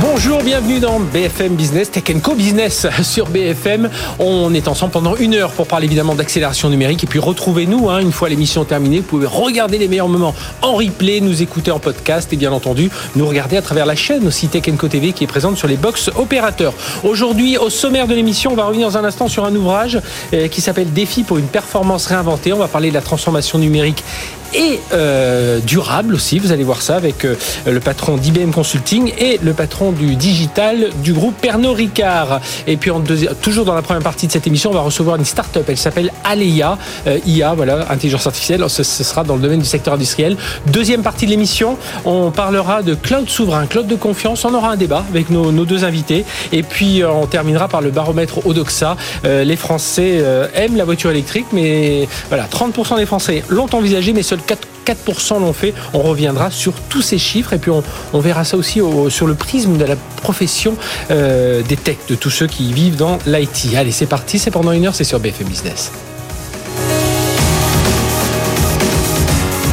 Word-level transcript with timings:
Bonjour, 0.00 0.44
bienvenue 0.44 0.78
dans 0.78 1.00
BFM 1.00 1.56
Business, 1.56 1.90
Tech 1.90 2.04
Co 2.22 2.36
Business 2.36 2.86
sur 3.02 3.26
BFM. 3.26 3.90
On 4.20 4.54
est 4.54 4.68
ensemble 4.68 4.92
pendant 4.92 5.16
une 5.16 5.34
heure 5.34 5.50
pour 5.50 5.66
parler 5.66 5.86
évidemment 5.86 6.14
d'accélération 6.14 6.70
numérique 6.70 7.02
et 7.02 7.06
puis 7.08 7.18
retrouvez-nous 7.18 7.90
hein, 7.90 7.98
une 7.98 8.12
fois 8.12 8.28
l'émission 8.28 8.64
terminée. 8.64 8.98
Vous 8.98 9.06
pouvez 9.06 9.26
regarder 9.26 9.76
les 9.76 9.88
meilleurs 9.88 10.08
moments 10.08 10.36
en 10.62 10.74
replay, 10.74 11.20
nous 11.20 11.42
écouter 11.42 11.72
en 11.72 11.80
podcast 11.80 12.32
et 12.32 12.36
bien 12.36 12.52
entendu 12.52 12.90
nous 13.16 13.26
regarder 13.26 13.56
à 13.56 13.62
travers 13.62 13.86
la 13.86 13.96
chaîne 13.96 14.24
aussi 14.26 14.46
Tech 14.46 14.62
Co 14.76 14.86
TV 14.86 15.12
qui 15.12 15.24
est 15.24 15.28
présente 15.28 15.56
sur 15.56 15.66
les 15.66 15.76
box 15.76 16.10
opérateurs. 16.14 16.74
Aujourd'hui, 17.02 17.56
au 17.56 17.68
sommaire 17.68 18.06
de 18.06 18.14
l'émission, 18.14 18.52
on 18.52 18.56
va 18.56 18.66
revenir 18.66 18.88
dans 18.88 18.98
un 18.98 19.04
instant 19.04 19.26
sur 19.26 19.44
un 19.46 19.54
ouvrage 19.56 19.98
euh, 20.32 20.46
qui 20.46 20.60
s'appelle 20.60 20.92
Défi 20.92 21.24
pour 21.24 21.38
une 21.38 21.48
performance 21.48 22.06
réinventée. 22.06 22.52
On 22.52 22.58
va 22.58 22.68
parler 22.68 22.90
de 22.90 22.94
la 22.94 23.02
transformation 23.02 23.58
numérique 23.58 24.04
et 24.54 24.80
euh, 24.92 25.60
durable 25.60 26.14
aussi. 26.14 26.38
Vous 26.38 26.52
allez 26.52 26.64
voir 26.64 26.82
ça 26.82 26.96
avec 26.96 27.24
euh, 27.24 27.36
le 27.66 27.80
patron 27.80 28.16
d'IBM 28.16 28.50
Consulting 28.50 29.12
et 29.18 29.38
le 29.42 29.52
patron 29.52 29.92
du 29.92 30.16
digital 30.16 30.88
du 31.02 31.12
groupe 31.12 31.34
Pernod 31.40 31.76
Ricard. 31.76 32.40
Et 32.66 32.76
puis 32.76 32.90
en 32.90 33.02
toujours 33.42 33.64
dans 33.64 33.74
la 33.74 33.82
première 33.82 34.02
partie 34.02 34.26
de 34.26 34.32
cette 34.32 34.46
émission, 34.46 34.70
on 34.70 34.74
va 34.74 34.80
recevoir 34.80 35.16
une 35.16 35.24
start-up. 35.24 35.64
Elle 35.68 35.76
s'appelle 35.76 36.12
Aleia, 36.24 36.78
euh, 37.06 37.18
IA, 37.26 37.54
voilà, 37.54 37.86
intelligence 37.90 38.26
artificielle. 38.26 38.64
Ce, 38.68 38.82
ce, 38.82 39.04
sera 39.04 39.24
dans 39.24 39.36
le 39.36 39.42
domaine 39.42 39.60
du 39.60 39.66
secteur 39.66 39.94
industriel. 39.94 40.36
Deuxième 40.66 41.02
partie 41.02 41.26
de 41.26 41.30
l'émission, 41.30 41.76
on 42.04 42.30
parlera 42.30 42.82
de 42.82 42.94
cloud 42.94 43.28
souverain, 43.28 43.66
cloud 43.66 43.86
de 43.86 43.96
confiance. 43.96 44.44
On 44.44 44.54
aura 44.54 44.70
un 44.70 44.76
débat 44.76 45.04
avec 45.10 45.30
nos, 45.30 45.52
nos 45.52 45.64
deux 45.64 45.84
invités. 45.84 46.24
Et 46.52 46.62
puis 46.62 47.02
on 47.04 47.26
terminera 47.26 47.68
par 47.68 47.80
le 47.80 47.90
baromètre 47.90 48.46
Odoxa. 48.46 48.96
les 49.24 49.56
Français 49.56 50.22
aiment 50.54 50.76
la 50.76 50.84
voiture 50.84 51.10
électrique, 51.10 51.46
mais 51.52 52.08
voilà, 52.28 52.46
30% 52.46 52.96
des 52.96 53.06
Français 53.06 53.42
l'ont 53.48 53.68
envisagé, 53.72 54.12
mais 54.12 54.22
seulement 54.22 54.37
4, 54.46 54.68
4% 54.86 55.40
l'ont 55.40 55.52
fait. 55.52 55.74
On 55.92 56.00
reviendra 56.00 56.50
sur 56.50 56.72
tous 56.88 57.02
ces 57.02 57.18
chiffres 57.18 57.52
et 57.52 57.58
puis 57.58 57.70
on, 57.70 58.20
verra 58.20 58.44
ça 58.44 58.56
aussi 58.56 58.80
au, 58.80 59.10
sur 59.10 59.26
le 59.26 59.34
prisme 59.34 59.76
de 59.76 59.84
la 59.84 59.96
profession 59.96 60.76
euh, 61.10 61.62
des 61.62 61.76
techs, 61.76 62.08
de 62.08 62.14
tous 62.14 62.30
ceux 62.30 62.46
qui 62.46 62.72
vivent 62.72 62.96
dans 62.96 63.18
l'IT. 63.26 63.74
Allez, 63.76 63.92
c'est 63.92 64.06
parti, 64.06 64.38
c'est 64.38 64.50
pendant 64.50 64.72
une 64.72 64.86
heure, 64.86 64.94
c'est 64.94 65.04
sur 65.04 65.20
BFM 65.20 65.48
Business. 65.48 65.92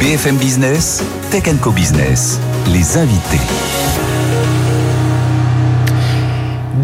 BFM 0.00 0.36
Business, 0.36 1.02
Tech 1.30 1.44
Co 1.60 1.72
Business, 1.72 2.38
les 2.72 2.96
invités. 2.96 3.40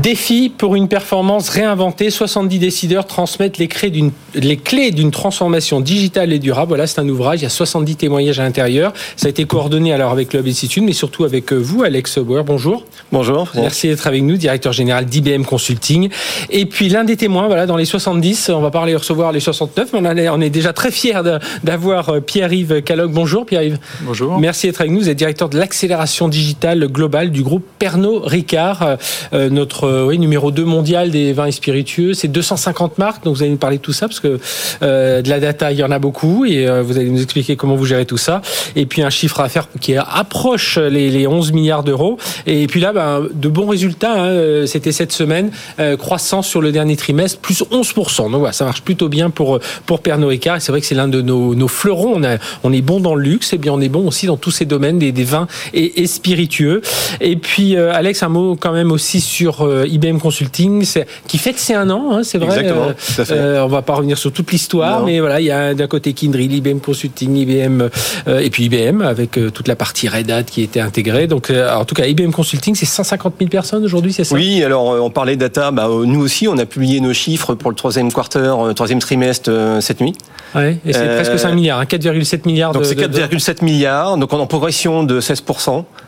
Défi 0.03 0.49
pour 0.49 0.75
une 0.75 0.89
performance 0.89 1.49
réinventée. 1.49 2.11
70 2.11 2.59
décideurs 2.59 3.07
transmettent 3.07 3.59
les 3.59 3.69
clés 3.69 3.91
d'une, 3.91 4.11
les 4.35 4.57
clés 4.57 4.91
d'une 4.91 5.13
transformation 5.13 5.81
digitale 5.81 6.33
et 6.33 6.41
durable. 6.41 6.71
Voilà, 6.71 6.89
c'est 6.89 7.01
un 7.01 7.09
ouvrage. 7.09 7.39
Il 7.39 7.43
y 7.45 7.47
a 7.47 7.51
70 7.51 7.95
témoignages 7.95 8.41
à 8.41 8.43
l'intérieur. 8.43 8.93
Ça 9.15 9.29
a 9.29 9.31
été 9.31 9.45
coordonné 9.45 9.93
alors 9.93 10.11
avec 10.11 10.31
Club 10.31 10.49
Institute, 10.49 10.83
mais 10.83 10.93
surtout 10.93 11.23
avec 11.23 11.53
vous, 11.53 11.85
Alex 11.85 12.19
Bauer. 12.19 12.43
Bonjour. 12.43 12.85
Bonjour. 13.13 13.49
Merci 13.55 13.87
d'être 13.87 14.05
avec 14.09 14.25
nous, 14.25 14.37
directeur 14.37 14.73
général 14.73 15.05
d'IBM 15.05 15.45
Consulting. 15.45 16.09
Et 16.51 16.67
puis 16.67 16.89
l'un 16.89 17.05
des 17.05 17.17
témoins, 17.17 17.47
voilà, 17.47 17.67
dans 17.67 17.77
les 17.77 17.85
70, 17.85 18.49
on 18.49 18.61
va 18.61 18.73
parler 18.73 18.97
recevoir 18.97 19.31
les 19.31 19.39
69, 19.39 19.93
mais 19.93 20.01
on, 20.03 20.17
est, 20.17 20.29
on 20.31 20.41
est 20.41 20.51
déjà 20.51 20.73
très 20.73 20.91
fiers 20.91 21.23
d'avoir 21.63 22.21
Pierre-Yves 22.23 22.83
Calogue. 22.83 23.13
Bonjour 23.13 23.47
Pierre-Yves. 23.47 23.79
Bonjour. 24.01 24.37
Merci 24.41 24.67
d'être 24.67 24.81
avec 24.81 24.91
nous. 24.91 24.99
Vous 24.99 25.11
êtes 25.11 25.19
directeur 25.19 25.49
de 25.49 25.59
l'accélération 25.59 26.27
digitale 26.27 26.89
globale 26.89 27.31
du 27.31 27.45
groupe 27.45 27.65
Pernod 27.79 28.25
Ricard, 28.25 28.97
euh, 29.33 29.49
notre 29.49 29.92
euh, 29.93 30.07
oui, 30.07 30.19
numéro 30.19 30.51
2 30.51 30.65
mondial 30.65 31.11
des 31.11 31.33
vins 31.33 31.47
et 31.47 31.53
spiritueux. 31.53 32.15
C'est 32.15 32.29
250 32.29 32.99
marques, 32.99 33.25
donc 33.25 33.37
vous 33.37 33.43
allez 33.43 33.53
nous 33.53 33.59
parler 33.59 33.79
de 33.79 33.83
tout 33.83 33.93
ça, 33.93 34.09
parce 34.09 34.21
que 34.21 34.39
euh, 34.83 35.23
de 35.23 35.29
la 35.29 35.41
data, 35.41 35.73
il 35.73 35.79
y 35.79 35.85
en 35.85 35.91
a 35.91 35.99
beaucoup, 35.99 36.45
et 36.45 36.67
euh, 36.67 36.83
vous 36.83 36.99
allez 36.99 37.11
nous 37.11 37.23
expliquer 37.23 37.57
comment 37.57 37.77
vous 37.77 37.87
gérez 37.87 38.07
tout 38.07 38.17
ça. 38.17 38.43
Et 38.77 38.87
puis 38.87 39.03
un 39.03 39.11
chiffre 39.11 39.41
à 39.41 39.49
faire 39.49 39.69
qui 39.81 39.97
approche 39.97 40.79
les, 40.79 41.11
les 41.11 41.27
11 41.27 41.53
milliards 41.53 41.85
d'euros. 41.85 42.19
Et 42.47 42.67
puis 42.67 42.81
là, 42.81 42.93
ben, 42.93 43.27
de 43.33 43.49
bons 43.49 43.67
résultats. 43.67 44.15
Hein, 44.15 44.29
euh, 44.29 44.67
C'était 44.67 44.93
cette 44.93 45.13
semaine, 45.13 45.51
euh, 45.79 45.97
croissance 45.97 46.49
sur 46.49 46.61
le 46.61 46.73
dernier 46.73 46.97
trimestre, 46.97 47.39
plus 47.39 47.63
11%. 47.71 48.31
Donc 48.31 48.41
voilà, 48.41 48.53
ça 48.53 48.65
marche 48.65 48.83
plutôt 48.83 49.09
bien 49.09 49.31
pour, 49.31 49.59
pour 49.87 50.01
Pernod 50.01 50.29
Ricard. 50.29 50.61
C'est 50.61 50.73
vrai 50.73 50.81
que 50.81 50.87
c'est 50.87 50.95
l'un 50.95 51.09
de 51.09 51.21
nos, 51.23 51.55
nos 51.55 51.69
fleurons. 51.69 52.13
On, 52.17 52.25
a, 52.25 52.39
on 52.65 52.73
est 52.73 52.83
bon 52.83 53.01
dans 53.01 53.15
le 53.15 53.23
luxe, 53.23 53.53
et 53.53 53.59
bien 53.59 53.73
on 53.73 53.81
est 53.81 53.89
bon 53.89 54.07
aussi 54.07 54.27
dans 54.27 54.37
tous 54.37 54.51
ces 54.51 54.65
domaines 54.65 54.99
des, 54.99 55.13
des 55.13 55.25
vins 55.25 55.47
et, 55.75 56.03
et 56.03 56.07
spiritueux. 56.07 56.83
Et 57.21 57.37
puis, 57.37 57.77
euh, 57.77 57.93
Alex, 57.93 58.23
un 58.23 58.29
mot 58.29 58.57
quand 58.57 58.73
même 58.73 58.93
aussi 58.93 59.21
sur 59.21 59.67
IBM 59.87 60.19
Consulting, 60.19 60.87
qui 61.27 61.39
fête 61.39 61.59
ses 61.59 61.75
un 61.75 61.91
an, 61.91 62.13
hein, 62.13 62.23
c'est 62.23 62.39
vrai. 62.39 62.59
Exactement, 62.59 62.87
tout 62.89 63.21
à 63.21 63.25
fait. 63.25 63.35
Euh, 63.35 63.65
on 63.65 63.69
va 63.69 63.83
pas 63.83 63.95
revenir 63.95 64.19
sur 64.19 64.33
toute 64.33 64.51
l'histoire, 64.53 65.05
mais 65.05 65.21
voilà, 65.21 65.41
il 65.41 65.47
y 65.47 65.51
a 65.51 65.75
d'un 65.75 65.87
côté 65.87 66.13
Kindred, 66.13 66.53
IBM 66.53 66.79
Consulting, 66.79 67.37
IBM 67.37 67.89
euh, 68.29 68.41
et 68.41 68.51
puis 68.51 68.65
IBM 68.65 69.03
avec 69.03 69.39
euh, 69.39 69.51
toute 69.51 69.69
la 69.69 69.77
partie 69.77 70.09
Red 70.09 70.31
Hat 70.31 70.45
qui 70.45 70.63
était 70.63 70.81
intégrée. 70.81 71.27
Donc, 71.27 71.51
euh, 71.51 71.75
en 71.75 71.85
tout 71.85 71.95
cas, 71.95 72.07
IBM 72.07 72.31
Consulting, 72.31 72.75
c'est 72.75 72.87
150 72.87 73.35
000 73.39 73.51
personnes 73.51 73.85
aujourd'hui, 73.85 74.13
c'est 74.13 74.25
ça? 74.25 74.35
Oui, 74.35 74.63
alors 74.63 75.03
on 75.03 75.11
parlait 75.11 75.37
data. 75.37 75.71
Bah, 75.71 75.89
nous 75.89 76.21
aussi, 76.21 76.49
on 76.49 76.59
a 76.59 76.67
publié 76.67 77.01
nos 77.01 77.13
chiffres 77.13 77.55
pour 77.55 77.71
le 77.71 77.77
troisième 77.77 78.13
quarter, 78.13 78.55
troisième 78.75 79.01
trimestre 79.01 79.51
cette 79.81 80.01
nuit. 80.01 80.15
Ouais, 80.55 80.79
et 80.85 80.93
c'est 80.93 81.07
presque 81.07 81.39
5 81.39 81.55
milliards, 81.55 81.79
hein, 81.79 81.85
4,7 81.85 82.47
milliards. 82.47 82.73
Donc 82.73 82.85
c'est 82.85 82.99
4,7 82.99 83.65
milliards, 83.65 84.17
donc 84.17 84.33
en 84.33 84.47
progression 84.47 85.03
de 85.05 85.21
16 85.21 85.43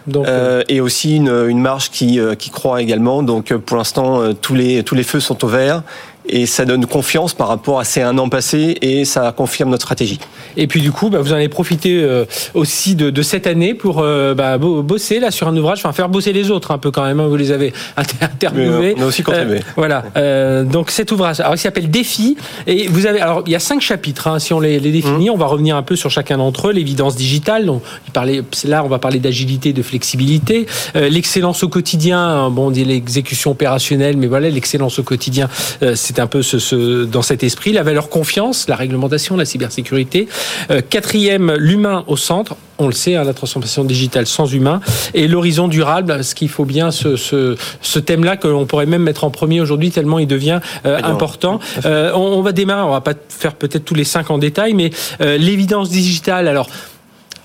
donc, 0.07 0.27
euh, 0.27 0.63
et 0.69 0.81
aussi 0.81 1.17
une, 1.17 1.31
une 1.49 1.61
marge 1.61 1.91
qui, 1.91 2.19
qui 2.39 2.51
croît 2.51 2.83
également. 2.83 3.23
Donc 3.23 3.55
pour 3.65 3.77
l'instant, 3.77 4.35
tous 4.35 4.55
les 4.55 4.83
tous 4.83 4.95
les 4.95 5.03
feux 5.03 5.21
sont 5.21 5.45
au 5.45 5.49
vert 5.49 5.83
et 6.29 6.47
ça 6.47 6.65
donne 6.65 6.87
confiance 6.87 7.35
par 7.35 7.49
rapport 7.49 7.81
à 7.81 7.85
ces 7.85 8.03
un 8.03 8.17
an 8.19 8.29
passé 8.29 8.77
et 8.81 9.05
ça 9.05 9.33
confirme 9.33 9.71
notre 9.71 9.85
stratégie. 9.85 10.19
Et 10.57 10.67
puis 10.67 10.81
du 10.81 10.93
coup, 10.93 11.11
bah, 11.11 11.21
vous 11.21 11.33
en 11.33 11.37
avez 11.37 11.49
profité 11.49 12.03
euh, 12.03 12.25
aussi 12.55 12.95
de, 12.95 13.11
de, 13.11 13.23
cette 13.23 13.47
année 13.47 13.75
pour 13.75 14.01
euh, 14.01 14.35
bah, 14.35 14.59
bosser 14.59 15.21
là 15.21 15.31
sur 15.31 15.49
un 15.49 15.57
ouvrage, 15.57 15.79
enfin 15.79 15.93
faire 15.93 16.09
bosser 16.09 16.33
les 16.33 16.51
autres 16.51 16.71
un 16.71 16.79
peu 16.79 16.91
quand 16.91 17.05
même. 17.05 17.21
Hein, 17.21 17.27
vous 17.27 17.37
les 17.37 17.53
avez 17.53 17.73
interviewés. 18.21 18.95
On 18.99 19.03
a 19.03 19.07
aussi 19.07 19.23
contribué. 19.23 19.59
Euh, 19.59 19.73
voilà. 19.77 20.05
Euh, 20.17 20.65
donc 20.65 20.91
cet 20.91 21.13
ouvrage, 21.13 21.41
alors 21.41 21.55
il 21.55 21.59
s'appelle 21.59 21.91
Défi 21.91 22.37
et 22.67 22.89
vous 22.89 23.07
avez, 23.07 23.21
alors 23.21 23.43
il 23.47 23.53
y 23.53 23.57
a 23.57 23.61
cinq 23.61 23.81
chapitres. 23.81 24.29
Hein, 24.29 24.39
si 24.39 24.53
on 24.53 24.61
les, 24.61 24.81
les 24.81 24.93
définit, 24.93 25.29
mmh. 25.29 25.33
on 25.33 25.37
va 25.37 25.47
revenir 25.47 25.77
un 25.77 25.83
peu 25.83 25.97
sur 25.97 26.11
chacun 26.11 26.39
d'entre 26.39 26.69
eux. 26.69 26.73
L'évidence 26.73 27.17
digitale, 27.17 27.67
donc 27.67 27.83
il 28.07 28.13
parlait, 28.13 28.43
là 28.65 28.85
on 28.85 28.89
va 28.89 28.99
parler 28.99 29.19
d'agilité, 29.19 29.73
de 29.73 29.83
flexibilité, 29.83 30.67
l'excellence 30.95 31.63
au 31.63 31.69
quotidien. 31.69 32.19
Hein, 32.19 32.51
bon, 32.51 32.69
on 32.69 32.71
dit 32.71 32.85
l'exécution 32.85 33.51
opérationnelle, 33.51 34.17
mais 34.17 34.27
voilà, 34.27 34.49
l'excellence 34.49 34.99
au 34.99 35.03
quotidien, 35.03 35.49
c'est 35.95 36.14
c'est 36.15 36.21
un 36.21 36.27
peu 36.29 36.43
ce, 36.43 36.59
ce, 36.59 37.05
dans 37.05 37.23
cet 37.23 37.43
esprit. 37.43 37.73
La 37.73 37.83
valeur 37.83 38.09
confiance, 38.09 38.69
la 38.69 38.77
réglementation, 38.77 39.37
la 39.37 39.45
cybersécurité. 39.45 40.29
Euh, 40.71 40.81
quatrième, 40.89 41.53
l'humain 41.55 42.05
au 42.07 42.17
centre. 42.17 42.57
On 42.79 42.87
le 42.87 42.93
sait, 42.93 43.17
hein, 43.17 43.25
la 43.25 43.35
transformation 43.35 43.85
digitale 43.85 44.27
sans 44.27 44.53
humain. 44.53 44.81
Et 45.15 45.27
l'horizon 45.27 45.67
durable, 45.67 46.23
ce 46.23 46.35
qu'il 46.37 46.49
faut 46.49 46.65
bien, 46.65 46.93
ce, 46.93 47.17
ce, 47.17 47.57
ce 47.81 47.99
thème-là 47.99 48.37
qu'on 48.37 48.65
pourrait 48.67 48.87
même 48.87 49.03
mettre 49.03 49.25
en 49.25 49.31
premier 49.31 49.61
aujourd'hui, 49.61 49.91
tellement 49.91 50.21
il 50.21 50.29
devient 50.29 50.61
euh, 50.87 51.01
important. 51.03 51.59
Euh, 51.85 52.13
on, 52.15 52.21
on, 52.21 52.43
va 52.43 52.53
démarrer, 52.53 52.83
on 52.83 52.93
va 52.93 53.01
pas 53.01 53.15
faire 53.29 53.55
peut-être 53.55 53.85
tous 53.85 53.95
les 53.95 54.05
cinq 54.05 54.31
en 54.31 54.39
détail, 54.39 54.75
mais 54.75 54.91
l'évidence 55.21 55.91
digitale, 55.91 56.49
alors 56.49 56.69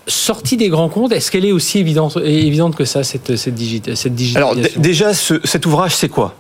sortie 0.08 0.58
des 0.58 0.70
grands 0.70 0.90
comptes, 0.90 1.12
est-ce 1.12 1.32
qu'elle 1.32 1.46
est 1.46 1.52
aussi 1.52 1.80
évidente, 1.80 2.18
évidente 2.24 2.76
que 2.76 2.86
ça, 2.86 3.04
cette, 3.04 3.36
cette, 3.36 3.56
digita, 3.56 3.96
cette 3.96 4.16
digitalisation? 4.16 4.64
Alors 4.64 4.82
déjà, 4.82 5.14
ce, 5.14 5.36
cet 5.44 5.66
ouvrage, 5.66 5.96
c'est 5.96 6.10
quoi? 6.10 6.36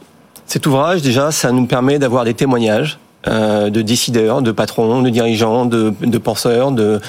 Cet 0.49 0.65
ouvrage, 0.65 1.03
déjà, 1.03 1.31
ça 1.31 1.51
nous 1.51 1.67
permet 1.67 1.99
d'avoir 1.99 2.25
des 2.25 2.33
témoignages 2.33 2.97
euh, 3.27 3.69
de 3.69 3.83
décideurs, 3.83 4.41
de 4.41 4.51
patrons, 4.51 5.03
de 5.03 5.09
dirigeants, 5.09 5.65
de, 5.65 5.93
de 6.01 6.17
penseurs, 6.17 6.71
de 6.71 6.99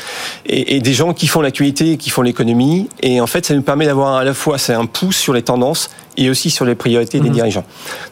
et, 0.44 0.76
et, 0.76 0.80
des 0.80 0.92
gens 0.92 1.14
qui 1.14 1.26
font 1.26 1.40
l'actualité, 1.40 1.96
qui 1.96 2.10
font 2.10 2.20
l'économie. 2.20 2.90
Et 3.00 3.18
en 3.20 3.26
fait, 3.26 3.46
ça 3.46 3.54
nous 3.54 3.62
permet 3.62 3.86
d'avoir 3.86 4.16
à 4.16 4.24
la 4.24 4.34
fois 4.34 4.58
c'est 4.58 4.74
un 4.74 4.84
pouce 4.84 5.16
sur 5.16 5.32
les 5.32 5.42
tendances 5.42 5.88
et 6.18 6.28
aussi 6.28 6.50
sur 6.50 6.66
les 6.66 6.74
priorités 6.74 7.18
mmh. 7.18 7.22
des 7.22 7.30
dirigeants. 7.30 7.64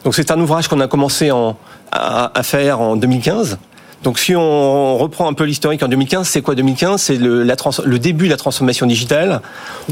Donc 0.03 0.15
c'est 0.15 0.31
un 0.31 0.39
ouvrage 0.39 0.67
qu'on 0.67 0.79
a 0.79 0.87
commencé 0.87 1.29
en, 1.29 1.57
à, 1.91 2.31
à, 2.37 2.41
faire 2.41 2.81
en 2.81 2.95
2015. 2.95 3.59
Donc 4.03 4.17
si 4.17 4.35
on 4.35 4.97
reprend 4.97 5.27
un 5.27 5.33
peu 5.33 5.43
l'historique 5.43 5.83
en 5.83 5.87
2015, 5.87 6.27
c'est 6.27 6.41
quoi 6.41 6.55
2015 6.55 7.01
C'est 7.01 7.15
le, 7.15 7.43
la 7.43 7.55
le 7.85 7.99
début 7.99 8.25
de 8.25 8.31
la 8.31 8.37
transformation 8.37 8.85
digitale. 8.85 9.41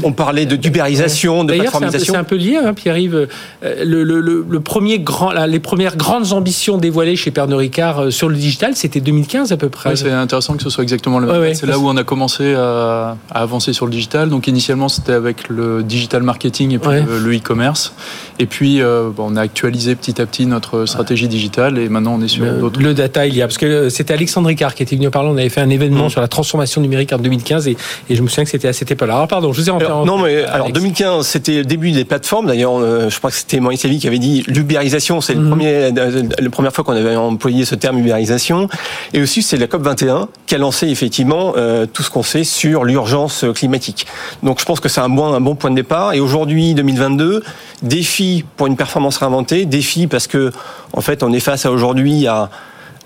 On 0.02 0.12
parlait 0.12 0.46
de 0.46 0.56
dubérisation, 0.56 1.44
de 1.44 1.54
plateformisation. 1.54 2.14
C'est 2.14 2.18
un, 2.18 2.24
peu 2.24 2.36
lié, 2.36 2.56
hein, 2.56 2.72
Pierre-Yves. 2.72 3.28
Euh, 3.64 3.84
le, 3.84 4.02
le, 4.02 4.20
le, 4.48 4.60
premier 4.60 4.98
grand, 4.98 5.32
les 5.46 5.60
premières 5.60 5.96
grandes 5.96 6.32
ambitions 6.32 6.78
dévoilées 6.78 7.16
chez 7.16 7.30
Pernod 7.30 7.58
Ricard 7.58 8.00
euh, 8.00 8.10
sur 8.10 8.28
le 8.28 8.36
digital, 8.36 8.74
c'était 8.76 9.00
2015 9.00 9.52
à 9.52 9.56
peu 9.56 9.68
près. 9.68 9.94
c'est 9.96 10.10
intéressant 10.10 10.56
que 10.56 10.62
ce 10.62 10.70
soit 10.70 10.82
exactement 10.82 11.18
le 11.18 11.26
même. 11.26 11.54
c'est 11.54 11.66
là 11.66 11.78
où 11.78 11.88
on 11.88 11.96
a 11.96 12.04
commencé 12.04 12.54
à, 12.54 13.16
à, 13.30 13.42
avancer 13.42 13.72
sur 13.72 13.84
le 13.84 13.92
digital. 13.92 14.30
Donc 14.30 14.46
initialement, 14.46 14.88
c'était 14.88 15.12
avec 15.12 15.48
le 15.48 15.82
digital 15.82 16.22
marketing 16.22 16.72
et 16.72 16.78
puis 16.78 16.90
le 16.90 17.36
e-commerce. 17.36 17.92
Et 18.40 18.46
puis, 18.46 18.80
euh, 18.80 19.10
on 19.18 19.36
a 19.36 19.40
actualisé 19.40 19.96
petit 19.96 20.20
à 20.20 20.26
petit 20.26 20.46
notre 20.46 20.86
stratégie 20.86 21.28
digitale 21.28 21.78
et 21.78 21.88
maintenant 21.88 22.14
on 22.18 22.22
est 22.22 22.28
sur 22.28 22.46
d'autres. 22.54 22.80
Le 22.80 22.94
data, 22.94 23.26
il 23.26 23.36
y 23.36 23.42
a 23.42 23.46
parce 23.46 23.58
que 23.58 23.88
c'était 23.98 24.14
Alexandre 24.14 24.46
Ricard 24.46 24.76
qui 24.76 24.84
était 24.84 24.94
venu 24.94 25.10
parler. 25.10 25.28
On 25.28 25.36
avait 25.36 25.48
fait 25.48 25.60
un 25.60 25.70
événement 25.70 26.06
mmh. 26.06 26.10
sur 26.10 26.20
la 26.20 26.28
transformation 26.28 26.80
numérique 26.80 27.12
en 27.12 27.18
2015 27.18 27.66
et, 27.66 27.76
et 28.08 28.14
je 28.14 28.22
me 28.22 28.28
souviens 28.28 28.44
que 28.44 28.50
c'était 28.50 28.68
à 28.68 28.72
cette 28.72 28.90
époque-là. 28.92 29.14
Alors 29.14 29.26
pardon, 29.26 29.52
je 29.52 29.60
vous 29.60 29.68
ai 29.68 29.72
en 29.72 30.04
Non, 30.04 30.18
mais 30.18 30.44
alors 30.44 30.70
2015, 30.70 31.26
c'était 31.26 31.58
le 31.58 31.64
début 31.64 31.90
des 31.90 32.04
plateformes. 32.04 32.46
D'ailleurs, 32.46 32.78
euh, 32.78 33.10
je 33.10 33.18
crois 33.18 33.30
que 33.30 33.36
c'était 33.36 33.58
Maurice 33.58 33.82
Lévy 33.82 33.98
qui 33.98 34.06
avait 34.06 34.20
dit 34.20 34.44
l'ubérisation. 34.46 35.20
C'est 35.20 35.34
le 35.34 35.40
mmh. 35.40 35.48
premier, 35.48 35.90
la 35.90 36.50
première 36.50 36.72
fois 36.72 36.84
qu'on 36.84 36.92
avait 36.92 37.16
employé 37.16 37.64
ce 37.64 37.74
terme 37.74 37.98
ubérisation. 37.98 38.68
Et 39.14 39.20
aussi, 39.20 39.42
c'est 39.42 39.56
la 39.56 39.66
COP 39.66 39.82
21 39.82 40.28
qui 40.46 40.54
a 40.54 40.58
lancé 40.58 40.86
effectivement 40.86 41.54
euh, 41.56 41.84
tout 41.92 42.04
ce 42.04 42.10
qu'on 42.10 42.22
sait 42.22 42.44
sur 42.44 42.84
l'urgence 42.84 43.44
climatique. 43.52 44.06
Donc, 44.44 44.60
je 44.60 44.64
pense 44.64 44.78
que 44.78 44.88
c'est 44.88 45.00
un 45.00 45.08
bon, 45.08 45.34
un 45.34 45.40
bon 45.40 45.56
point 45.56 45.70
de 45.70 45.76
départ. 45.76 46.12
Et 46.12 46.20
aujourd'hui, 46.20 46.74
2022, 46.74 47.42
défi 47.82 48.44
pour 48.56 48.68
une 48.68 48.76
performance 48.76 49.16
réinventée, 49.16 49.66
défi 49.66 50.06
parce 50.06 50.28
que 50.28 50.52
en 50.92 51.00
fait, 51.00 51.24
on 51.24 51.32
est 51.32 51.40
face 51.40 51.66
à 51.66 51.72
aujourd'hui 51.72 52.28
à 52.28 52.48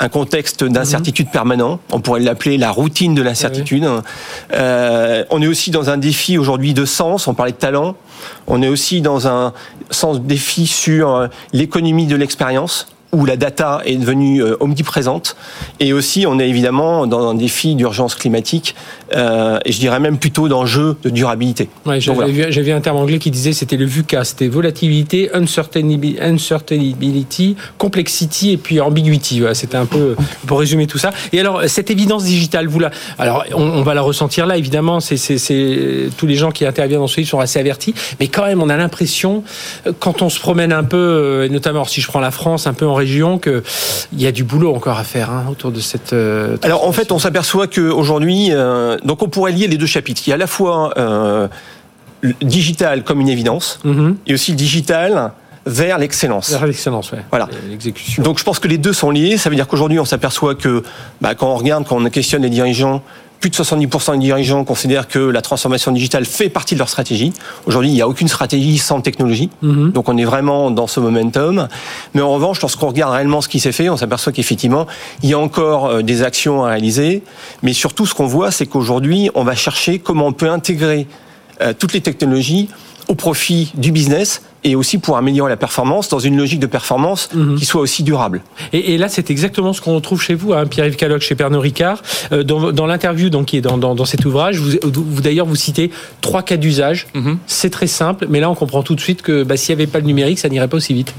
un 0.02 0.08
contexte 0.08 0.64
d'incertitude 0.64 1.26
mhm. 1.26 1.32
permanent. 1.32 1.80
On 1.92 2.00
pourrait 2.00 2.20
l'appeler 2.20 2.58
la 2.58 2.70
routine 2.70 3.14
de 3.14 3.22
l'incertitude. 3.22 3.86
Euh, 4.52 5.24
on 5.30 5.40
est 5.40 5.46
aussi 5.46 5.70
dans 5.70 5.90
un 5.90 5.96
défi 5.96 6.38
aujourd'hui 6.38 6.74
de 6.74 6.84
sens. 6.84 7.28
On 7.28 7.34
parlait 7.34 7.52
de 7.52 7.56
talent. 7.56 7.94
On 8.48 8.62
est 8.62 8.68
aussi 8.68 9.00
dans 9.00 9.28
un 9.28 9.52
sens 9.90 10.20
défi 10.20 10.66
sur 10.66 11.14
euh, 11.14 11.28
l'économie 11.52 12.06
de 12.06 12.16
l'expérience 12.16 12.88
où 13.14 13.26
la 13.26 13.36
data 13.36 13.82
est 13.84 13.96
devenue 13.96 14.42
euh, 14.42 14.56
omniprésente. 14.60 15.36
Et 15.80 15.92
aussi, 15.92 16.24
on 16.26 16.38
est 16.38 16.48
évidemment 16.48 17.06
dans 17.06 17.28
un 17.28 17.34
défi 17.34 17.74
d'urgence 17.74 18.14
climatique, 18.14 18.74
euh, 19.14 19.58
et 19.66 19.72
je 19.72 19.78
dirais 19.78 20.00
même 20.00 20.18
plutôt 20.18 20.48
d'enjeu 20.48 20.96
de 21.02 21.10
durabilité. 21.10 21.68
Ouais, 21.84 22.00
J'avais 22.00 22.30
vu, 22.30 22.72
un 22.72 22.80
terme 22.80 22.96
anglais 22.96 23.18
qui 23.18 23.30
disait 23.30 23.52
c'était 23.52 23.76
le 23.76 23.84
VUCA, 23.84 24.24
c'était 24.24 24.48
volatilité, 24.48 25.30
uncertainty, 25.34 27.56
complexity 27.76 28.52
et 28.52 28.56
puis 28.56 28.80
ambiguity. 28.80 29.40
Voilà, 29.40 29.54
c'était 29.54 29.76
un 29.76 29.86
peu 29.86 30.16
pour 30.46 30.58
résumer 30.58 30.86
tout 30.86 30.98
ça. 30.98 31.10
Et 31.32 31.40
alors, 31.40 31.62
cette 31.66 31.90
évidence 31.90 32.24
digitale, 32.24 32.66
vous 32.66 32.78
la, 32.78 32.90
alors 33.18 33.44
on, 33.54 33.82
va 33.82 33.92
la 33.92 34.02
ressentir 34.02 34.46
là, 34.46 34.56
évidemment, 34.56 35.00
c'est 35.00 36.10
tous 36.16 36.26
les 36.26 36.34
gens 36.34 36.50
qui 36.50 36.64
interviennent 36.64 37.00
dans 37.00 37.06
ce 37.06 37.18
livre 37.18 37.28
sont 37.28 37.40
assez 37.40 37.58
avertis, 37.58 37.94
mais 38.20 38.28
quand 38.28 38.46
même, 38.46 38.62
on 38.62 38.70
a 38.70 38.76
l'impression, 38.76 39.44
quand 39.98 40.22
on 40.22 40.30
se 40.30 40.40
promène 40.40 40.72
un 40.72 40.84
peu, 40.84 40.96
euh, 40.96 41.48
notamment 41.48 41.84
si 41.84 42.00
je 42.00 42.08
prends 42.08 42.20
la 42.20 42.30
France, 42.30 42.66
un 42.66 42.72
peu 42.72 42.86
en 42.86 43.01
région 43.02 43.38
qu'il 43.38 43.62
y 44.16 44.26
a 44.26 44.32
du 44.32 44.44
boulot 44.44 44.74
encore 44.74 44.98
à 44.98 45.04
faire 45.04 45.30
hein, 45.30 45.46
autour 45.50 45.70
de 45.72 45.80
cette. 45.80 46.12
Euh, 46.12 46.56
Alors 46.62 46.86
en 46.86 46.92
fait, 46.92 47.12
on 47.12 47.18
s'aperçoit 47.18 47.66
qu'aujourd'hui, 47.66 48.48
euh, 48.50 48.96
donc 49.04 49.22
on 49.22 49.28
pourrait 49.28 49.52
lier 49.52 49.66
les 49.66 49.76
deux 49.76 49.86
chapitres. 49.86 50.22
Il 50.26 50.30
y 50.30 50.32
a 50.32 50.36
à 50.36 50.38
la 50.38 50.46
fois 50.46 50.92
euh, 50.96 51.48
digital 52.40 53.02
comme 53.04 53.20
une 53.20 53.28
évidence, 53.28 53.80
mhm. 53.84 54.16
et 54.26 54.34
aussi 54.34 54.54
digital 54.54 55.32
vers 55.66 55.98
l'excellence. 55.98 56.50
Vers 56.50 56.66
l'excellence, 56.66 57.12
oui. 57.12 57.18
Voilà. 57.30 57.48
L'exécution. 57.68 58.22
Donc 58.22 58.38
je 58.38 58.44
pense 58.44 58.58
que 58.58 58.68
les 58.68 58.78
deux 58.78 58.92
sont 58.92 59.10
liés. 59.10 59.36
Ça 59.38 59.50
veut 59.50 59.56
dire 59.56 59.68
qu'aujourd'hui, 59.68 59.98
on 59.98 60.04
s'aperçoit 60.04 60.54
que 60.54 60.82
bah, 61.20 61.34
quand 61.34 61.52
on 61.52 61.56
regarde, 61.56 61.84
quand 61.86 61.96
on 61.96 62.10
questionne 62.10 62.42
les 62.42 62.50
dirigeants, 62.50 63.02
plus 63.42 63.50
de 63.50 63.56
70% 63.56 64.12
des 64.12 64.18
dirigeants 64.18 64.64
considèrent 64.64 65.08
que 65.08 65.18
la 65.18 65.42
transformation 65.42 65.90
digitale 65.90 66.24
fait 66.24 66.48
partie 66.48 66.74
de 66.74 66.78
leur 66.78 66.88
stratégie. 66.88 67.32
Aujourd'hui, 67.66 67.90
il 67.90 67.94
n'y 67.94 68.00
a 68.00 68.08
aucune 68.08 68.28
stratégie 68.28 68.78
sans 68.78 69.00
technologie. 69.00 69.50
Mhm. 69.62 69.90
Donc 69.90 70.08
on 70.08 70.16
est 70.16 70.24
vraiment 70.24 70.70
dans 70.70 70.86
ce 70.86 71.00
momentum. 71.00 71.66
Mais 72.14 72.22
en 72.22 72.32
revanche, 72.32 72.60
lorsqu'on 72.60 72.86
regarde 72.86 73.12
réellement 73.12 73.40
ce 73.40 73.48
qui 73.48 73.58
s'est 73.58 73.72
fait, 73.72 73.88
on 73.90 73.96
s'aperçoit 73.96 74.32
qu'effectivement, 74.32 74.86
il 75.24 75.28
y 75.28 75.34
a 75.34 75.40
encore 75.40 75.86
euh, 75.86 76.02
des 76.02 76.22
actions 76.22 76.64
à 76.64 76.68
réaliser. 76.68 77.24
Mais 77.64 77.72
surtout, 77.72 78.06
ce 78.06 78.14
qu'on 78.14 78.28
voit, 78.28 78.52
c'est 78.52 78.66
qu'aujourd'hui, 78.66 79.28
on 79.34 79.42
va 79.42 79.56
chercher 79.56 79.98
comment 79.98 80.28
on 80.28 80.32
peut 80.32 80.48
intégrer 80.48 81.08
euh, 81.60 81.72
toutes 81.76 81.94
les 81.94 82.00
technologies 82.00 82.68
au 83.08 83.16
profit 83.16 83.72
du 83.74 83.90
business 83.90 84.42
et 84.64 84.76
aussi 84.76 84.98
pour 84.98 85.16
améliorer 85.16 85.50
la 85.50 85.56
performance 85.56 86.08
dans 86.08 86.18
une 86.18 86.36
logique 86.36 86.60
de 86.60 86.66
performance 86.66 87.28
mhm. 87.34 87.56
qui 87.56 87.64
soit 87.64 87.80
aussi 87.80 88.02
durable. 88.02 88.42
Et, 88.72 88.96
là, 88.96 89.08
c'est 89.08 89.30
exactement 89.30 89.72
ce 89.72 89.80
qu'on 89.80 89.94
retrouve 89.94 90.22
chez 90.22 90.34
vous, 90.34 90.52
hein, 90.52 90.66
Pierre-Yves 90.66 90.96
Caloc, 90.96 91.22
chez 91.22 91.34
Pernod 91.34 91.60
Ricard. 91.60 92.02
Euh, 92.32 92.42
dans, 92.42 92.86
l'interview 92.86 93.30
donc 93.30 93.46
qui 93.46 93.56
est 93.56 93.60
dans, 93.60 93.78
dans, 93.78 94.04
cet 94.04 94.24
ouvrage, 94.24 94.58
vous, 94.58 94.70
vous 94.84 95.20
d'ailleurs 95.20 95.46
vous 95.46 95.56
citez 95.56 95.90
trois 96.20 96.42
cas 96.42 96.56
d'usage. 96.56 97.06
Mhm. 97.14 97.38
C'est 97.46 97.70
très 97.70 97.86
simple, 97.86 98.26
mais 98.28 98.40
là 98.40 98.50
on 98.50 98.54
comprend 98.54 98.82
tout 98.82 98.94
de 98.94 99.00
suite 99.00 99.22
que 99.22 99.42
bah, 99.42 99.56
s'il 99.56 99.74
n'y 99.74 99.82
avait 99.82 99.90
pas 99.90 99.98
le 99.98 100.06
numérique, 100.06 100.38
ça 100.38 100.48
n'irait 100.48 100.68
pas 100.68 100.76
aussi 100.76 100.94
vite. 100.94 101.14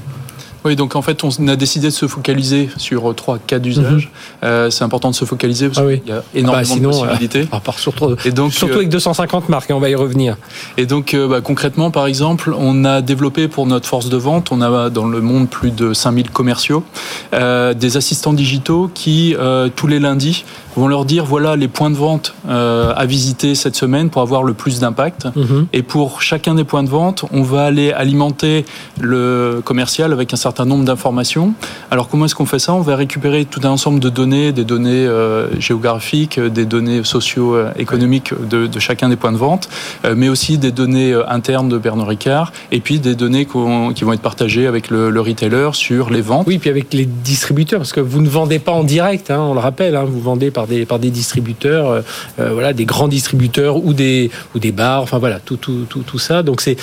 Oui, 0.64 0.76
donc 0.76 0.96
en 0.96 1.02
fait, 1.02 1.22
on 1.24 1.48
a 1.48 1.56
décidé 1.56 1.88
de 1.88 1.92
se 1.92 2.08
focaliser 2.08 2.70
sur 2.78 3.10
euh, 3.10 3.14
trois 3.14 3.38
cas 3.38 3.58
d'usage. 3.58 4.06
Mhm. 4.06 4.48
Euh, 4.48 4.70
c'est 4.70 4.82
important 4.82 5.10
de 5.10 5.14
se 5.14 5.26
focaliser 5.26 5.68
parce 5.68 5.78
ah 5.78 5.94
qu'il 5.94 6.08
y 6.08 6.12
a 6.12 6.22
énormément 6.34 6.74
ah 6.74 6.78
bah, 6.78 6.80
de 6.80 6.86
possibilités. 6.86 7.40
Euh, 7.52 7.58
part 7.64 7.78
surtout, 7.78 8.16
et 8.24 8.30
donc, 8.30 8.54
surtout 8.54 8.76
avec 8.76 8.88
250 8.88 9.50
marques, 9.50 9.68
et 9.68 9.74
on 9.74 9.80
va 9.80 9.90
y 9.90 9.94
revenir. 9.94 10.36
Et 10.78 10.86
donc, 10.86 11.14
bah, 11.14 11.42
concrètement, 11.42 11.90
par 11.90 12.06
exemple, 12.06 12.54
on 12.56 12.84
a 12.86 13.02
développé 13.02 13.46
pour 13.46 13.66
notre 13.66 13.86
force 13.86 14.08
de 14.08 14.16
vente, 14.16 14.52
on 14.52 14.62
a 14.62 14.88
dans 14.88 15.06
le 15.06 15.20
monde 15.20 15.50
plus 15.50 15.70
de 15.70 15.92
5000 15.92 16.30
commerciaux, 16.30 16.82
des 17.32 17.96
assistants 17.96 18.32
digitaux 18.32 18.90
qui, 18.94 19.36
tous 19.76 19.86
les 19.86 19.98
lundis, 19.98 20.44
vont 20.76 20.88
leur 20.88 21.04
dire 21.04 21.24
voilà 21.24 21.56
les 21.56 21.68
points 21.68 21.90
de 21.90 21.96
vente 21.96 22.34
à 22.48 23.06
visiter 23.06 23.54
cette 23.54 23.76
semaine 23.76 24.10
pour 24.10 24.22
avoir 24.22 24.42
le 24.42 24.54
plus 24.54 24.80
d'impact. 24.80 25.26
Mhm. 25.34 25.66
Et 25.72 25.82
pour 25.82 26.22
chacun 26.22 26.54
des 26.54 26.64
points 26.64 26.82
de 26.82 26.88
vente, 26.88 27.24
on 27.32 27.42
va 27.42 27.64
aller 27.64 27.92
alimenter 27.92 28.64
le 29.00 29.60
commercial 29.64 30.12
avec 30.12 30.32
un 30.32 30.36
certain 30.36 30.64
nombre 30.64 30.84
d'informations. 30.84 31.54
Alors 31.90 32.08
comment 32.08 32.24
est-ce 32.26 32.34
qu'on 32.34 32.46
fait 32.46 32.58
ça? 32.58 32.74
On 32.74 32.80
va 32.80 32.96
récupérer 32.96 33.44
tout 33.44 33.60
un 33.64 33.70
ensemble 33.70 34.00
de 34.00 34.08
données, 34.08 34.52
des 34.52 34.64
données 34.64 35.06
euh, 35.06 35.48
géographiques, 35.60 36.40
des 36.40 36.64
données 36.64 37.02
socio-économiques 37.04 38.32
de, 38.48 38.66
de, 38.66 38.78
chacun 38.78 39.08
des 39.08 39.16
points 39.16 39.32
de 39.32 39.36
vente, 39.36 39.68
euh, 40.04 40.14
mais 40.16 40.28
aussi 40.28 40.58
des 40.58 40.72
données 40.72 41.12
euh, 41.12 41.28
internes 41.28 41.68
de 41.68 41.78
Bernard 41.78 42.08
Ricard, 42.08 42.52
et 42.72 42.80
puis 42.80 42.98
des 42.98 43.14
données 43.14 43.46
qui 43.46 44.04
vont 44.04 44.12
être 44.12 44.20
partagées 44.20 44.66
avec 44.66 44.90
le, 44.90 45.10
le, 45.10 45.20
retailer 45.20 45.70
sur 45.72 46.10
les 46.10 46.20
ventes. 46.20 46.46
Oui, 46.46 46.58
puis 46.58 46.70
avec 46.70 46.92
les 46.92 47.06
distributeurs, 47.06 47.80
parce 47.80 47.92
que 47.92 48.00
vous 48.00 48.20
ne 48.20 48.28
vendez 48.28 48.58
pas 48.58 48.72
en 48.72 48.84
direct, 48.84 49.30
hein, 49.30 49.40
on 49.40 49.54
le 49.54 49.60
rappelle, 49.60 49.96
hein, 49.96 50.04
vous 50.04 50.20
vendez 50.20 50.50
par 50.50 50.63
des, 50.66 50.86
par 50.86 50.98
des 50.98 51.10
distributeurs, 51.10 52.02
voilà, 52.38 52.72
des 52.72 52.84
grands 52.84 53.08
distributeurs 53.08 53.76
ou 53.76 53.94
des, 53.94 54.30
ou 54.54 54.58
des 54.58 54.72
bars, 54.72 55.02
enfin 55.02 55.18
voilà, 55.18 55.40
tout, 55.40 55.56
tout, 55.56 55.86
tout, 55.88 56.02
tout 56.02 56.18
ça. 56.18 56.42
Donc 56.42 56.60
c'est 56.60 56.76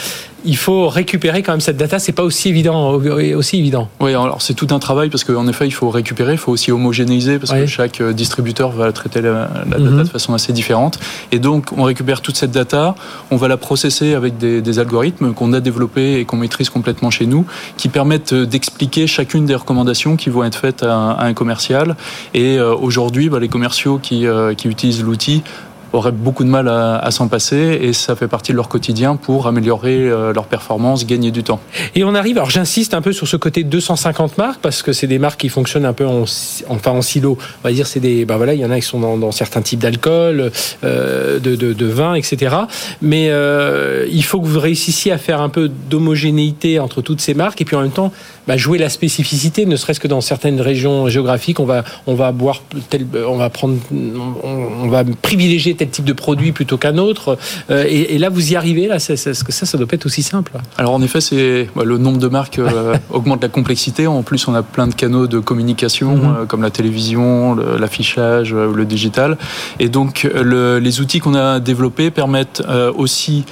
il 0.46 0.58
faut 0.58 0.88
récupérer 0.88 1.44
quand 1.44 1.54
même 1.54 1.62
cette 1.62 1.78
data. 1.78 2.00
C'est 2.00 2.12
pas 2.12 2.24
aussi 2.24 2.50
évident, 2.50 2.94
aussi 2.94 3.58
évident. 3.58 3.90
Oui, 4.00 4.12
alors 4.12 4.42
c'est 4.42 4.54
tout 4.54 4.68
un 4.72 4.80
travail 4.80 5.10
parce 5.10 5.24
qu'en 5.24 5.48
effet, 5.48 5.68
il 5.68 5.72
faut 5.72 5.90
récupérer, 5.90 6.34
il 6.34 6.38
faut 6.38 6.52
aussi 6.52 6.72
homogénéiser 6.72 7.40
parce 7.40 7.52
que 7.52 7.66
chaque 7.66 8.02
euh, 8.02 8.14
distributeur 8.14 8.72
va 8.72 8.92
traiter 8.92 9.22
la, 9.22 9.50
data 9.66 9.80
mhm. 9.80 10.04
de 10.04 10.10
façon 10.10 10.34
assez 10.34 10.54
différente. 10.54 11.00
Et 11.32 11.40
donc, 11.40 11.68
on 11.78 11.84
récupère 11.84 12.22
toute 12.22 12.38
cette 12.38 12.52
data, 12.52 12.96
on 13.30 13.36
va 13.36 13.48
la 13.48 13.58
processer 13.58 14.14
avec 14.14 14.38
des, 14.38 14.80
algorithmes 14.80 15.34
qu'on 15.34 15.52
a 15.52 15.60
développés 15.60 16.20
et 16.20 16.26
qu'on 16.26 16.38
maîtrise 16.38 16.70
complètement 16.70 17.10
chez 17.10 17.26
nous, 17.26 17.46
qui 17.78 17.90
permettent 17.90 18.34
euh, 18.34 18.46
d'expliquer 18.46 19.06
chacune 19.06 19.46
des 19.46 19.56
recommandations 19.56 20.16
qui 20.16 20.30
vont 20.30 20.44
être 20.44 20.58
faites 20.58 20.84
à, 20.84 21.18
un 21.20 21.34
commercial. 21.34 21.96
Et 22.34 22.58
euh, 22.58 22.74
aujourd'hui, 22.74 23.30
bah, 23.30 23.40
les 23.40 23.50
commerciaux 23.50 24.00
qui, 24.02 24.26
qui 24.58 24.68
utilisent 24.68 25.04
l'outil 25.04 25.44
auraient 25.94 26.12
beaucoup 26.12 26.44
de 26.44 26.50
mal 26.50 26.68
à, 26.68 27.10
s'en 27.12 27.28
passer 27.28 27.80
et 27.82 27.94
ça 27.94 28.16
fait 28.16 28.28
partie 28.28 28.52
de 28.52 28.58
leur 28.58 28.70
quotidien 28.70 29.16
pour 29.16 29.48
améliorer 29.48 30.10
euh, 30.10 30.34
leur 30.34 30.46
performance, 30.46 31.06
gagner 31.06 31.32
du 31.32 31.44
temps. 31.44 31.60
Et 31.96 32.04
on 32.04 32.16
arrive, 32.16 32.38
alors 32.38 32.50
j'insiste 32.50 32.94
un 32.94 33.02
peu 33.02 33.12
sur 33.12 33.28
ce 33.28 33.36
côté 33.38 33.64
250 33.64 34.38
marques 34.38 34.62
parce 34.62 34.82
que 34.82 34.94
c'est 34.94 35.08
des 35.08 35.20
marques 35.20 35.40
qui 35.40 35.50
fonctionnent 35.50 35.86
un 35.86 35.94
peu 35.94 36.06
en, 36.06 36.24
enfin 36.70 36.92
en 36.92 37.02
silo. 37.02 37.38
On 37.64 37.68
va 37.68 37.74
dire 37.74 37.88
c'est 37.88 38.00
des, 38.00 38.26
ben 38.26 38.38
voilà, 38.38 38.54
il 38.54 38.60
y 38.60 38.66
en 38.66 38.72
a 38.72 38.80
qui 38.80 38.86
sont 38.86 39.18
dans, 39.18 39.32
certains 39.32 39.62
types 39.62 39.80
d'alcool, 39.80 40.52
euh, 40.84 41.40
de, 41.40 41.56
de, 41.56 41.86
vin, 41.86 42.16
etc. 42.16 42.56
Mais 43.02 43.28
euh, 43.30 44.06
il 44.12 44.24
faut 44.24 44.40
que 44.40 44.48
vous 44.48 44.60
réussissiez 44.60 45.12
à 45.12 45.18
faire 45.18 45.42
un 45.42 45.50
peu 45.50 45.70
d'homogénéité 45.90 46.80
entre 46.80 47.02
toutes 47.02 47.22
ces 47.22 47.34
marques 47.34 47.62
et 47.62 47.66
puis 47.66 47.76
en 47.76 47.82
même 47.82 47.92
temps 47.92 48.12
bah, 48.48 48.58
jouer 48.58 48.78
la 48.78 48.90
spécificité, 48.90 49.66
ne 49.66 49.76
serait-ce 49.76 50.00
que 50.00 50.08
dans 50.08 50.22
certaines 50.22 50.62
régions 50.62 51.10
géographiques, 51.10 51.60
on 51.60 51.66
va 51.66 51.84
on 52.08 52.16
va 52.16 52.32
boire 52.32 52.62
tel, 52.90 53.06
on 53.28 53.38
va 53.38 53.50
prendre, 53.50 53.78
on, 54.44 54.88
va 54.88 55.04
privilégier 55.22 55.76
tel 55.76 55.90
type 55.90 56.06
de 56.06 56.14
produit 56.14 56.52
plutôt 56.52 56.78
qu'un 56.78 56.98
autre. 56.98 57.38
Euh, 57.70 57.86
et, 57.88 58.18
là, 58.18 58.30
vous 58.30 58.52
y 58.52 58.56
arrivez 58.56 58.88
là, 58.88 58.96
est-ce 58.96 59.44
que 59.44 59.52
ça, 59.52 59.66
ça 59.66 59.78
doit 59.78 59.88
pas 59.88 59.96
être 59.96 60.06
aussi 60.06 60.24
simple 60.24 60.54
Alors 60.78 60.94
en 60.94 61.02
effet, 61.02 61.22
c'est 61.22 61.70
bah, 61.76 61.84
le 61.86 61.98
nombre 61.98 62.18
de 62.18 62.28
marques 62.28 62.60
euh, 62.60 62.96
augmente 63.12 63.42
la 63.42 63.50
complexité. 63.50 64.08
En 64.08 64.24
plus, 64.24 64.48
on 64.48 64.54
a 64.54 64.64
plein 64.64 64.88
de 64.88 64.94
canaux 64.94 65.28
de 65.28 65.40
communication 65.40 66.16
mhm. 66.18 66.24
euh, 66.26 66.46
comme 66.46 66.62
la 66.62 66.72
télévision, 66.72 67.56
l'affichage, 67.56 68.54
le, 68.54 68.74
le, 68.74 68.86
digital. 68.86 69.38
Et 69.80 69.90
donc, 69.90 70.28
le, 70.34 70.80
les 70.80 71.02
outils 71.02 71.20
qu'on 71.20 71.36
a 71.36 71.60
développés 71.60 72.12
permettent 72.12 72.64
aussi 72.96 73.46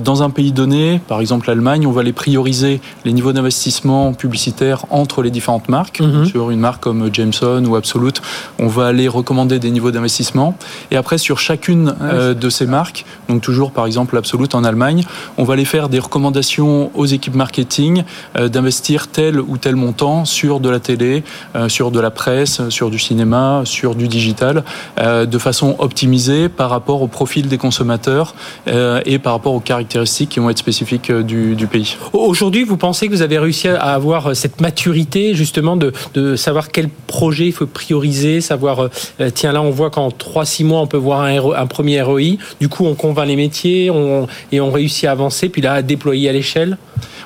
dans 0.00 0.22
un 0.22 0.30
pays 0.30 0.52
donné, 0.52 1.00
par 1.06 1.20
exemple 1.20 1.48
l'Allemagne, 1.48 1.86
on 1.86 1.92
va 1.92 2.02
les 2.02 2.12
prioriser 2.12 2.80
les 3.04 3.12
niveaux 3.12 3.32
d'investissement 3.32 4.12
publicitaire 4.12 4.84
entre 4.90 5.22
les 5.22 5.30
différentes 5.30 5.68
marques. 5.68 6.00
Mhm. 6.00 6.26
Sur 6.26 6.50
une 6.50 6.60
marque 6.60 6.82
comme 6.82 7.08
Jameson 7.12 7.64
ou 7.66 7.76
Absolute, 7.76 8.22
on 8.58 8.66
va 8.66 8.86
aller 8.86 9.08
recommander 9.08 9.58
des 9.58 9.70
niveaux 9.70 9.90
d'investissement. 9.90 10.56
Et 10.90 10.96
après, 10.96 11.18
sur 11.18 11.38
chacune 11.38 11.94
ah 12.00 12.34
de 12.34 12.50
ces 12.50 12.66
marques, 12.66 13.04
donc 13.28 13.42
toujours 13.42 13.70
par 13.70 13.86
exemple 13.86 14.16
Absolute 14.16 14.54
en 14.54 14.64
Allemagne, 14.64 15.04
on 15.38 15.44
va 15.44 15.54
aller 15.54 15.64
faire 15.64 15.88
des 15.88 15.98
recommandations 15.98 16.90
aux 16.94 17.06
équipes 17.06 17.34
marketing 17.34 18.02
d'investir 18.34 19.08
tel 19.08 19.40
ou 19.40 19.56
tel 19.56 19.76
montant 19.76 20.24
sur 20.24 20.60
de 20.60 20.68
la 20.68 20.80
télé, 20.80 21.22
sur 21.68 21.90
de 21.90 22.00
la 22.00 22.10
presse, 22.10 22.68
sur 22.68 22.90
du 22.90 22.98
cinéma, 22.98 23.62
sur 23.64 23.94
du 23.94 24.08
digital, 24.08 24.64
de 24.98 25.38
façon 25.38 25.76
optimisée 25.78 26.48
par 26.48 26.70
rapport 26.70 27.02
au 27.02 27.08
profil 27.08 27.48
des 27.48 27.58
consommateurs 27.58 28.34
et 28.66 29.18
par 29.18 29.32
rapport 29.32 29.54
aux 29.54 29.60
caractéristiques 29.76 30.30
qui 30.30 30.40
vont 30.40 30.50
être 30.50 30.58
spécifiques 30.58 31.12
du, 31.12 31.54
du 31.54 31.66
pays. 31.66 31.96
Aujourd'hui, 32.12 32.64
vous 32.64 32.76
pensez 32.76 33.06
que 33.06 33.12
vous 33.12 33.22
avez 33.22 33.38
réussi 33.38 33.68
à 33.68 33.94
avoir 33.94 34.34
cette 34.34 34.60
maturité 34.60 35.34
justement 35.34 35.76
de, 35.76 35.92
de 36.14 36.36
savoir 36.36 36.70
quel 36.70 36.88
projet 36.88 37.46
il 37.46 37.52
faut 37.52 37.66
prioriser, 37.66 38.40
savoir, 38.40 38.88
euh, 39.20 39.30
tiens 39.34 39.52
là 39.52 39.62
on 39.62 39.70
voit 39.70 39.90
qu'en 39.90 40.08
3-6 40.08 40.64
mois 40.64 40.80
on 40.80 40.86
peut 40.86 40.96
voir 40.96 41.22
un, 41.22 41.36
un, 41.54 41.66
premier 41.66 42.00
ROI, 42.02 42.36
du 42.60 42.68
coup 42.68 42.84
on 42.84 42.94
convainc 42.94 43.28
les 43.28 43.36
métiers 43.36 43.90
on, 43.90 44.26
et 44.52 44.60
on 44.60 44.70
réussit 44.70 45.04
à 45.04 45.12
avancer, 45.12 45.48
puis 45.48 45.62
là 45.62 45.74
à 45.74 45.82
déployer 45.82 46.28
à 46.28 46.32
l'échelle? 46.32 46.78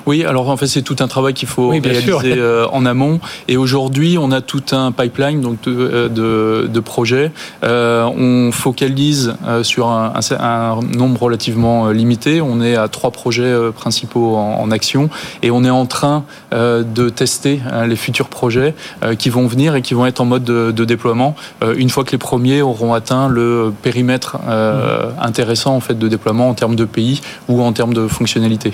Oui, 0.05 0.25
alors 0.25 0.49
en 0.49 0.57
fait 0.57 0.67
c'est 0.67 0.81
tout 0.81 0.95
un 0.99 1.07
travail 1.07 1.33
qu'il 1.33 1.47
faut 1.47 1.69
réaliser 1.69 2.11
euh, 2.25 2.67
en 2.71 2.85
amont. 2.85 3.19
Et 3.47 3.57
aujourd'hui, 3.57 4.17
on 4.19 4.31
a 4.31 4.41
tout 4.41 4.63
un 4.71 4.91
pipeline 4.91 5.41
donc 5.41 5.61
de, 5.63 6.09
euh, 6.17 6.67
de, 6.67 6.79
projets. 6.79 7.31
Euh, 7.63 8.05
on 8.05 8.51
focalise 8.51 9.35
sur 9.61 9.87
un, 9.89 10.13
un, 10.39 10.79
nombre 10.81 11.23
relativement 11.23 11.89
limité. 11.89 12.40
On 12.41 12.61
est 12.61 12.75
à 12.75 12.87
trois 12.87 13.11
projets 13.11 13.53
principaux 13.75 14.35
en, 14.35 14.71
action 14.71 15.09
et 15.41 15.51
on 15.51 15.63
est 15.63 15.69
en 15.69 15.85
train 15.85 16.23
de 16.51 17.09
tester 17.09 17.59
les 17.87 17.95
futurs 17.95 18.29
projets 18.29 18.73
qui 19.17 19.29
vont 19.29 19.47
venir 19.47 19.75
et 19.75 19.81
qui 19.81 19.93
vont 19.93 20.05
être 20.05 20.21
en 20.21 20.25
mode 20.25 20.43
de, 20.43 20.71
de 20.71 20.85
déploiement 20.85 21.35
une 21.75 21.89
fois 21.89 22.03
que 22.03 22.11
les 22.11 22.17
premiers 22.17 22.61
auront 22.61 22.93
atteint 22.93 23.27
le 23.27 23.73
périmètre 23.81 24.37
intéressant 25.19 25.75
en 25.75 25.79
fait 25.81 25.97
de 25.97 26.07
déploiement 26.07 26.49
en 26.49 26.53
termes 26.53 26.75
de 26.75 26.85
pays 26.85 27.21
ou 27.47 27.61
en 27.61 27.73
termes 27.73 27.93
de 27.93 28.07
fonctionnalité. 28.07 28.73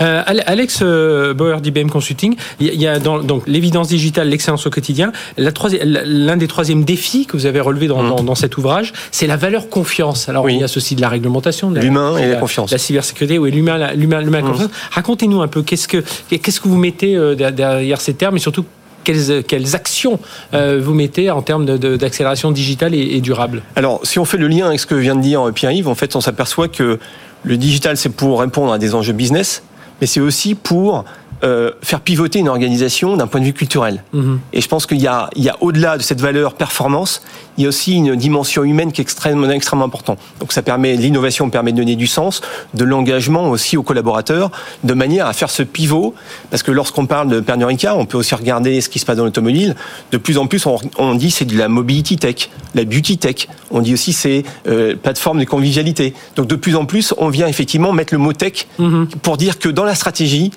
Euh, 0.00 0.22
Alex 0.26 0.80
euh, 0.82 1.34
Bauer 1.34 1.60
d'IBM 1.60 1.88
Consulting, 1.88 2.36
il 2.60 2.74
y 2.74 2.86
a 2.86 2.98
dans, 2.98 3.18
donc 3.18 3.44
l'évidence 3.46 3.88
digitale, 3.88 4.28
l'excellence 4.28 4.66
au 4.66 4.70
quotidien. 4.70 5.12
L'un 5.36 6.36
des 6.36 6.48
troisièmes 6.48 6.84
défis 6.84 7.26
que 7.26 7.36
vous 7.36 7.46
avez 7.46 7.60
relevé 7.60 7.86
dans, 7.86 8.02
mmh. 8.02 8.24
dans, 8.24 8.34
cet 8.34 8.56
ouvrage, 8.56 8.92
c'est 9.10 9.26
la 9.26 9.36
valeur 9.36 9.68
confiance. 9.68 10.28
Alors 10.28 10.48
il 10.50 10.58
y 10.58 10.64
a 10.64 10.68
ceci 10.68 10.94
de 10.94 11.00
la 11.00 11.08
réglementation, 11.08 11.70
l'humain 11.70 12.16
et 12.18 12.28
la, 12.28 12.36
confiance, 12.36 12.70
la 12.70 12.78
cybersécurité, 12.78 13.38
oui, 13.38 13.50
l'humain, 13.50 13.92
l'humain, 13.94 14.20
l'humain, 14.20 14.42
mmh. 14.42 14.50
confiance. 14.50 14.70
Racontez-nous 14.90 15.42
un 15.42 15.48
peu 15.48 15.62
qu'est-ce 15.62 15.88
que 15.88 16.02
qu'est-ce 16.28 16.60
que 16.60 16.68
vous 16.68 16.78
mettez 16.78 17.16
euh, 17.16 17.34
derrière 17.34 18.00
ces 18.00 18.14
termes 18.14 18.36
et 18.36 18.40
surtout 18.40 18.64
quelles, 19.06 19.74
actions 19.74 20.18
vous 20.52 20.94
mettez 20.94 21.30
en 21.30 21.42
termes 21.42 21.64
d'accélération 21.78 22.50
digitale 22.50 22.94
et, 22.94 23.16
et, 23.16 23.20
durable? 23.20 23.62
Alors, 23.76 24.00
si 24.02 24.18
on 24.18 24.24
fait 24.24 24.38
le 24.38 24.48
lien 24.48 24.66
avec 24.66 24.80
ce 24.80 24.86
que 24.86 24.94
vient 24.94 25.14
de 25.14 25.22
dire 25.22 25.50
Pierre-Yves, 25.54 25.88
en 25.88 25.94
fait, 25.94 26.16
on 26.16 26.20
s'aperçoit 26.20 26.68
que 26.68 26.98
le 27.44 27.56
digital, 27.56 27.96
c'est 27.96 28.10
pour 28.10 28.40
répondre 28.40 28.72
à 28.72 28.78
des 28.78 28.94
enjeux 28.94 29.12
business, 29.12 29.62
mais 30.00 30.06
c'est 30.06 30.20
aussi 30.20 30.54
pour 30.54 31.04
euh, 31.46 31.70
faire 31.80 32.00
pivoter 32.00 32.40
une 32.40 32.48
organisation 32.48 33.16
d'un 33.16 33.28
point 33.28 33.38
de 33.40 33.44
vue 33.44 33.52
culturel. 33.52 34.02
Mhm. 34.12 34.40
Et 34.52 34.60
je 34.60 34.66
pense 34.66 34.84
qu'il 34.84 35.00
y 35.00 35.06
a, 35.06 35.30
a 35.30 35.56
au-delà 35.60 35.96
de 35.96 36.02
cette 36.02 36.20
valeur 36.20 36.54
performance, 36.54 37.22
il 37.56 37.62
y 37.62 37.66
a 37.66 37.68
aussi 37.68 37.94
une 37.94 38.16
dimension 38.16 38.64
humaine 38.64 38.90
qui 38.90 39.00
est 39.00 39.04
extrêmement, 39.04 39.48
extrêmement 39.50 39.84
importante. 39.84 40.18
Donc 40.40 40.52
ça 40.52 40.62
permet, 40.62 40.96
l'innovation 40.96 41.48
permet 41.48 41.70
de 41.70 41.76
donner 41.76 41.94
du 41.94 42.08
sens, 42.08 42.40
de 42.74 42.84
l'engagement 42.84 43.48
aussi 43.48 43.76
aux 43.76 43.84
collaborateurs, 43.84 44.50
de 44.82 44.92
manière 44.92 45.26
à 45.26 45.32
faire 45.32 45.50
ce 45.50 45.62
pivot. 45.62 46.14
Parce 46.50 46.64
que 46.64 46.72
lorsqu'on 46.72 47.06
parle 47.06 47.28
de 47.28 47.38
Pernod 47.38 47.68
Ricard, 47.68 47.96
on 47.96 48.06
peut 48.06 48.18
aussi 48.18 48.34
regarder 48.34 48.80
ce 48.80 48.88
qui 48.88 48.98
se 48.98 49.06
passe 49.06 49.16
dans 49.16 49.24
l'automobile. 49.24 49.76
De 50.10 50.18
plus 50.18 50.38
en 50.38 50.46
plus, 50.48 50.66
on, 50.66 50.78
on 50.98 51.14
dit 51.14 51.30
c'est 51.30 51.44
de 51.44 51.56
la 51.56 51.68
mobility 51.68 52.16
tech, 52.16 52.50
la 52.74 52.84
beauty 52.84 53.18
tech. 53.18 53.46
On 53.70 53.80
dit 53.80 53.94
aussi 53.94 54.12
c'est 54.12 54.42
euh, 54.66 54.96
plateforme 54.96 55.38
de 55.38 55.44
convivialité. 55.44 56.12
Donc 56.34 56.48
de 56.48 56.56
plus 56.56 56.74
en 56.76 56.86
plus, 56.86 57.14
on 57.18 57.28
vient 57.28 57.46
effectivement 57.46 57.92
mettre 57.92 58.12
le 58.12 58.18
mot 58.18 58.32
tech 58.32 58.66
mhm. 58.78 59.06
pour 59.22 59.36
dire 59.36 59.58
que 59.58 59.68
dans 59.68 59.84
la 59.84 59.94
stratégie, 59.94 60.50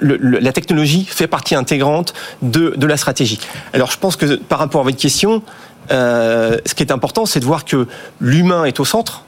la 0.00 0.52
technologie 0.52 1.06
fait 1.08 1.26
partie 1.26 1.54
intégrante 1.54 2.14
de, 2.42 2.86
la 2.86 2.96
stratégie. 2.96 3.38
Alors 3.72 3.90
je 3.90 3.98
pense 3.98 4.16
que 4.16 4.36
par 4.36 4.58
rapport 4.58 4.82
à 4.82 4.84
votre 4.84 4.96
question, 4.96 5.42
euh, 5.90 6.58
ce 6.66 6.74
qui 6.74 6.82
est 6.82 6.92
important, 6.92 7.26
c'est 7.26 7.40
de 7.40 7.44
voir 7.44 7.64
que 7.64 7.86
l'humain 8.20 8.64
est 8.64 8.80
au 8.80 8.84
centre, 8.84 9.24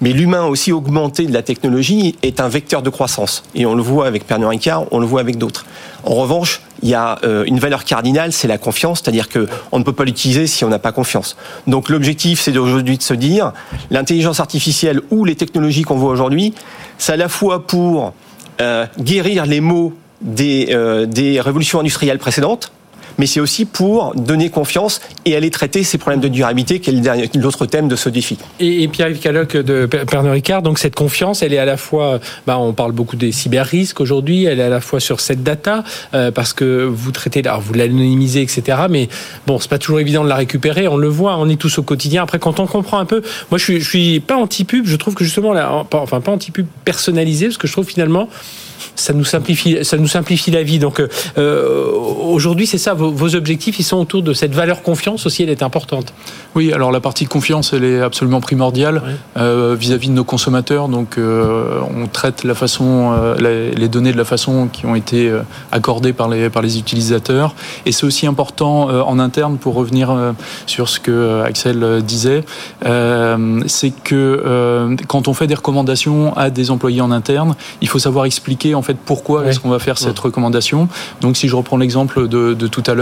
mais 0.00 0.12
l'humain 0.12 0.44
aussi 0.44 0.72
augmenté 0.72 1.26
de 1.26 1.32
la 1.32 1.42
technologie 1.42 2.16
est 2.22 2.40
un 2.40 2.48
vecteur 2.48 2.82
de 2.82 2.90
croissance. 2.90 3.42
Et 3.54 3.66
on 3.66 3.74
le 3.74 3.82
voit 3.82 4.06
avec 4.06 4.26
Pernod 4.26 4.50
Ricard, 4.50 4.84
on 4.92 5.00
le 5.00 5.06
voit 5.06 5.20
avec 5.20 5.38
d'autres. 5.38 5.66
En 6.04 6.14
revanche, 6.14 6.60
il 6.82 6.88
y 6.88 6.94
a 6.94 7.18
euh, 7.24 7.44
une 7.46 7.58
valeur 7.58 7.84
cardinale, 7.84 8.32
c'est 8.32 8.46
la 8.46 8.58
confiance, 8.58 9.00
c'est-à-dire 9.02 9.28
que 9.28 9.48
on 9.72 9.80
ne 9.80 9.84
peut 9.84 9.92
pas 9.92 10.04
l'utiliser 10.04 10.46
si 10.46 10.64
on 10.64 10.68
n'a 10.68 10.78
pas 10.78 10.92
confiance. 10.92 11.36
Donc 11.66 11.88
l'objectif, 11.88 12.40
c'est 12.40 12.56
aujourd'hui 12.56 12.98
de 12.98 13.02
se 13.02 13.14
dire, 13.14 13.52
l'intelligence 13.90 14.38
artificielle 14.38 15.00
ou 15.10 15.24
les 15.24 15.34
technologies 15.34 15.82
qu'on 15.82 15.96
voit 15.96 16.12
aujourd'hui, 16.12 16.54
c'est 16.98 17.12
à 17.12 17.16
la 17.16 17.28
fois 17.28 17.66
pour 17.66 18.12
guérir 18.98 19.46
les 19.46 19.60
maux 19.60 19.94
des, 20.20 20.68
euh, 20.70 21.06
des 21.06 21.40
révolutions 21.40 21.80
industrielles 21.80 22.18
précédentes, 22.18 22.72
mais 23.18 23.26
c'est 23.26 23.40
aussi 23.40 23.64
pour 23.64 24.14
donner 24.14 24.50
confiance 24.50 25.00
et 25.24 25.36
aller 25.36 25.50
traiter 25.50 25.82
ces 25.82 25.98
problèmes 25.98 26.20
de 26.20 26.28
durabilité, 26.28 26.80
qui 26.80 26.90
est 26.90 27.36
l'autre 27.36 27.66
thème 27.66 27.88
de 27.88 27.96
ce 27.96 28.08
défi. 28.08 28.38
Et, 28.60 28.88
Pierre-Yves 28.88 29.20
Caloc 29.20 29.56
de 29.56 29.86
Pernod 29.86 30.32
Ricard, 30.32 30.62
donc 30.62 30.78
cette 30.78 30.94
confiance, 30.94 31.42
elle 31.42 31.52
est 31.52 31.58
à 31.58 31.64
la 31.64 31.76
fois, 31.76 32.20
bah, 32.46 32.58
on 32.58 32.72
parle 32.72 32.92
beaucoup 32.92 33.16
des 33.16 33.32
cyber-risques 33.32 34.00
aujourd'hui, 34.00 34.44
elle 34.44 34.60
est 34.60 34.64
à 34.64 34.68
la 34.68 34.80
fois 34.80 35.00
sur 35.00 35.20
cette 35.20 35.42
data, 35.42 35.84
euh, 36.14 36.30
parce 36.30 36.52
que 36.52 36.84
vous 36.84 37.12
traitez, 37.12 37.46
alors 37.46 37.60
vous 37.60 37.74
l'anonymisez, 37.74 38.42
etc., 38.42 38.78
mais 38.88 39.08
bon, 39.46 39.58
c'est 39.58 39.70
pas 39.70 39.78
toujours 39.78 40.00
évident 40.00 40.24
de 40.24 40.28
la 40.28 40.36
récupérer, 40.36 40.88
on 40.88 40.96
le 40.96 41.08
voit, 41.08 41.36
on 41.38 41.48
est 41.48 41.60
tous 41.60 41.78
au 41.78 41.82
quotidien. 41.82 42.22
Après, 42.22 42.38
quand 42.38 42.60
on 42.60 42.66
comprend 42.66 42.98
un 42.98 43.04
peu, 43.04 43.22
moi 43.50 43.58
je 43.58 43.64
suis, 43.64 43.84
suis 43.84 44.20
pas 44.20 44.36
anti-pub, 44.36 44.86
je 44.86 44.96
trouve 44.96 45.14
que 45.14 45.24
justement, 45.24 45.54
enfin 45.92 46.20
pas 46.20 46.32
anti-pub 46.32 46.66
personnalisé, 46.84 47.46
parce 47.46 47.58
que 47.58 47.66
je 47.66 47.72
trouve 47.72 47.86
finalement, 47.86 48.28
ça 48.94 49.12
nous 49.12 49.24
simplifie, 49.24 49.84
ça 49.84 49.96
nous 49.96 50.08
simplifie 50.08 50.50
la 50.50 50.62
vie. 50.62 50.78
Donc 50.78 51.00
euh, 51.00 51.92
aujourd'hui, 51.92 52.66
c'est 52.66 52.78
ça, 52.78 52.94
vos, 52.94 53.07
vos, 53.10 53.34
objectifs, 53.34 53.78
ils 53.78 53.84
sont 53.84 53.96
autour 53.96 54.22
de 54.22 54.32
cette 54.32 54.54
valeur 54.54 54.82
confiance 54.82 55.26
aussi, 55.26 55.42
elle 55.42 55.50
est 55.50 55.62
importante. 55.62 56.12
Oui, 56.54 56.72
alors 56.72 56.90
la 56.90 57.00
partie 57.00 57.26
confiance, 57.26 57.72
elle 57.72 57.84
est 57.84 58.00
absolument 58.00 58.40
primordiale 58.40 59.02
euh, 59.36 59.76
vis-à-vis 59.78 60.08
de 60.08 60.14
nos 60.14 60.24
consommateurs. 60.24 60.88
Donc 60.88 61.18
euh, 61.18 61.80
on 61.96 62.06
traite 62.06 62.44
la 62.44 62.54
façon, 62.54 63.14
euh, 63.16 63.72
les, 63.74 63.88
données 63.88 64.12
de 64.12 64.16
la 64.16 64.24
façon 64.24 64.68
qui 64.72 64.86
ont 64.86 64.94
été 64.94 65.32
accordées 65.72 66.12
par 66.12 66.28
les 66.28 66.50
par 66.50 66.62
les 66.62 66.78
utilisateurs. 66.78 67.54
Et 67.86 67.92
c'est 67.92 68.04
aussi 68.04 68.26
important 68.26 68.88
en 68.88 69.18
interne 69.18 69.58
pour 69.58 69.74
revenir 69.74 70.14
sur 70.66 70.88
ce 70.88 71.00
que 71.00 71.42
Axel 71.42 72.02
disait, 72.02 72.44
c'est 72.82 73.92
que 74.04 74.96
quand 75.06 75.28
on 75.28 75.34
fait 75.34 75.46
des 75.46 75.54
recommandations 75.54 76.36
à 76.36 76.50
des 76.50 76.70
employés 76.70 77.00
en 77.00 77.10
interne, 77.10 77.54
il 77.80 77.88
faut 77.88 77.98
savoir 77.98 78.24
expliquer 78.24 78.74
en 78.74 78.82
fait 78.82 78.96
pourquoi 79.04 79.46
est-ce 79.46 79.60
qu'on 79.60 79.70
va 79.70 79.78
faire 79.78 79.98
cette 79.98 80.18
recommandation. 80.18 80.88
Donc 81.20 81.36
si 81.36 81.48
je 81.48 81.56
reprends 81.56 81.76
l'exemple 81.76 82.28
de, 82.28 82.54
tout 82.66 82.82
à 82.86 82.94
l'heure, 82.94 82.97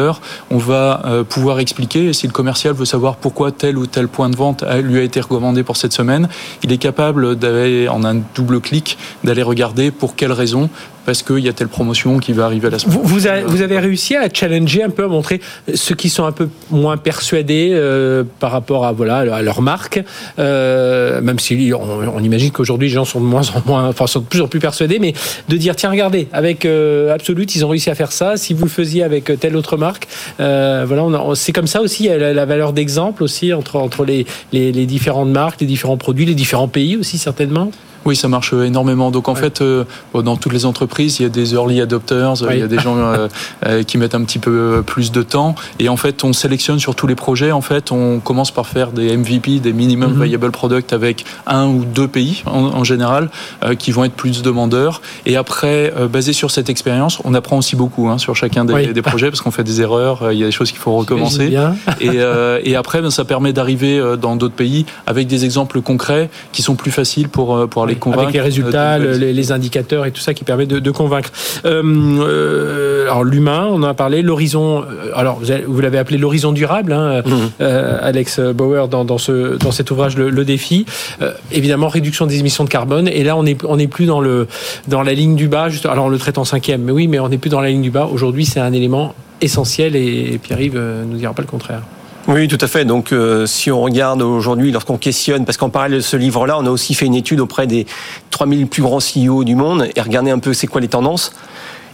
on 0.50 0.58
va 0.58 1.02
euh, 1.04 1.24
pouvoir 1.24 1.60
expliquer 1.60 2.12
si 2.12 2.26
le 2.26 2.32
commercial 2.32 2.74
veut 2.74 2.84
savoir 2.84 3.16
pourquoi 3.16 3.52
tel 3.52 3.78
ou 3.78 3.86
tel 3.86 4.08
point 4.08 4.28
de 4.28 4.36
vente 4.36 4.64
lui 4.82 4.98
a 4.98 5.02
été 5.02 5.20
recommandé 5.20 5.62
pour 5.62 5.76
cette 5.76 5.92
semaine, 5.92 6.28
il 6.62 6.72
est 6.72 6.78
capable 6.78 7.36
d'aller 7.36 7.88
en 7.88 8.04
un 8.04 8.16
double 8.34 8.60
clic 8.60 8.98
d'aller 9.24 9.42
regarder 9.42 9.90
pour 9.90 10.16
quelle 10.16 10.32
raison 10.32 10.68
parce 11.06 11.22
qu'il 11.22 11.38
y 11.38 11.48
a 11.48 11.52
telle 11.52 11.68
promotion 11.68 12.18
qui 12.18 12.32
va 12.32 12.44
arriver 12.44 12.66
à 12.66 12.70
la 12.70 12.78
semaine. 12.80 12.98
Vous, 12.98 13.04
vous, 13.04 13.26
avez, 13.62 13.78
réussi 13.78 14.16
à 14.16 14.28
challenger 14.30 14.82
un 14.82 14.90
peu, 14.90 15.04
à 15.04 15.08
montrer 15.08 15.40
ceux 15.72 15.94
qui 15.94 16.10
sont 16.10 16.24
un 16.24 16.32
peu 16.32 16.48
moins 16.70 16.96
persuadés 16.96 17.70
euh, 17.72 18.24
par 18.40 18.50
rapport 18.50 18.84
à 18.84 18.92
voilà 18.92 19.18
à 19.18 19.42
leur 19.42 19.62
marque, 19.62 20.02
euh, 20.38 21.20
même 21.20 21.38
si 21.38 21.72
on, 21.72 22.18
imagine 22.20 22.50
qu'aujourd'hui 22.50 22.88
les 22.88 22.94
gens 22.94 23.04
sont 23.04 23.20
de 23.20 23.24
moins 23.24 23.48
en 23.50 23.62
moins, 23.64 23.88
enfin 23.88 24.08
sont 24.08 24.20
de 24.20 24.24
plus 24.24 24.40
en 24.40 24.48
plus 24.48 24.58
persuadés, 24.58 24.98
mais 24.98 25.14
de 25.48 25.56
dire 25.56 25.76
tiens 25.76 25.90
regardez 25.90 26.26
avec 26.32 26.64
euh, 26.64 27.14
Absolute 27.14 27.54
ils 27.54 27.64
ont 27.64 27.68
réussi 27.68 27.88
à 27.88 27.94
faire 27.94 28.10
ça, 28.10 28.36
si 28.36 28.52
vous 28.52 28.64
le 28.64 28.70
faisiez 28.70 29.04
avec 29.04 29.30
telle 29.38 29.56
autre 29.56 29.76
marque, 29.76 30.08
voilà 30.38 31.06
c'est 31.34 31.52
comme 31.52 31.68
ça 31.68 31.82
aussi 31.82 32.08
la, 32.08 32.44
valeur 32.44 32.72
d'exemple 32.72 33.22
aussi 33.22 33.52
entre 33.52 33.76
entre 33.76 34.04
les, 34.04 34.26
les, 34.52 34.72
les 34.72 34.86
différentes 34.86 35.28
marques, 35.28 35.60
les 35.60 35.66
différents 35.66 35.98
produits, 35.98 36.26
les 36.26 36.34
différents 36.34 36.68
pays 36.68 36.96
aussi 36.96 37.18
certainement. 37.18 37.70
Oui, 38.06 38.14
ça 38.14 38.28
marche 38.28 38.52
énormément. 38.52 39.10
Donc 39.10 39.28
en 39.28 39.34
fait, 39.34 39.60
euh, 39.60 39.84
dans 40.14 40.36
toutes 40.36 40.52
les 40.52 40.64
entreprises, 40.64 41.18
il 41.18 41.24
y 41.24 41.26
a 41.26 41.28
des 41.28 41.54
early 41.54 41.80
adopters, 41.80 42.34
il 42.52 42.58
y 42.58 42.62
a 42.62 42.68
des 42.68 42.78
gens 42.78 42.96
euh, 42.96 43.26
euh, 43.66 43.82
qui 43.82 43.98
mettent 43.98 44.14
un 44.14 44.22
petit 44.22 44.38
peu 44.38 44.82
plus 44.86 45.10
de 45.10 45.22
temps. 45.22 45.56
Et 45.80 45.88
en 45.88 45.96
fait, 45.96 46.22
on 46.22 46.32
sélectionne 46.32 46.78
sur 46.78 46.94
tous 46.94 47.08
les 47.08 47.16
projets. 47.16 47.50
En 47.50 47.60
fait, 47.60 47.90
on 47.90 48.20
commence 48.20 48.52
par 48.52 48.68
faire 48.68 48.92
des 48.92 49.16
MVP, 49.16 49.58
des 49.58 49.72
minimum 49.72 50.14
mhm. 50.14 50.22
viable 50.22 50.52
product 50.52 50.92
avec 50.92 51.24
un 51.48 51.66
ou 51.66 51.84
deux 51.84 52.06
pays 52.06 52.44
en, 52.46 52.84
général 52.84 53.30
qui 53.78 53.90
vont 53.90 54.04
être 54.04 54.14
plus 54.14 54.42
demandeurs. 54.42 55.02
Et 55.24 55.36
après, 55.36 55.92
basé 56.08 56.32
sur 56.32 56.52
cette 56.52 56.70
expérience, 56.70 57.18
on 57.24 57.34
apprend 57.34 57.58
aussi 57.58 57.74
beaucoup 57.74 58.08
hein, 58.08 58.18
sur 58.18 58.36
chacun 58.36 58.64
des, 58.64 58.92
des 58.92 59.02
projets 59.02 59.28
parce 59.30 59.40
qu'on 59.40 59.50
fait 59.50 59.64
des 59.64 59.80
erreurs, 59.80 60.32
il 60.32 60.38
y 60.38 60.44
a 60.44 60.46
des 60.46 60.52
choses 60.52 60.70
qu'il 60.70 60.78
faut 60.78 60.94
recommencer. 60.94 61.58
Et, 62.00 62.20
et, 62.62 62.76
après, 62.76 63.02
ben, 63.02 63.10
ça 63.10 63.24
permet 63.24 63.52
d'arriver 63.52 64.00
dans 64.20 64.36
d'autres 64.36 64.54
pays 64.54 64.86
avec 65.06 65.26
des 65.26 65.44
exemples 65.44 65.80
concrets 65.80 66.30
qui 66.52 66.62
sont 66.62 66.76
plus 66.76 66.92
faciles 66.92 67.28
pour 67.28 67.68
pour 67.68 67.82
aller 67.82 67.95
les 67.96 68.00
convaincre. 68.00 68.22
Avec 68.22 68.34
les 68.34 68.40
résultats, 68.40 68.94
euh, 68.94 68.98
de- 68.98 69.04
le- 69.06 69.16
les, 69.18 69.32
les 69.32 69.52
indicateurs 69.52 70.06
et 70.06 70.10
tout 70.12 70.20
ça 70.20 70.32
qui 70.34 70.44
permet 70.44 70.66
de, 70.66 70.78
de 70.78 70.90
convaincre. 70.90 71.30
Euh, 71.64 71.82
euh, 72.20 73.04
alors 73.04 73.24
l'humain, 73.24 73.66
on 73.70 73.76
en 73.82 73.82
a 73.84 73.94
parlé, 73.94 74.22
l'horizon. 74.22 74.84
Alors 75.14 75.38
vous, 75.38 75.50
avez- 75.50 75.64
vous 75.66 75.80
l'avez 75.80 75.98
appelé 75.98 76.18
l'horizon 76.18 76.52
durable, 76.52 76.92
hein, 76.92 77.22
euh, 77.60 77.98
Alex 78.02 78.40
Bauer 78.40 78.88
dans, 78.88 79.04
dans 79.04 79.18
ce 79.18 79.56
dans 79.58 79.70
cet 79.72 79.90
ouvrage 79.90 80.16
le, 80.16 80.30
le 80.30 80.44
défi. 80.44 80.86
Euh, 81.22 81.32
évidemment 81.52 81.88
réduction 81.88 82.26
des 82.26 82.38
émissions 82.38 82.64
de 82.64 82.68
carbone. 82.68 83.08
Et 83.08 83.24
là 83.24 83.36
on 83.36 83.44
est 83.46 83.62
on 83.64 83.76
n'est 83.76 83.88
plus 83.88 84.06
dans 84.06 84.20
le 84.20 84.46
dans 84.88 85.02
la 85.02 85.12
ligne 85.14 85.36
du 85.36 85.48
bas. 85.48 85.68
Juste, 85.68 85.86
alors 85.86 86.06
on 86.06 86.08
le 86.08 86.18
traite 86.18 86.38
en 86.38 86.44
cinquième, 86.44 86.82
mais 86.82 86.92
oui, 86.92 87.08
mais 87.08 87.18
on 87.18 87.28
n'est 87.28 87.38
plus 87.38 87.50
dans 87.50 87.60
la 87.60 87.68
ligne 87.68 87.82
du 87.82 87.90
bas. 87.90 88.08
Aujourd'hui 88.12 88.44
c'est 88.44 88.60
un 88.60 88.72
élément 88.72 89.14
essentiel 89.40 89.96
et 89.96 90.38
Pierre-Yves 90.42 90.76
euh, 90.76 91.04
nous 91.06 91.16
dira 91.18 91.32
pas 91.34 91.42
le 91.42 91.48
contraire. 91.48 91.82
Oui, 92.28 92.48
tout 92.48 92.58
à 92.60 92.66
fait. 92.66 92.84
Donc, 92.84 93.12
euh, 93.12 93.46
si 93.46 93.70
on 93.70 93.80
regarde 93.80 94.20
aujourd'hui, 94.20 94.72
lorsqu'on 94.72 94.96
questionne, 94.98 95.44
parce 95.44 95.56
qu'en 95.56 95.70
parallèle 95.70 95.98
de 95.98 96.02
ce 96.02 96.16
livre-là, 96.16 96.56
on 96.58 96.66
a 96.66 96.70
aussi 96.70 96.94
fait 96.94 97.06
une 97.06 97.14
étude 97.14 97.38
auprès 97.40 97.66
des 97.68 97.86
3000 98.30 98.66
plus 98.66 98.82
grands 98.82 98.98
CEO 98.98 99.44
du 99.44 99.54
monde 99.54 99.86
et 99.94 100.00
regarder 100.00 100.30
un 100.32 100.38
peu 100.40 100.52
c'est 100.52 100.66
quoi 100.66 100.80
les 100.80 100.88
tendances. 100.88 101.32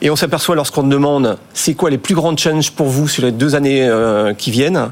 Et 0.01 0.11
on 0.11 0.17
s'aperçoit 0.17 0.57
lorsqu'on 0.57 0.83
demande 0.85 1.37
c'est 1.53 1.75
quoi 1.75 1.91
les 1.91 1.99
plus 1.99 2.15
grandes 2.15 2.39
challenges 2.39 2.71
pour 2.73 2.87
vous 2.87 3.09
sur 3.09 3.25
les 3.25 3.31
deux 3.31 3.55
années 3.55 3.87
euh, 3.87 4.33
qui 4.35 4.51
viennent? 4.51 4.91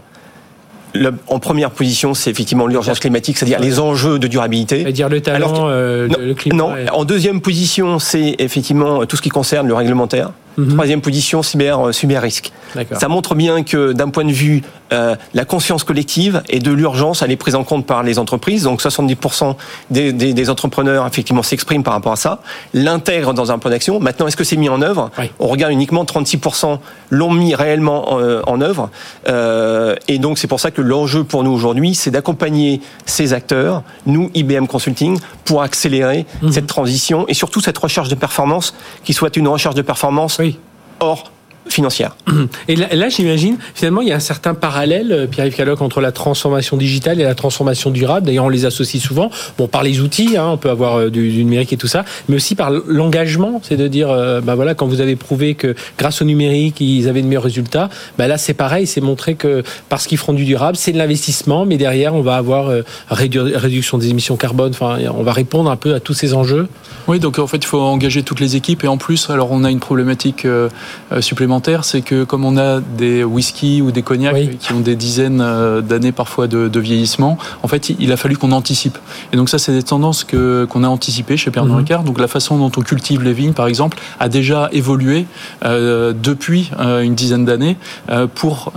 Le- 0.92 1.14
en 1.28 1.38
première 1.38 1.70
position, 1.70 2.14
c'est 2.14 2.30
effectivement 2.30 2.66
l'urgence 2.66 2.99
climatique, 2.99 3.38
c'est-à-dire 3.38 3.61
les 3.61 3.78
enjeux 3.80 4.18
de 4.18 4.26
durabilité. 4.26 4.82
C'est-à-dire 4.82 5.09
le 5.09 5.20
talent, 5.20 5.37
Alors 5.37 5.66
euh, 5.70 6.09
Non, 6.09 6.16
le, 6.18 6.26
le 6.26 6.35
climat. 6.35 6.56
non, 6.56 6.76
et- 6.76 6.90
en 6.90 7.04
deuxième 7.04 7.40
position, 7.40 7.99
c'est 7.99 8.35
effectivement 8.40 9.06
tout 9.06 9.16
ce 9.16 9.23
qui 9.23 9.28
concerne 9.30 9.66
le 9.68 9.75
réglementaire. 9.75 10.32
Mhm. 10.61 10.75
Troisième 10.75 11.00
position, 11.00 11.43
cyber, 11.43 11.88
euh, 11.88 11.93
cyber 11.93 12.23
risque. 12.23 12.52
Ça 12.93 13.09
montre 13.09 13.35
bien 13.35 13.64
que 13.64 13.93
d'un 13.93 14.11
point 14.11 14.25
de 14.25 14.31
vue 14.33 14.62
euh, 14.93 15.17
la 15.35 15.45
conscience 15.45 15.83
collective 15.85 16.43
et 16.49 16.59
de 16.61 16.71
l'urgence, 16.73 17.23
elle 17.23 17.31
est 17.33 17.37
prise 17.37 17.55
en 17.57 17.64
compte 17.64 17.85
par 17.87 18.02
les 18.02 18.19
entreprises. 18.19 18.62
Donc 18.64 18.81
70% 18.81 19.55
des, 19.90 20.12
des, 20.12 20.33
des 20.35 20.50
entrepreneurs 20.50 21.07
effectivement 21.07 21.43
s'expriment 21.43 21.83
par 21.83 21.95
rapport 21.95 22.12
à 22.12 22.17
ça, 22.17 22.40
l'intègrent 22.75 23.35
dans 23.35 23.50
un 23.52 23.59
plan 23.59 23.71
d'action. 23.71 23.99
Maintenant, 24.00 24.26
est-ce 24.29 24.37
que 24.37 24.45
c'est 24.45 24.57
mis 24.57 24.69
en 24.69 24.83
œuvre? 24.83 25.11
Oui. 25.19 25.31
On 25.40 25.49
regarde 25.49 25.73
uniquement 25.73 26.05
36% 26.05 26.79
l'ont 27.11 27.33
mis 27.33 27.55
réellement 27.55 28.12
en, 28.12 28.21
euh, 28.21 28.40
en 28.47 28.61
œuvre. 28.61 28.90
Euh, 29.29 29.95
et 30.09 30.19
donc 30.19 30.38
c'est 30.38 30.47
pour 30.49 30.61
ça 30.61 30.71
que 30.71 30.81
l'enjeu 30.83 31.25
pour 31.25 31.43
nous 31.45 31.50
aujourd'hui, 31.52 31.95
c'est 31.95 32.11
d'accompagner 32.11 32.81
ces 33.07 33.33
acteurs, 33.33 33.83
nous 34.07 34.31
IBM 34.35 34.67
Consulting, 34.67 35.19
pour 35.45 35.62
accélérer 35.62 36.26
Mhm. 36.43 36.52
cette 36.52 36.67
transition 36.67 37.25
et 37.29 37.35
surtout 37.35 37.61
cette 37.61 37.79
recherche 37.79 38.09
de 38.09 38.14
performance 38.14 38.75
qui 39.05 39.12
soit 39.12 39.37
une 39.37 39.49
recherche 39.49 39.75
de 39.75 39.83
performance 39.83 40.38
Oui. 40.38 40.50
Hors 41.00 41.30
financière. 41.72 42.16
Et 42.68 42.76
là, 42.76 42.88
là, 42.92 43.08
j'imagine, 43.08 43.56
finalement, 43.74 44.00
il 44.02 44.08
y 44.08 44.12
a 44.12 44.16
un 44.16 44.20
certain 44.20 44.54
parallèle, 44.54 45.12
euh, 45.12 45.26
Pierre-Yves 45.26 45.54
Caloc, 45.56 45.80
entre 45.80 46.00
la 46.00 46.12
transformation 46.12 46.76
digitale 46.76 47.20
et 47.20 47.24
la 47.24 47.34
transformation 47.34 47.90
durable. 47.90 48.26
D'ailleurs, 48.26 48.44
on 48.46 48.48
les 48.50 48.64
associe 48.66 49.02
souvent. 49.02 49.30
Bon, 49.58 49.66
par 49.66 49.82
les 49.82 50.00
outils, 50.00 50.36
hein, 50.36 50.48
on 50.48 50.56
peut 50.56 50.70
avoir 50.70 50.96
euh, 50.96 51.10
du, 51.10 51.30
du 51.30 51.44
numérique 51.44 51.72
et 51.72 51.76
tout 51.76 51.86
ça, 51.86 52.04
mais 52.28 52.36
aussi 52.36 52.54
par 52.54 52.70
l'engagement. 52.70 53.60
C'est 53.62 53.76
de 53.76 53.88
dire, 53.88 54.10
euh, 54.10 54.40
bah 54.40 54.54
voilà, 54.54 54.74
quand 54.74 54.86
vous 54.86 55.00
avez 55.00 55.16
prouvé 55.16 55.54
que 55.54 55.74
grâce 55.98 56.22
au 56.22 56.24
numérique, 56.24 56.80
ils 56.80 57.08
avaient 57.08 57.22
de 57.22 57.26
meilleurs 57.26 57.42
résultats, 57.42 57.88
bah 58.18 58.26
là, 58.26 58.38
c'est 58.38 58.54
pareil, 58.54 58.86
c'est 58.86 59.00
montrer 59.00 59.34
que 59.34 59.62
parce 59.88 60.06
qu'ils 60.06 60.18
feront 60.18 60.32
du 60.32 60.44
durable, 60.44 60.76
c'est 60.76 60.92
de 60.92 60.98
l'investissement, 60.98 61.66
mais 61.66 61.76
derrière, 61.76 62.14
on 62.14 62.22
va 62.22 62.36
avoir 62.36 62.68
euh, 62.68 62.82
rédu- 63.10 63.56
réduction 63.56 63.98
des 63.98 64.08
émissions 64.08 64.36
carbone. 64.36 64.70
Enfin, 64.72 64.98
on 65.16 65.22
va 65.22 65.32
répondre 65.32 65.70
un 65.70 65.76
peu 65.76 65.94
à 65.94 66.00
tous 66.00 66.14
ces 66.14 66.34
enjeux. 66.34 66.68
Oui, 67.08 67.18
donc 67.18 67.38
en 67.38 67.46
fait, 67.46 67.58
il 67.58 67.66
faut 67.66 67.80
engager 67.80 68.22
toutes 68.22 68.40
les 68.40 68.56
équipes. 68.56 68.84
Et 68.84 68.88
en 68.88 68.96
plus, 68.96 69.30
alors 69.30 69.50
on 69.52 69.64
a 69.64 69.70
une 69.70 69.80
problématique 69.80 70.44
euh, 70.44 70.68
euh, 71.12 71.20
c'est 71.83 72.00
que 72.02 72.25
comme 72.25 72.45
on 72.45 72.57
a 72.57 72.81
des 72.81 73.25
whisky 73.25 73.83
ou 73.83 73.90
des 73.90 74.02
cognacs 74.02 74.35
Oui. 74.35 74.57
qui 74.59 74.73
ont 74.73 74.81
des 74.81 74.97
dizaines 74.97 75.40
euh, 75.40 75.81
d'années 75.81 76.12
parfois 76.12 76.47
de, 76.47 76.69
de 76.69 76.81
vieillissement, 76.81 77.38
en 77.62 77.69
fait, 77.69 77.90
il- 77.90 78.11
a 78.12 78.17
fallu 78.17 78.37
qu'on 78.37 78.50
anticipe. 78.52 78.99
Et 79.33 79.37
donc 79.37 79.49
ça, 79.49 79.59
c'est 79.59 79.73
des 79.73 79.83
tendances 79.85 80.25
que 80.25 80.64
qu'on 80.69 80.83
a 80.85 80.88
anticipées 80.88 81.37
chez 81.37 81.50
Pernod 81.52 81.73
Mhm. 81.73 81.79
Ricard. 81.79 82.02
Donc 82.02 82.19
la 82.19 82.26
façon 82.29 82.59
dont 82.59 82.73
on 82.76 82.81
cultive 82.83 83.23
les 83.23 83.33
vignes, 83.33 83.52
par 83.52 83.67
exemple, 83.69 83.99
a 84.19 84.29
déjà 84.29 84.69
évolué 84.73 85.26
euh, 85.64 86.12
depuis 86.12 86.71
euh, 86.81 87.02
une 87.02 87.14
dizaine 87.14 87.45
d'années 87.45 87.76
euh, 88.11 88.26
pour 88.26 88.73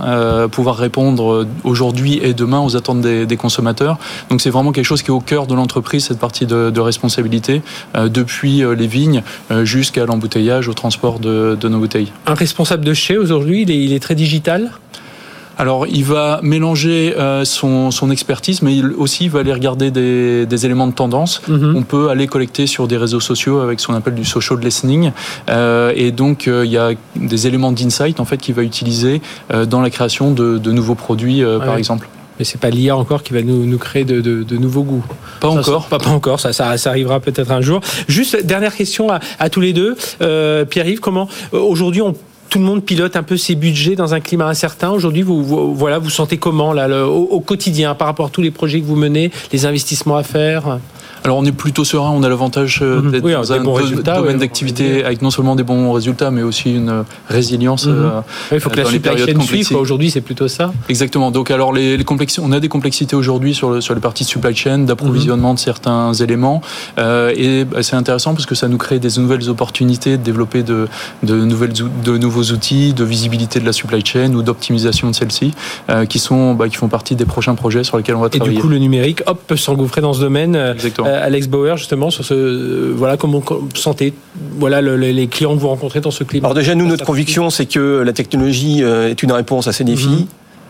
pouvoir 0.52 0.76
répondre 0.76 1.46
aujourd'hui 1.64 2.20
et 2.22 2.32
demain 2.34 2.60
aux 2.60 2.76
attentes 2.76 3.00
des, 3.00 3.26
des 3.26 3.36
consommateurs. 3.36 3.98
Donc 4.30 4.40
c'est 4.40 4.50
vraiment 4.50 4.72
quelque 4.72 4.84
chose 4.84 5.02
qui 5.02 5.08
est 5.08 5.14
au 5.14 5.20
cœur 5.20 5.46
de 5.46 5.54
l'entreprise, 5.54 6.04
cette 6.04 6.18
partie 6.18 6.46
de, 6.46 6.70
de 6.70 6.80
responsabilité, 6.80 7.62
depuis 8.08 8.62
les 8.76 8.86
vignes 8.86 9.22
jusqu'à 9.62 10.06
l'embouteillage, 10.06 10.68
au 10.68 10.74
transport 10.74 11.18
de, 11.18 11.56
de 11.60 11.68
nos 11.68 11.78
bouteilles. 11.78 12.12
Un 12.26 12.34
responsable 12.34 12.73
de 12.82 12.94
chez 12.94 13.16
aujourd'hui, 13.16 13.62
il 13.62 13.70
est, 13.70 13.78
il 13.82 13.92
est 13.92 14.00
très 14.00 14.14
digital. 14.14 14.70
Alors, 15.56 15.86
il 15.86 16.02
va 16.04 16.40
mélanger 16.42 17.14
euh, 17.16 17.44
son, 17.44 17.92
son 17.92 18.10
expertise, 18.10 18.60
mais 18.60 18.74
il 18.74 18.86
aussi 18.86 19.28
va 19.28 19.38
aller 19.38 19.52
regarder 19.52 19.92
des, 19.92 20.46
des 20.46 20.66
éléments 20.66 20.88
de 20.88 20.92
tendance. 20.94 21.42
Mhm. 21.46 21.74
On 21.76 21.82
peut 21.82 22.08
aller 22.08 22.26
collecter 22.26 22.66
sur 22.66 22.88
des 22.88 22.96
réseaux 22.96 23.20
sociaux 23.20 23.60
avec 23.60 23.78
ce 23.78 23.86
qu'on 23.86 23.94
appelle 23.94 24.16
du 24.16 24.24
social 24.24 24.58
listening. 24.58 25.12
Euh, 25.50 25.92
et 25.94 26.10
donc, 26.10 26.48
euh, 26.48 26.64
il 26.64 26.72
y 26.72 26.76
a 26.76 26.90
des 27.14 27.46
éléments 27.46 27.70
d'insight 27.70 28.18
en 28.18 28.24
fait 28.24 28.38
qu'il 28.38 28.54
va 28.56 28.62
utiliser 28.64 29.20
dans 29.68 29.80
la 29.80 29.90
création 29.90 30.32
de, 30.32 30.58
de 30.58 30.72
nouveaux 30.72 30.96
produits, 30.96 31.44
Ouais. 31.44 31.58
par 31.64 31.76
exemple. 31.76 32.08
Mais 32.40 32.44
c'est 32.44 32.58
pas 32.58 32.70
l'IA 32.70 32.96
encore 32.96 33.22
qui 33.22 33.32
va 33.32 33.42
nous, 33.42 33.64
nous 33.64 33.78
créer 33.78 34.04
de, 34.04 34.20
de, 34.20 34.42
de 34.42 34.56
nouveaux 34.56 34.82
goûts. 34.82 35.04
Pas 35.38 35.52
Ça, 35.52 35.60
encore. 35.60 35.86
pas, 35.86 35.98
pas 35.98 36.10
encore, 36.10 36.40
ça, 36.40 36.52
ça, 36.52 36.76
ça 36.78 36.90
arrivera 36.90 37.20
peut-être 37.20 37.52
un 37.52 37.60
jour. 37.60 37.80
Juste 38.08 38.44
dernière 38.44 38.74
question 38.74 39.08
à, 39.12 39.20
à 39.38 39.48
tous 39.50 39.60
les 39.60 39.72
deux. 39.72 39.94
Euh, 40.20 40.64
Pierre-Yves, 40.64 40.98
comment 40.98 41.28
aujourd'hui 41.52 42.02
on 42.02 42.12
tout 42.54 42.60
le 42.60 42.66
monde 42.66 42.84
pilote 42.84 43.16
un 43.16 43.24
peu 43.24 43.36
ses 43.36 43.56
budgets 43.56 43.96
dans 43.96 44.14
un 44.14 44.20
climat 44.20 44.46
incertain. 44.46 44.90
Aujourd'hui, 44.90 45.22
vous, 45.22 45.74
voilà, 45.74 45.98
vous 45.98 46.08
sentez 46.08 46.36
comment 46.36 46.72
là, 46.72 47.04
au 47.04 47.40
quotidien 47.40 47.96
par 47.96 48.06
rapport 48.06 48.26
à 48.26 48.28
tous 48.28 48.42
les 48.42 48.52
projets 48.52 48.80
que 48.80 48.86
vous 48.86 48.94
menez, 48.94 49.32
les 49.52 49.66
investissements 49.66 50.16
à 50.16 50.22
faire? 50.22 50.78
Alors 51.26 51.38
on 51.38 51.44
est 51.46 51.52
plutôt 51.52 51.84
serein, 51.84 52.10
on 52.10 52.22
a 52.22 52.28
l'avantage 52.28 52.80
euh, 52.82 53.00
Mhm. 53.00 53.10
d'être 53.10 53.24
Oui, 53.24 53.32
dans 53.32 53.50
un 53.50 53.58
domaine 53.62 54.36
d'activité 54.36 55.04
avec 55.04 55.22
non 55.22 55.30
seulement 55.30 55.56
des 55.56 55.62
bons 55.62 55.90
résultats, 55.90 56.30
mais 56.30 56.42
aussi 56.42 56.74
une 56.74 57.04
résilience. 57.30 57.86
Mhm. 57.86 57.94
euh, 57.96 58.20
Il 58.52 58.60
faut 58.60 58.68
que 58.68 58.76
la 58.76 58.84
supply 58.84 59.16
chain 59.16 59.40
suive. 59.40 59.74
Aujourd'hui, 59.74 60.10
c'est 60.10 60.20
plutôt 60.20 60.48
ça. 60.48 60.72
Exactement. 60.90 61.30
Donc 61.30 61.50
alors 61.50 61.72
les, 61.72 61.96
les 61.96 62.04
complexi- 62.04 62.40
on 62.42 62.52
a 62.52 62.60
des 62.60 62.68
complexités 62.68 63.16
aujourd'hui 63.16 63.54
sur 63.54 63.70
le, 63.70 63.80
sur 63.80 63.94
les 63.94 64.02
parties 64.02 64.24
de 64.24 64.28
supply 64.28 64.54
chain, 64.54 64.78
d'approvisionnement 64.80 65.50
Mhm. 65.50 65.54
de 65.54 65.60
certains 65.60 66.12
éléments, 66.12 66.60
euh, 66.98 67.32
et 67.34 67.64
bah, 67.64 67.82
c'est 67.82 67.96
intéressant 67.96 68.34
parce 68.34 68.44
que 68.44 68.54
ça 68.54 68.68
nous 68.68 68.76
crée 68.76 68.98
des 68.98 69.18
nouvelles 69.18 69.48
opportunités 69.48 70.18
de 70.18 70.22
développer 70.22 70.62
de, 70.62 70.88
de 71.22 71.36
nouvelles 71.36 71.82
ou- 71.82 71.88
de 72.04 72.18
nouveaux 72.18 72.44
outils, 72.52 72.92
de 72.92 73.02
visibilité 73.04 73.60
de 73.60 73.64
la 73.64 73.72
supply 73.72 74.04
chain 74.04 74.34
ou 74.34 74.42
d'optimisation 74.42 75.08
de 75.08 75.14
celle-ci, 75.14 75.52
euh, 75.88 76.04
qui 76.04 76.18
sont 76.18 76.52
bah, 76.52 76.68
qui 76.68 76.76
font 76.76 76.88
partie 76.88 77.14
des 77.16 77.24
prochains 77.24 77.54
projets 77.54 77.82
sur 77.82 77.96
lesquels 77.96 78.14
on 78.16 78.20
va 78.20 78.26
Et 78.26 78.36
travailler. 78.36 78.56
du 78.56 78.60
coup, 78.62 78.68
le 78.68 78.76
numérique, 78.78 79.22
hop, 79.26 79.40
peut 79.46 79.56
s'engouffrer 79.56 80.02
dans 80.02 80.12
ce 80.12 80.20
domaine. 80.20 80.54
Euh, 80.54 80.74
Exactement. 80.74 81.08
euh, 81.08 81.13
Alex 81.22 81.48
Bauer, 81.48 81.76
justement, 81.76 82.10
sur 82.10 82.24
ce, 82.24 82.34
euh, 82.34 82.92
voilà, 82.96 83.16
comment 83.16 83.40
vous 83.40 83.68
sentez, 83.74 84.12
voilà, 84.58 84.80
le- 84.80 84.96
le- 84.96 85.10
les 85.10 85.26
clients 85.28 85.54
que 85.54 85.60
vous 85.60 85.68
rencontrez 85.68 86.00
dans 86.00 86.10
ce 86.10 86.24
climat. 86.24 86.46
Alors 86.48 86.54
déjà, 86.54 86.74
nous, 86.74 86.86
notre 86.86 87.04
conviction, 87.04 87.50
c'est 87.50 87.66
que 87.66 88.02
la 88.04 88.12
technologie 88.12 88.82
euh, 88.82 89.10
est 89.10 89.22
une 89.22 89.32
réponse 89.32 89.66
à 89.68 89.72
ces 89.72 89.84
défis. 89.84 90.08
Mhm. 90.08 90.26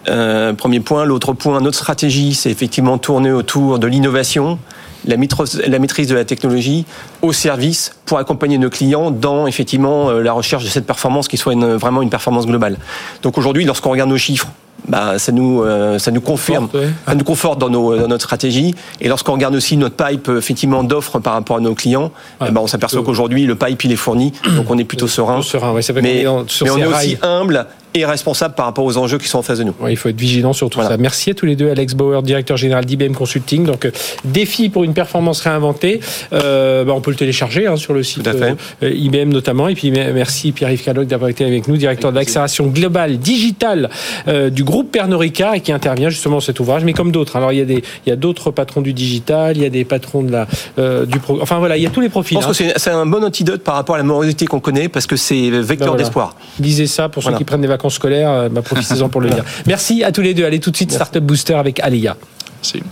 Euh, 0.08 0.52
premier 0.52 0.80
point. 0.80 1.04
L'autre 1.06 1.32
point, 1.32 1.60
notre 1.60 1.78
stratégie, 1.78 2.34
c'est 2.34 2.50
effectivement 2.50 2.98
tourner 2.98 3.32
autour 3.32 3.78
de 3.78 3.86
l'innovation, 3.86 4.58
la, 5.06 5.16
maîtrise 5.16 6.08
de 6.08 6.14
la 6.14 6.24
technologie 6.26 6.84
au 7.22 7.32
service 7.32 7.94
pour 8.04 8.18
accompagner 8.18 8.58
nos 8.58 8.68
clients 8.70 9.10
dans 9.10 9.46
effectivement 9.46 10.10
euh, 10.10 10.20
la 10.22 10.32
recherche 10.32 10.62
de 10.64 10.68
cette 10.68 10.86
performance 10.86 11.26
qui 11.28 11.36
soit 11.38 11.54
une- 11.54 11.74
vraiment 11.76 12.02
une 12.02 12.10
performance 12.10 12.46
globale. 12.46 12.76
Donc 13.22 13.38
aujourd'hui, 13.38 13.64
lorsqu'on 13.64 13.90
regarde 13.90 14.10
nos 14.10 14.18
chiffres, 14.18 14.48
bah, 14.88 15.18
ça 15.18 15.32
nous 15.32 15.62
euh, 15.62 15.98
ça 15.98 16.10
nous 16.10 16.20
confirme 16.20 16.68
ouais. 16.74 16.88
ça 17.06 17.14
nous 17.14 17.24
conforte 17.24 17.58
dans, 17.58 17.70
nos, 17.70 17.96
dans 17.96 18.08
notre 18.08 18.24
stratégie. 18.24 18.74
Et 19.00 19.08
lorsqu'on 19.08 19.32
regarde 19.32 19.54
aussi 19.54 19.76
notre 19.76 19.96
pipe 19.96 20.28
euh, 20.28 20.38
effectivement 20.38 20.84
d'offres 20.84 21.18
par 21.20 21.32
rapport 21.34 21.56
à 21.56 21.60
nos 21.60 21.74
clients, 21.74 22.10
Ouais. 22.40 22.50
ben, 22.50 22.60
on 22.60 22.66
s'aperçoit 22.66 22.98
Plutôt- 23.00 23.10
qu'aujourd'hui 23.10 23.46
le 23.46 23.54
pipe 23.54 23.82
il 23.84 23.92
est 23.92 23.96
fourni, 23.96 24.32
donc 24.56 24.70
on 24.70 24.76
est 24.78 24.84
plutôt 24.84 25.06
serein. 25.08 25.40
Plutôt 25.40 25.58
ouais, 25.58 25.80
Mais, 26.02 26.26
on 26.26 26.44
est 26.44 26.84
rails. 26.84 27.14
aussi 27.14 27.16
humble 27.22 27.66
et 27.94 28.04
responsable 28.04 28.54
par 28.54 28.66
rapport 28.66 28.84
aux 28.84 28.96
enjeux 28.96 29.18
qui 29.18 29.28
sont 29.28 29.38
en 29.38 29.42
face 29.42 29.58
de 29.58 29.64
nous. 29.64 29.74
Ouais, 29.80 29.92
il 29.92 29.96
faut 29.96 30.08
être 30.08 30.18
vigilant 30.18 30.52
sur 30.52 30.68
tout 30.68 30.78
Voilà. 30.80 30.90
ça. 30.90 30.96
Merci 30.96 31.30
à 31.30 31.34
tous 31.34 31.46
les 31.46 31.54
deux, 31.54 31.70
Alex 31.70 31.94
Bauer, 31.94 32.22
directeur 32.22 32.56
général 32.56 32.84
d'IBM 32.84 33.12
Consulting. 33.14 33.64
Donc, 33.64 33.84
euh, 33.86 33.92
défi 34.24 34.68
pour 34.68 34.82
une 34.84 34.94
performance 34.94 35.40
réinventée. 35.40 36.00
Euh, 36.32 36.84
bah, 36.84 36.92
on 36.94 37.00
peut 37.00 37.12
le 37.12 37.16
télécharger 37.16 37.66
hein, 37.68 37.76
sur 37.76 37.94
le 37.94 38.02
site 38.02 38.26
euh, 38.26 38.54
IBM 38.82 39.28
notamment. 39.28 39.68
Et 39.68 39.74
puis, 39.74 39.90
me- 39.92 40.12
merci 40.12 40.50
Pierre-Yves 40.52 40.82
Caloc 40.82 41.06
d'avoir 41.06 41.30
été 41.30 41.44
avec 41.44 41.68
nous, 41.68 41.76
directeur 41.76 42.10
de 42.10 42.16
l'accélération 42.16 42.66
globale 42.66 43.18
digitale 43.18 43.90
euh, 44.26 44.50
du 44.50 44.64
groupe 44.64 44.90
Pernod 44.90 45.20
Ricard 45.20 45.54
et 45.54 45.60
qui 45.60 45.70
intervient 45.70 46.08
justement 46.10 46.36
dans 46.36 46.40
cet 46.40 46.58
ouvrage, 46.58 46.82
mais 46.84 46.94
comme 46.94 47.12
d'autres. 47.12 47.36
Alors, 47.36 47.52
il 47.52 47.58
y 47.58 47.62
a 47.62 47.64
des, 47.64 47.84
il 48.06 48.10
y 48.10 48.12
a 48.12 48.16
d'autres 48.16 48.50
patrons 48.50 48.80
du 48.80 48.92
digital, 48.92 49.56
il 49.56 49.62
y 49.62 49.66
a 49.66 49.70
des 49.70 49.84
patrons 49.84 50.22
de 50.22 50.32
la, 50.32 50.46
euh, 50.78 51.06
du 51.06 51.20
pro. 51.20 51.38
Enfin, 51.40 51.58
voilà, 51.60 51.76
il 51.76 51.82
y 51.82 51.86
a 51.86 51.90
tous 51.90 52.00
les 52.00 52.06
Je 52.08 52.10
profils. 52.12 52.38
pense 52.38 52.60
hein. 52.60 52.64
que 52.72 52.80
c'est 52.80 52.90
un 52.90 53.06
bon 53.06 53.22
antidote 53.22 53.62
par 53.62 53.76
rapport 53.76 53.94
à 53.94 53.98
la 53.98 54.04
morosité 54.04 54.46
qu'on 54.46 54.58
connaît 54.60 54.88
parce 54.88 55.06
que 55.06 55.14
c'est 55.16 55.50
vecteur 55.50 55.76
Ben 55.78 55.86
voilà. 55.86 56.02
d'espoir. 56.02 56.34
Lisez 56.58 56.88
ça 56.88 57.08
pour 57.08 57.22
ceux 57.22 57.26
Voilà. 57.28 57.38
qui 57.38 57.44
prennent 57.44 57.60
des 57.60 57.68
vacances 57.68 57.83
scolaires. 57.90 58.30
euh, 58.30 58.48
bah, 58.48 58.62
Profitez-en 58.62 59.08
pour 59.08 59.20
le 59.20 59.28
lire. 59.28 59.44
Merci 59.66 60.02
à 60.04 60.12
tous 60.12 60.22
les 60.22 60.34
deux. 60.34 60.44
Allez 60.44 60.60
tout 60.60 60.70
de 60.70 60.76
suite, 60.76 60.92
Startup 60.92 61.22
Booster 61.24 61.54
avec 61.54 61.80
Alia. 61.80 62.16
C'est- 62.62 62.82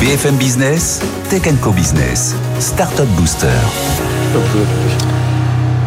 BFM 0.00 0.36
Business, 0.36 1.00
Tech 1.30 1.42
Co 1.62 1.70
Business, 1.72 2.34
Startup 2.60 3.06
Booster. 3.16 3.48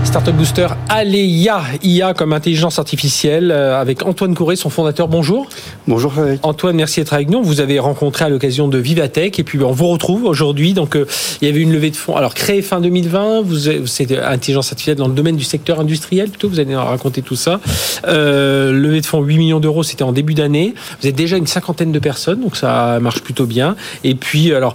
Startup 0.10 0.36
Booster 0.36 0.68
Aléa, 0.90 1.62
IA 1.84 2.16
comme 2.16 2.34
intelligence 2.34 2.80
artificielle, 2.80 3.52
euh, 3.52 3.80
avec 3.80 4.04
Antoine 4.04 4.34
Couré, 4.34 4.56
son 4.56 4.72
fondateur. 4.72 5.08
Bonjour. 5.08 5.48
Bonjour 5.88 6.12
Frédéric. 6.12 6.44
Antoine, 6.44 6.76
merci 6.78 7.00
d'être 7.00 7.14
avec 7.14 7.30
nous. 7.30 7.44
Vous 7.44 7.60
avez 7.60 7.78
rencontré 7.78 8.26
à 8.26 8.30
l'occasion 8.30 8.68
de 8.68 8.80
Vivatech 8.80 9.38
et 9.38 9.44
puis 9.44 9.62
on 9.62 9.72
vous 9.72 9.88
retrouve 9.88 10.24
aujourd'hui. 10.24 10.74
Donc 10.74 10.96
euh, 10.96 11.06
il 11.44 11.48
y 11.48 11.52
avait 11.52 11.62
une 11.62 11.72
levée 11.72 11.92
de 11.92 11.96
fonds. 11.96 12.16
Alors 12.16 12.34
créée 12.34 12.64
fin 12.64 12.82
2020, 12.82 13.44
vous 13.44 13.86
c'est 13.86 14.18
intelligence 14.18 14.72
artificielle 14.72 14.98
dans 14.98 15.08
le 15.08 15.14
domaine 15.14 15.36
du 15.36 15.44
secteur 15.44 15.80
industriel 15.80 16.30
plutôt. 16.30 16.50
Vous 16.50 16.60
allez 16.60 16.74
nous 16.74 16.80
raconter 16.80 17.22
tout 17.22 17.36
ça. 17.36 17.60
Euh, 18.08 18.72
levée 18.72 19.02
de 19.02 19.06
fonds 19.06 19.22
8 19.22 19.38
millions 19.38 19.60
d'euros, 19.60 19.84
c'était 19.84 20.02
en 20.02 20.12
début 20.12 20.34
d'année. 20.34 20.74
Vous 21.04 21.08
êtes 21.08 21.16
déjà 21.16 21.38
une 21.38 21.46
cinquantaine 21.46 21.92
de 21.92 22.00
personnes, 22.00 22.42
donc 22.42 22.56
ça 22.56 23.00
marche 23.00 23.22
plutôt 23.22 23.46
bien. 23.46 23.76
Et 24.04 24.16
puis 24.16 24.56
alors 24.56 24.74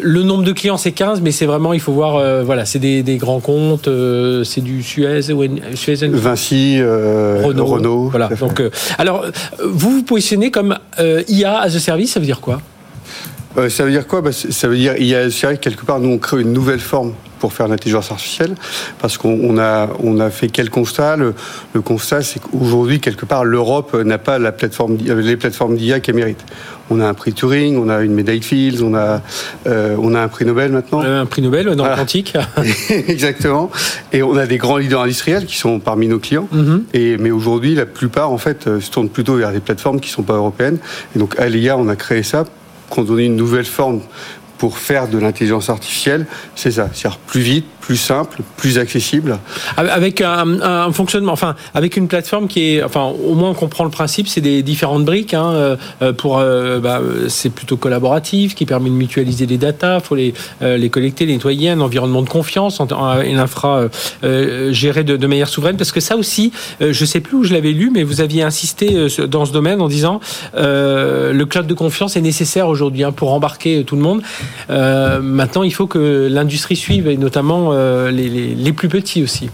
le 0.00 0.22
nombre 0.22 0.42
de 0.42 0.52
clients, 0.52 0.76
c'est 0.76 0.92
15, 0.92 1.20
mais 1.20 1.30
c'est 1.30 1.46
vraiment, 1.46 1.72
il 1.72 1.80
faut 1.80 1.92
voir, 1.92 2.16
euh, 2.16 2.42
voilà, 2.42 2.64
c'est 2.64 2.78
des, 2.78 3.16
grands 3.16 3.40
comptes, 3.40 3.88
euh, 3.88 4.44
c'est 4.44 4.60
du 4.60 4.82
Suez, 4.82 5.20
Suez 5.74 6.08
Vinci, 6.08 6.76
euh, 6.80 7.42
Renault, 7.44 8.08
Voilà. 8.10 8.28
Donc, 8.28 8.62
alors, 8.98 9.26
vous 9.64 9.90
vous 9.90 10.02
positionnez 10.02 10.50
comme 10.50 10.78
IA 11.28 11.58
as 11.58 11.76
a 11.76 11.78
service, 11.78 12.12
ça 12.12 12.20
veut 12.20 12.26
dire 12.26 12.40
quoi? 12.40 12.60
Ça 13.68 13.84
veut 13.84 13.92
dire 13.92 14.08
quoi? 14.08 14.20
Bah, 14.20 14.32
Ça 14.32 14.66
veut 14.66 14.76
dire 14.76 15.00
IA 15.00 15.20
as 15.20 15.26
a 15.26 15.30
service, 15.30 15.60
quelque 15.60 15.84
part, 15.84 16.00
nous, 16.00 16.10
on 16.10 16.18
crée 16.18 16.40
une 16.40 16.52
nouvelle 16.52 16.80
forme 16.80 17.12
pour 17.38 17.52
faire 17.52 17.68
l'intelligence 17.68 18.10
artificielle, 18.10 18.54
parce 18.98 19.18
qu'on 19.18 19.58
a, 19.58 19.88
on 20.02 20.18
a 20.18 20.30
fait 20.30 20.48
quel 20.48 20.70
constat? 20.70 21.16
Le, 21.16 21.34
constat, 21.82 22.22
c'est 22.22 22.40
qu'aujourd'hui, 22.40 23.00
quelque 23.00 23.26
part, 23.26 23.44
l'Europe 23.44 23.94
n'a 23.94 24.16
pas 24.16 24.38
la 24.38 24.50
plateforme, 24.50 24.96
les 24.96 25.36
plateformes 25.36 25.76
d'IA 25.76 26.00
qu'elle 26.00 26.14
mérite. 26.14 26.42
On 26.90 27.00
a 27.00 27.06
un 27.06 27.14
prix 27.14 27.32
Turing, 27.32 27.76
on 27.78 27.88
a 27.88 28.02
une 28.02 28.12
médaille 28.12 28.42
Fields, 28.42 28.82
on 28.82 28.94
a, 28.94 29.22
euh, 29.66 29.96
on 29.98 30.14
a 30.14 30.20
un 30.20 30.28
prix 30.28 30.44
Nobel 30.44 30.72
maintenant. 30.72 31.00
Un 31.00 31.26
prix 31.26 31.42
Nobel 31.42 31.74
dans 31.74 31.84
l'Atlantique. 31.84 32.36
Exactement. 33.08 33.70
Et 34.12 34.22
on 34.22 34.36
a 34.36 34.46
des 34.46 34.58
grands 34.58 34.76
leaders 34.76 35.00
industriels 35.00 35.46
qui 35.46 35.56
sont 35.56 35.80
parmi 35.80 36.08
nos 36.08 36.18
clients. 36.18 36.48
Et, 36.92 37.16
mais 37.16 37.30
aujourd'hui, 37.30 37.74
la 37.74 37.86
plupart, 37.86 38.30
en 38.30 38.38
fait, 38.38 38.66
euh, 38.66 38.80
se 38.80 38.90
tournent 38.90 39.08
plutôt 39.08 39.36
vers 39.36 39.52
des 39.52 39.60
plateformes 39.60 40.00
qui 40.00 40.10
ne 40.10 40.14
sont 40.14 40.22
pas 40.22 40.34
européennes. 40.34 40.78
Et 41.16 41.18
donc, 41.18 41.38
à 41.38 41.48
l'IA, 41.48 41.76
on 41.76 41.88
a 41.88 41.96
créé 41.96 42.22
ça 42.22 42.44
pour 42.90 43.04
donner 43.04 43.24
une 43.24 43.36
nouvelle 43.36 43.64
forme 43.64 44.00
pour 44.58 44.78
faire 44.78 45.08
de 45.08 45.18
l'intelligence 45.18 45.68
artificielle, 45.68 46.26
c'est 46.54 46.70
ça, 46.70 46.88
c'est-à-dire 46.92 47.18
plus 47.18 47.40
vite, 47.40 47.66
plus 47.80 47.96
simple, 47.96 48.40
plus 48.56 48.78
accessible. 48.78 49.38
Avec 49.76 50.22
un, 50.22 50.90
fonctionnement, 50.92 51.32
enfin, 51.32 51.54
avec 51.74 51.98
une 51.98 52.08
plateforme 52.08 52.48
qui 52.48 52.76
est, 52.76 52.82
enfin, 52.82 53.02
au 53.02 53.34
moins 53.34 53.50
on 53.50 53.54
comprend 53.54 53.84
le 53.84 53.90
principe, 53.90 54.26
c'est 54.26 54.40
des 54.40 54.62
différentes 54.62 55.04
briques. 55.04 55.34
Hein, 55.34 55.76
euh, 56.02 56.12
pour, 56.12 56.38
euh, 56.38 56.80
bah, 56.80 57.00
c'est 57.28 57.50
plutôt 57.50 57.76
collaboratif, 57.76 58.54
qui 58.54 58.64
permet 58.64 58.88
de 58.88 58.94
mutualiser 58.94 59.44
les 59.44 59.58
datas, 59.58 60.00
faut 60.00 60.14
les 60.14 60.32
euh, 60.62 60.78
les 60.78 60.88
collecter, 60.88 61.26
les 61.26 61.34
nettoyer, 61.34 61.70
un 61.70 61.80
environnement 61.80 62.22
de 62.22 62.28
confiance, 62.28 62.80
une 62.80 63.38
infra 63.38 63.88
gérée 64.22 65.04
de, 65.04 65.26
manière 65.26 65.48
souveraine. 65.48 65.76
Parce 65.76 65.92
que 65.92 66.00
ça 66.00 66.16
aussi, 66.16 66.52
je 66.80 67.04
sais 67.04 67.20
plus 67.20 67.36
où 67.36 67.44
je 67.44 67.52
l'avais 67.52 67.72
lu, 67.72 67.90
mais 67.92 68.02
vous 68.02 68.20
aviez 68.20 68.42
insisté 68.42 69.08
dans 69.28 69.44
ce 69.44 69.52
domaine 69.52 69.80
en 69.80 69.88
disant 69.88 70.20
le 70.54 71.44
cloud 71.44 71.66
de 71.66 71.74
confiance 71.74 72.16
est 72.16 72.20
nécessaire 72.20 72.68
aujourd'hui 72.68 73.04
hein, 73.04 73.12
pour 73.12 73.32
embarquer 73.32 73.84
tout 73.84 73.96
le 73.96 74.02
monde. 74.02 74.22
Maintenant, 74.68 75.62
il 75.62 75.74
faut 75.74 75.86
que 75.86 76.28
l'industrie 76.30 76.76
suive 76.76 77.08
et 77.08 77.16
notamment 77.16 77.70
euh, 77.72 78.10
les, 78.10 78.72
plus 78.72 78.88
petits 78.88 79.22
aussi. 79.22 79.50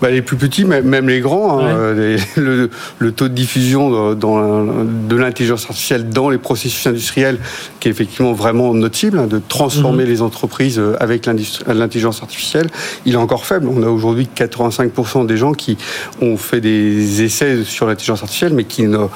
Bah, 0.00 0.10
les 0.10 0.22
plus 0.22 0.36
petits, 0.36 0.64
même 0.64 1.08
les 1.08 1.20
grands, 1.20 1.58
hein, 1.58 1.66
euh, 1.70 2.18
le, 2.98 3.12
taux 3.12 3.28
de 3.28 3.34
diffusion 3.34 4.14
de 4.14 5.16
l'intelligence 5.16 5.64
artificielle 5.64 6.08
dans 6.08 6.30
les 6.30 6.38
processus 6.38 6.86
industriels, 6.86 7.38
qui 7.80 7.88
est 7.88 7.90
effectivement 7.90 8.32
vraiment 8.32 8.72
notre 8.74 8.96
cible, 8.96 9.18
hein, 9.18 9.26
de 9.26 9.40
transformer 9.46 10.04
mhm. 10.04 10.10
les 10.10 10.22
entreprises 10.22 10.78
euh, 10.78 10.96
avec 11.00 11.26
l'intelligence 11.26 12.22
artificielle, 12.22 12.68
il 13.06 13.14
est 13.14 13.16
encore 13.16 13.44
faible. 13.44 13.68
On 13.68 13.82
a 13.82 13.88
aujourd'hui 13.88 14.28
85% 14.34 15.26
des 15.26 15.36
gens 15.36 15.52
qui 15.52 15.76
ont 16.20 16.36
fait 16.36 16.60
des 16.60 17.22
essais 17.22 17.64
sur 17.64 17.86
l'intelligence 17.86 18.22
artificielle, 18.22 18.54
mais 18.54 18.64
qui 18.64 18.84
ne 18.84 19.06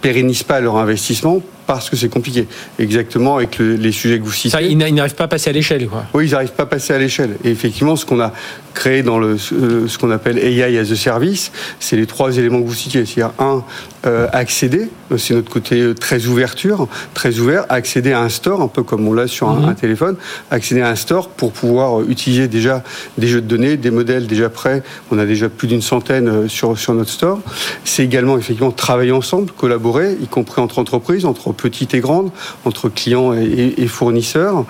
pérennisent 0.00 0.42
pas 0.42 0.60
leur 0.60 0.76
investissement 0.78 1.42
parce 1.74 1.88
que 1.88 1.94
c'est 1.94 2.08
compliqué. 2.08 2.48
Exactement 2.80 3.36
avec 3.36 3.58
les 3.60 3.92
sujets 3.92 4.18
que 4.18 4.24
vous 4.24 4.32
citez. 4.32 4.58
ils 4.64 4.76
n'arrivent 4.76 5.14
pas 5.14 5.24
à 5.24 5.28
passer 5.28 5.50
à 5.50 5.52
l'échelle, 5.52 5.86
quoi. 5.86 6.04
Oui, 6.14 6.26
ils 6.26 6.32
n'arrivent 6.32 6.50
pas 6.50 6.64
à 6.64 6.66
passer 6.66 6.92
à 6.92 6.98
l'échelle. 6.98 7.36
Et 7.44 7.50
effectivement, 7.50 7.94
ce 7.94 8.04
qu'on 8.04 8.20
a 8.20 8.32
créé 8.74 9.02
dans 9.02 9.18
le, 9.18 9.36
euh, 9.52 9.88
ce 9.88 9.98
qu'on 9.98 10.10
appelle 10.10 10.38
AI 10.38 10.78
as 10.78 10.90
a 10.90 10.96
service, 10.96 11.52
c'est 11.78 11.96
les 11.96 12.06
trois 12.06 12.36
éléments 12.36 12.60
que 12.60 12.66
vous 12.66 12.74
citiez. 12.74 13.04
C'est-à-dire, 13.04 13.34
un, 13.38 13.62
euh, 14.06 14.28
accéder, 14.32 14.88
c'est 15.18 15.34
notre 15.34 15.50
côté 15.50 15.80
euh, 15.80 15.94
très 15.94 16.26
ouverture, 16.26 16.88
très 17.12 17.38
ouvert, 17.38 17.66
accéder 17.68 18.12
à 18.12 18.20
un 18.22 18.28
store, 18.28 18.62
un 18.62 18.68
peu 18.68 18.82
comme 18.82 19.06
on 19.06 19.12
l'a 19.12 19.26
sur 19.26 19.48
un, 19.48 19.60
mhm. 19.60 19.74
téléphone, 19.74 20.16
accéder 20.50 20.80
à 20.80 20.88
un 20.88 20.96
store 20.96 21.28
pour 21.28 21.52
pouvoir 21.52 22.02
utiliser 22.08 22.48
déjà 22.48 22.82
des 23.18 23.26
jeux 23.26 23.40
de 23.40 23.46
données, 23.46 23.76
des 23.76 23.90
modèles 23.90 24.26
déjà 24.26 24.48
prêts. 24.48 24.82
On 25.10 25.18
a 25.18 25.26
déjà 25.26 25.48
plus 25.48 25.68
d'une 25.68 25.82
centaine 25.82 26.48
sur, 26.48 26.78
sur 26.78 26.94
notre 26.94 27.10
store. 27.10 27.40
C'est 27.84 28.04
également, 28.04 28.38
effectivement, 28.38 28.70
travailler 28.70 29.12
ensemble, 29.12 29.50
collaborer, 29.52 30.16
y 30.20 30.26
compris 30.26 30.60
entre 30.60 30.78
entreprises, 30.78 31.24
entre 31.24 31.52
petite 31.52 31.94
et 31.94 32.00
grande, 32.00 32.30
entre 32.64 32.88
clients 32.88 33.34
et, 33.34 33.86
fournisseurs, 33.86 34.64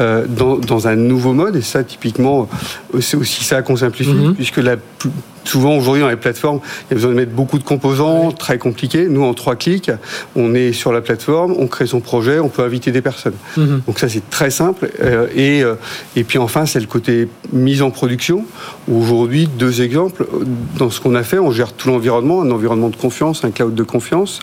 euh, 0.00 0.26
dans, 0.26 0.88
un 0.88 0.96
nouveau 0.96 1.32
mode. 1.32 1.56
Et 1.56 1.62
ça, 1.62 1.82
typiquement, 1.84 2.48
c'est 3.00 3.16
aussi 3.16 3.44
ça 3.46 3.62
qu'on 3.62 3.76
simplifie, 3.76 4.10
mhm. 4.10 4.34
puisque 4.34 4.58
la, 4.58 4.76
souvent 5.48 5.76
aujourd'hui 5.76 6.02
dans 6.02 6.08
les 6.08 6.16
plateformes, 6.16 6.60
il 6.62 6.90
y 6.90 6.92
a 6.92 6.94
besoin 6.96 7.10
de 7.10 7.16
mettre 7.16 7.32
beaucoup 7.32 7.58
de 7.58 7.64
composants, 7.64 8.32
très 8.32 8.58
compliqués. 8.58 9.06
Nous, 9.08 9.22
en 9.22 9.34
trois 9.34 9.56
clics, 9.56 9.90
on 10.34 10.54
est 10.54 10.72
sur 10.72 10.92
la 10.92 11.00
plateforme, 11.00 11.54
on 11.58 11.66
crée 11.66 11.86
son 11.86 12.00
projet, 12.00 12.38
on 12.38 12.48
peut 12.48 12.62
inviter 12.62 12.92
des 12.92 13.02
personnes. 13.02 13.34
Mhm. 13.56 13.82
Donc 13.86 13.98
ça, 13.98 14.08
c'est 14.08 14.28
très 14.30 14.50
simple. 14.50 14.90
Euh, 15.00 15.28
et, 15.34 15.62
euh, 15.62 15.74
et 16.14 16.24
puis 16.24 16.38
enfin, 16.38 16.66
c'est 16.66 16.80
le 16.80 16.86
côté 16.86 17.28
mise 17.52 17.82
en 17.82 17.90
production. 17.90 18.44
Aujourd'hui, 18.92 19.48
deux 19.58 19.82
exemples. 19.82 20.26
Dans 20.78 20.90
ce 20.90 21.00
qu'on 21.00 21.14
a 21.14 21.22
fait, 21.22 21.38
on 21.38 21.50
gère 21.50 21.72
tout 21.72 21.88
l'environnement, 21.88 22.42
un 22.42 22.50
environnement 22.50 22.88
de 22.88 22.96
confiance, 22.96 23.44
un 23.44 23.50
cloud 23.50 23.74
de 23.74 23.82
confiance, 23.82 24.40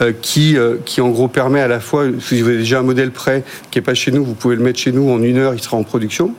euh, 0.00 0.12
qui, 0.20 0.56
qui 0.84 1.00
en 1.00 1.08
gros 1.08 1.28
permet 1.28 1.60
à 1.60 1.68
la 1.68 1.80
fois, 1.80 2.04
si 2.20 2.40
vous 2.40 2.48
avez 2.48 2.58
déjà 2.58 2.80
un 2.80 2.82
modèle 2.82 3.10
prêt 3.10 3.44
qui 3.70 3.78
n'est 3.78 3.82
pas 3.82 3.94
chez 3.94 4.10
nous, 4.10 4.24
vous 4.24 4.34
pouvez 4.34 4.56
le 4.56 4.62
mettre 4.62 4.78
chez 4.78 4.92
nous 4.92 5.10
en 5.10 5.22
une 5.22 5.38
heure, 5.38 5.54
il 5.54 5.62
sera 5.62 5.76
en 5.76 5.84
production. 5.84 6.34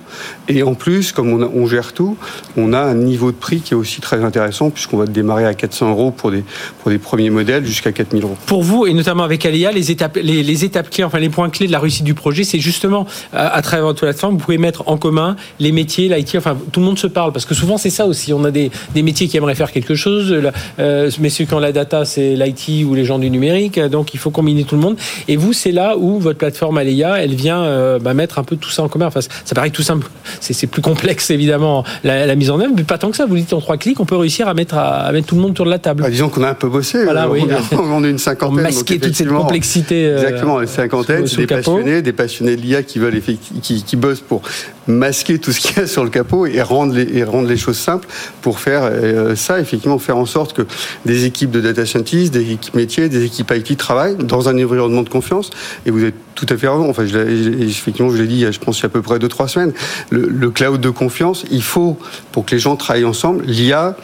Et 0.47 0.63
en 0.63 0.73
plus, 0.73 1.11
comme 1.11 1.29
on, 1.31 1.41
on 1.41 1.67
gère 1.67 1.93
tout, 1.93 2.17
on 2.57 2.73
a 2.73 2.79
un 2.79 2.95
niveau 2.95 3.31
de 3.31 3.37
prix 3.37 3.61
qui 3.61 3.73
est 3.73 3.77
aussi 3.77 4.01
très 4.05 4.23
intéressant 4.23 4.69
puisqu'on 4.69 4.97
va 4.97 5.05
démarrer 5.05 5.45
à 5.45 5.53
400 5.53 5.89
euros 5.89 6.11
pour 6.11 6.31
des, 6.31 6.43
pour 6.81 6.91
des 6.91 6.99
premiers 6.99 7.29
modèles 7.29 7.65
jusqu'à 7.65 7.91
4000 7.91 8.23
euros. 8.23 8.37
Pour 8.45 8.63
vous, 8.63 8.85
et 8.85 8.93
notamment 8.93 9.23
avec 9.23 9.45
Alia, 9.45 9.71
les 9.71 9.91
étapes, 9.91 10.17
les, 10.21 10.63
étapes 10.63 10.89
clés, 10.89 11.03
enfin 11.03 11.19
les 11.19 11.29
points 11.29 11.49
clés 11.49 11.67
de 11.67 11.71
la 11.71 11.79
réussite 11.79 12.03
du 12.03 12.13
projet, 12.13 12.43
c'est 12.43 12.59
justement 12.59 13.07
à, 13.33 13.61
travers 13.61 13.85
votre 13.85 14.01
plateforme, 14.01 14.35
vous 14.35 14.43
pouvez 14.45 14.57
mettre 14.57 14.83
en 14.87 14.97
commun 14.97 15.35
les 15.59 15.71
métiers, 15.71 16.07
l'IT, 16.07 16.35
enfin 16.37 16.55
tout 16.71 16.79
le 16.79 16.85
monde 16.85 16.99
se 16.99 17.07
parle 17.07 17.33
parce 17.33 17.45
que 17.45 17.55
souvent 17.55 17.77
c'est 17.77 17.89
ça 17.89 18.05
aussi. 18.05 18.31
On 18.31 18.43
a 18.43 18.51
des, 18.51 18.71
des, 18.93 19.01
métiers 19.01 19.27
qui 19.27 19.37
aimeraient 19.37 19.55
faire 19.55 19.71
quelque 19.71 19.95
chose, 19.95 20.33
euh, 20.79 21.11
mais 21.19 21.29
ceux 21.29 21.45
qui 21.45 21.53
ont 21.53 21.59
la 21.59 21.71
data, 21.71 22.05
c'est 22.05 22.35
l'IT 22.35 22.85
ou 22.85 22.93
les 22.93 23.05
gens 23.05 23.17
du 23.17 23.29
numérique, 23.31 23.79
donc 23.79 24.13
il 24.13 24.19
faut 24.19 24.29
combiner 24.29 24.63
tout 24.63 24.75
le 24.75 24.81
monde. 24.81 24.97
Et 25.27 25.35
vous, 25.35 25.53
c'est 25.53 25.71
là 25.71 25.97
où 25.97 26.19
votre 26.19 26.37
plateforme 26.37 26.77
Alia, 26.77 27.17
elle 27.19 27.33
vient 27.33 27.63
euh, 27.63 27.97
bah, 27.99 28.13
mettre 28.13 28.37
un 28.37 28.43
peu 28.43 28.55
tout 28.55 28.69
ça 28.69 28.83
en 28.83 28.87
commun. 28.87 29.07
Enfin, 29.07 29.21
ça 29.21 29.55
paraît 29.55 29.71
tout 29.71 29.83
simple, 29.83 30.07
c'est 30.39 30.67
plus 30.67 30.81
complexe 30.81 31.31
évidemment 31.31 31.83
la, 32.03 32.25
la, 32.25 32.35
mise 32.35 32.51
en 32.51 32.59
œuvre, 32.59 32.73
mais 32.75 32.83
pas 32.83 32.97
tant 32.97 33.09
que 33.09 33.17
ça. 33.17 33.25
Vous 33.25 33.35
dites 33.35 33.53
en 33.53 33.61
trois 33.61 33.77
clics 33.77 33.94
on 33.99 34.05
peut 34.05 34.15
réussir 34.15 34.47
à 34.47 34.53
mettre, 34.53 34.77
à, 34.77 35.11
mettre 35.11 35.27
tout 35.27 35.35
le 35.35 35.41
monde 35.41 35.51
autour 35.51 35.65
de 35.65 35.71
la 35.71 35.79
table. 35.79 36.03
Bah, 36.03 36.09
disons 36.09 36.29
qu'on 36.29 36.43
a 36.43 36.49
un 36.49 36.55
peu 36.55 36.69
bossé. 36.69 37.03
Voilà, 37.03 37.29
oui. 37.29 37.45
on, 37.71 38.03
est 38.03 38.09
une 38.11 38.17
cinquantaine. 38.17 38.63
Masquer 38.63 38.99
toute 38.99 39.15
cette 39.15 39.29
complexité. 39.29 40.05
Euh, 40.05 40.21
exactement, 40.21 40.61
une 40.61 40.67
cinquantaine, 40.67 41.27
c'est 41.27 41.37
des 41.37 41.47
passionnés, 41.47 42.01
des 42.01 42.13
passionnés 42.13 42.55
de 42.55 42.61
l'IA 42.61 42.83
qui 42.83 42.99
veulent 42.99 43.19
qui, 43.61 43.83
qui, 43.83 43.95
bossent 43.95 44.21
pour 44.21 44.41
masquer 44.87 45.39
tout 45.39 45.51
ce 45.51 45.59
qu'il 45.59 45.77
y 45.77 45.79
a 45.81 45.87
sur 45.87 46.03
le 46.03 46.09
capot 46.09 46.45
et 46.45 46.61
rendre 46.61 46.93
les, 46.93 47.17
et 47.17 47.23
rendre 47.23 47.47
les 47.47 47.57
choses 47.57 47.77
simples 47.77 48.07
pour 48.41 48.59
faire 48.59 48.81
euh, 48.83 49.35
ça, 49.35 49.59
effectivement, 49.59 49.99
faire 49.99 50.17
en 50.17 50.25
sorte 50.25 50.53
que 50.53 50.63
des 51.05 51.25
équipes 51.25 51.51
de 51.51 51.61
data 51.61 51.85
scientists, 51.85 52.33
des 52.33 52.51
équipes 52.51 52.75
métiers, 52.75 53.09
des 53.09 53.23
équipes 53.23 53.51
IT 53.55 53.77
travaillent 53.77 54.17
dans 54.17 54.49
un 54.49 54.55
environnement 54.55 55.03
de 55.03 55.09
confiance. 55.09 55.49
Et 55.85 55.91
vous 55.91 56.03
êtes 56.03 56.15
tout 56.35 56.45
à 56.49 56.57
fait 56.57 56.67
raison. 56.67 56.89
Enfin, 56.89 57.05
je 57.05 57.17
effectivement, 57.17 58.09
je 58.09 58.17
l'ai 58.17 58.27
dit, 58.27 58.45
je 58.51 58.59
pense, 58.59 58.79
il 58.79 58.83
y 58.83 58.85
a 58.85 58.87
à 58.87 58.89
peu 58.89 59.01
près 59.01 59.17
2-3 59.17 59.47
semaines. 59.47 59.73
Le, 60.09 60.27
le 60.27 60.49
cloud 60.49 60.81
de 60.81 60.89
confiance, 60.89 61.45
il 61.51 61.63
faut, 61.63 61.97
pour 62.31 62.45
que 62.45 62.51
les 62.51 62.59
gens 62.59 62.75
travaillent 62.75 63.05
ensemble, 63.05 63.43
l'IA 63.45 63.84
ja. 63.85 63.95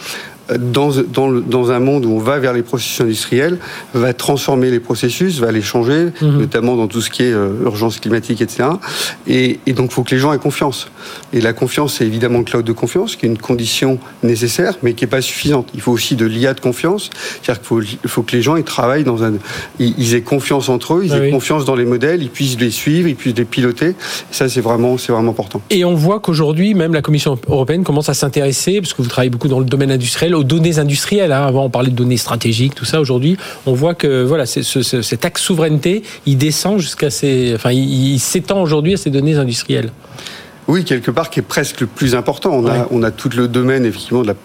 Dans, 0.58 0.92
dans, 1.14 1.32
dans, 1.32 1.72
un 1.72 1.80
monde 1.80 2.06
où 2.06 2.12
on 2.12 2.20
va 2.20 2.40
vers 2.40 2.54
les 2.54 2.64
processus 2.64 3.02
industriels, 3.02 3.58
va 3.94 4.14
transformer 4.14 4.72
les 4.72 4.80
processus, 4.80 5.40
va 5.40 5.52
les 5.52 5.62
changer, 5.62 6.10
mhm. 6.22 6.40
notamment 6.40 6.76
dans 6.76 6.88
tout 6.88 7.02
ce 7.02 7.10
qui 7.10 7.24
est 7.24 7.34
euh, 7.34 7.64
urgence 7.64 8.00
climatique, 8.00 8.42
etc. 8.42 8.70
Et, 9.28 9.60
et 9.66 9.74
donc, 9.74 9.92
il 9.92 9.94
faut 9.94 10.04
que 10.04 10.12
les 10.12 10.20
gens 10.20 10.34
aient 10.34 10.38
confiance. 10.40 10.90
Et 11.34 11.42
la 11.42 11.54
confiance, 11.54 11.96
c'est 11.96 12.06
évidemment 12.06 12.40
le 12.40 12.46
cloud 12.46 12.66
de 12.66 12.72
confiance, 12.72 13.16
qui 13.16 13.26
est 13.26 13.30
une 13.30 13.38
condition 13.38 14.00
nécessaire, 14.24 14.76
mais 14.84 14.94
qui 14.94 15.04
n'est 15.04 15.10
pas 15.10 15.22
suffisante. 15.22 15.70
Il 15.74 15.82
faut 15.82 15.92
aussi 15.92 16.16
de 16.16 16.26
l'IA 16.26 16.54
de 16.54 16.60
confiance, 16.60 17.10
c'est-à-dire 17.42 17.62
qu'il 17.62 18.10
faut, 18.10 18.24
que 18.24 18.36
les 18.36 18.42
gens 18.42 18.56
ils 18.56 18.64
travaillent 18.64 19.04
dans 19.04 19.24
un, 19.24 19.34
ils, 19.80 20.16
aient 20.16 20.22
confiance 20.22 20.70
entre 20.70 20.96
eux, 20.96 21.02
ils 21.06 21.14
ah 21.14 21.26
aient 21.26 21.32
confiance 21.32 21.66
dans 21.66 21.76
les 21.76 21.86
modèles, 21.86 22.22
ils 22.24 22.30
puissent 22.30 22.60
les 22.60 22.72
suivre, 22.72 23.08
ils 23.08 23.16
puissent 23.16 23.36
les 23.36 23.46
piloter. 23.46 23.90
Et 23.90 23.96
ça, 24.32 24.50
c'est 24.50 24.62
vraiment, 24.62 24.98
c'est 24.98 25.12
vraiment 25.12 25.32
important. 25.32 25.62
Et 25.70 25.86
on 25.86 25.96
voit 25.96 26.20
qu'aujourd'hui, 26.20 26.74
même 26.74 26.94
la 26.94 27.02
Commission 27.02 27.38
européenne 27.48 27.84
commence 27.84 28.10
à 28.10 28.14
s'intéresser, 28.14 28.82
parce 28.82 28.94
que 28.94 29.02
vous 29.02 29.10
travaillez 29.10 29.30
beaucoup 29.30 29.48
dans 29.48 29.60
le 29.60 29.66
domaine 29.66 29.92
industriel, 29.92 30.36
données 30.44 30.80
industrielles. 30.80 31.32
Hein. 31.32 31.46
Avant, 31.46 31.66
on 31.66 31.70
parlait 31.70 31.92
de 31.92 31.96
données 31.96 32.18
stratégiques, 32.18 32.76
tout 32.76 32.86
ça. 32.86 33.02
Aujourd'hui, 33.02 33.38
on 33.66 33.74
voit 33.74 33.96
que 33.96 34.24
voilà, 34.24 34.46
cet 34.46 35.26
axe 35.26 35.42
souveraineté, 35.42 36.04
il 36.26 36.38
descend 36.38 36.80
jusqu'à 36.80 37.10
ces, 37.10 37.54
enfin, 37.56 37.72
il, 37.72 38.20
s'étend 38.20 38.62
aujourd'hui 38.62 38.94
à 38.94 38.98
ces 38.98 39.10
données 39.10 39.36
industrielles. 39.36 39.92
Oui, 40.68 40.86
quelque 40.86 41.12
part, 41.12 41.30
qui 41.30 41.40
est 41.40 41.44
presque 41.44 41.82
le 41.82 41.88
plus 41.88 42.16
important. 42.16 42.52
On, 42.54 42.68
a, 42.68 42.88
on 42.92 43.04
a 43.04 43.12
tout 43.12 43.30
le 43.36 43.48
domaine, 43.48 43.86
effectivement, 43.86 44.22
de 44.22 44.28
la 44.28 44.36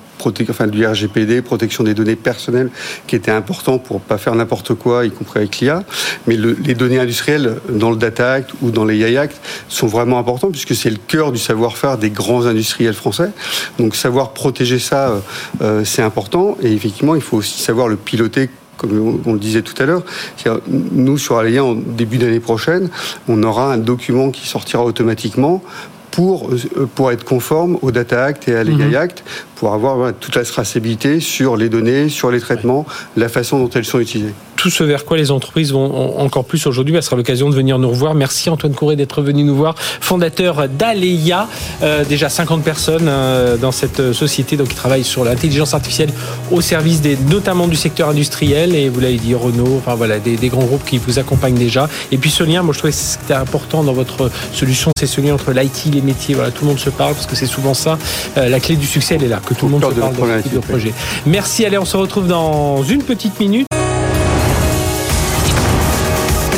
enfin, 0.48 0.66
du 0.66 0.86
RGPD, 0.86 1.42
protection 1.42 1.84
des 1.84 1.94
données 1.94 2.16
personnelles, 2.16 2.70
qui 3.06 3.16
était 3.16 3.30
important 3.30 3.78
pour 3.78 4.00
pas 4.00 4.18
faire 4.18 4.34
n'importe 4.34 4.74
quoi, 4.74 5.06
y 5.06 5.10
compris 5.10 5.40
avec 5.40 5.58
l'IA. 5.58 5.82
Mais 6.26 6.36
les 6.36 6.74
données 6.74 6.98
industrielles 6.98 7.56
dans 7.68 7.90
le 7.90 7.96
Data 7.96 8.32
Act 8.32 8.50
ou 8.62 8.70
dans 8.70 8.84
les 8.84 9.00
AI 9.00 9.16
Act 9.16 9.40
sont 9.68 9.86
vraiment 9.86 10.18
importantes 10.18 10.52
puisque 10.52 10.74
c'est 10.74 10.90
le 10.90 10.96
cœur 10.96 11.32
du 11.32 11.38
savoir-faire 11.38 11.98
des 11.98 12.10
grands 12.10 12.46
industriels 12.46 12.94
français. 12.94 13.30
Donc 13.78 13.94
savoir 13.96 14.32
protéger 14.32 14.78
ça, 14.78 15.08
euh, 15.08 15.20
euh, 15.62 15.84
c'est 15.84 16.02
important. 16.02 16.56
Et 16.62 16.72
effectivement, 16.72 17.14
il 17.14 17.20
faut 17.22 17.38
aussi 17.38 17.60
savoir 17.60 17.88
le 17.88 17.96
piloter 17.96 18.50
comme 18.76 19.22
on 19.24 19.32
le 19.32 19.38
disait 19.38 19.62
tout 19.62 19.80
à 19.82 19.86
l'heure, 19.86 20.02
nous, 20.68 21.16
sur 21.16 21.38
Aléa, 21.38 21.64
en 21.64 21.74
début 21.74 22.18
d'année 22.18 22.40
prochaine, 22.40 22.90
on 23.26 23.42
aura 23.42 23.72
un 23.72 23.78
document 23.78 24.30
qui 24.30 24.46
sortira 24.46 24.84
automatiquement 24.84 25.62
pour, 26.16 26.50
euh, 26.50 26.86
pour 26.94 27.12
être 27.12 27.24
conforme 27.24 27.78
au 27.82 27.90
Data 27.90 28.24
Act 28.24 28.48
et 28.48 28.56
à 28.56 28.64
l'EGAI 28.64 28.86
mhm. 28.86 28.94
Act, 28.94 29.22
pour 29.54 29.74
avoir 29.74 30.14
toute 30.14 30.34
la 30.34 30.44
traçabilité 30.44 31.20
sur 31.20 31.58
les 31.58 31.68
données, 31.68 32.08
sur 32.08 32.30
les 32.30 32.40
traitements, 32.40 32.86
la 33.18 33.28
façon 33.28 33.58
dont 33.58 33.68
elles 33.68 33.84
sont 33.84 34.00
utilisées 34.00 34.32
tout 34.56 34.70
ce 34.70 34.82
vers 34.82 35.04
quoi 35.04 35.16
les 35.16 35.30
entreprises 35.30 35.72
vont 35.72 36.18
encore 36.18 36.44
plus 36.44 36.66
aujourd'hui. 36.66 36.94
Ce 36.96 37.02
sera 37.02 37.16
l'occasion 37.16 37.48
de 37.50 37.54
venir 37.54 37.78
nous 37.78 37.90
revoir. 37.90 38.14
Merci 38.14 38.50
Antoine 38.50 38.74
Couré 38.74 38.96
d'être 38.96 39.22
venu 39.22 39.44
nous 39.44 39.54
voir, 39.54 39.74
fondateur 39.78 40.68
d'Aleia. 40.68 41.48
Euh, 41.82 42.04
déjà 42.04 42.28
50 42.28 42.64
personnes 42.64 43.06
euh, 43.08 43.56
dans 43.56 43.72
cette 43.72 44.12
société 44.12 44.56
donc, 44.56 44.68
qui 44.68 44.74
travaille 44.74 45.04
sur 45.04 45.24
l'intelligence 45.24 45.74
artificielle 45.74 46.10
au 46.50 46.60
service 46.60 47.00
des, 47.00 47.16
notamment 47.30 47.68
du 47.68 47.76
secteur 47.76 48.08
industriel. 48.08 48.74
Et 48.74 48.88
vous 48.88 49.00
l'avez 49.00 49.18
dit, 49.18 49.34
Renault, 49.34 49.76
enfin 49.76 49.94
voilà, 49.94 50.18
des, 50.18 50.48
grands 50.48 50.64
groupes 50.64 50.84
qui 50.84 50.98
vous 50.98 51.18
accompagnent 51.18 51.58
déjà. 51.58 51.88
Et 52.10 52.18
puis 52.18 52.30
ce 52.30 52.42
lien, 52.42 52.62
moi 52.62 52.72
je 52.72 52.78
trouvais 52.78 52.92
que 52.92 52.98
c'était 52.98 53.34
important 53.34 53.84
dans 53.84 53.92
votre 53.92 54.30
solution, 54.52 54.90
c'est 54.98 55.06
ce 55.06 55.20
lien 55.20 55.34
entre 55.34 55.52
l'IT, 55.52 55.86
les 55.92 56.00
métiers. 56.00 56.34
Voilà, 56.34 56.50
tout 56.50 56.64
le 56.64 56.70
monde 56.70 56.78
se 56.78 56.90
parle 56.90 57.14
parce 57.14 57.26
que 57.26 57.36
c'est 57.36 57.46
souvent 57.46 57.74
ça. 57.74 57.98
Euh, 58.36 58.48
la 58.48 58.60
clé 58.60 58.76
du 58.76 58.86
succès, 58.86 59.16
elle 59.16 59.24
est 59.24 59.28
là, 59.28 59.40
que 59.44 59.54
tout 59.54 59.66
le 59.66 59.72
monde 59.72 59.84
se 59.84 60.00
parle 60.00 60.14
ce 60.44 60.54
de 60.54 60.58
projet. 60.60 60.92
Merci, 61.26 61.64
allez, 61.64 61.78
on 61.78 61.84
se 61.84 61.96
retrouve 61.96 62.26
dans 62.26 62.82
une 62.82 63.02
petite 63.02 63.38
minute. 63.38 63.66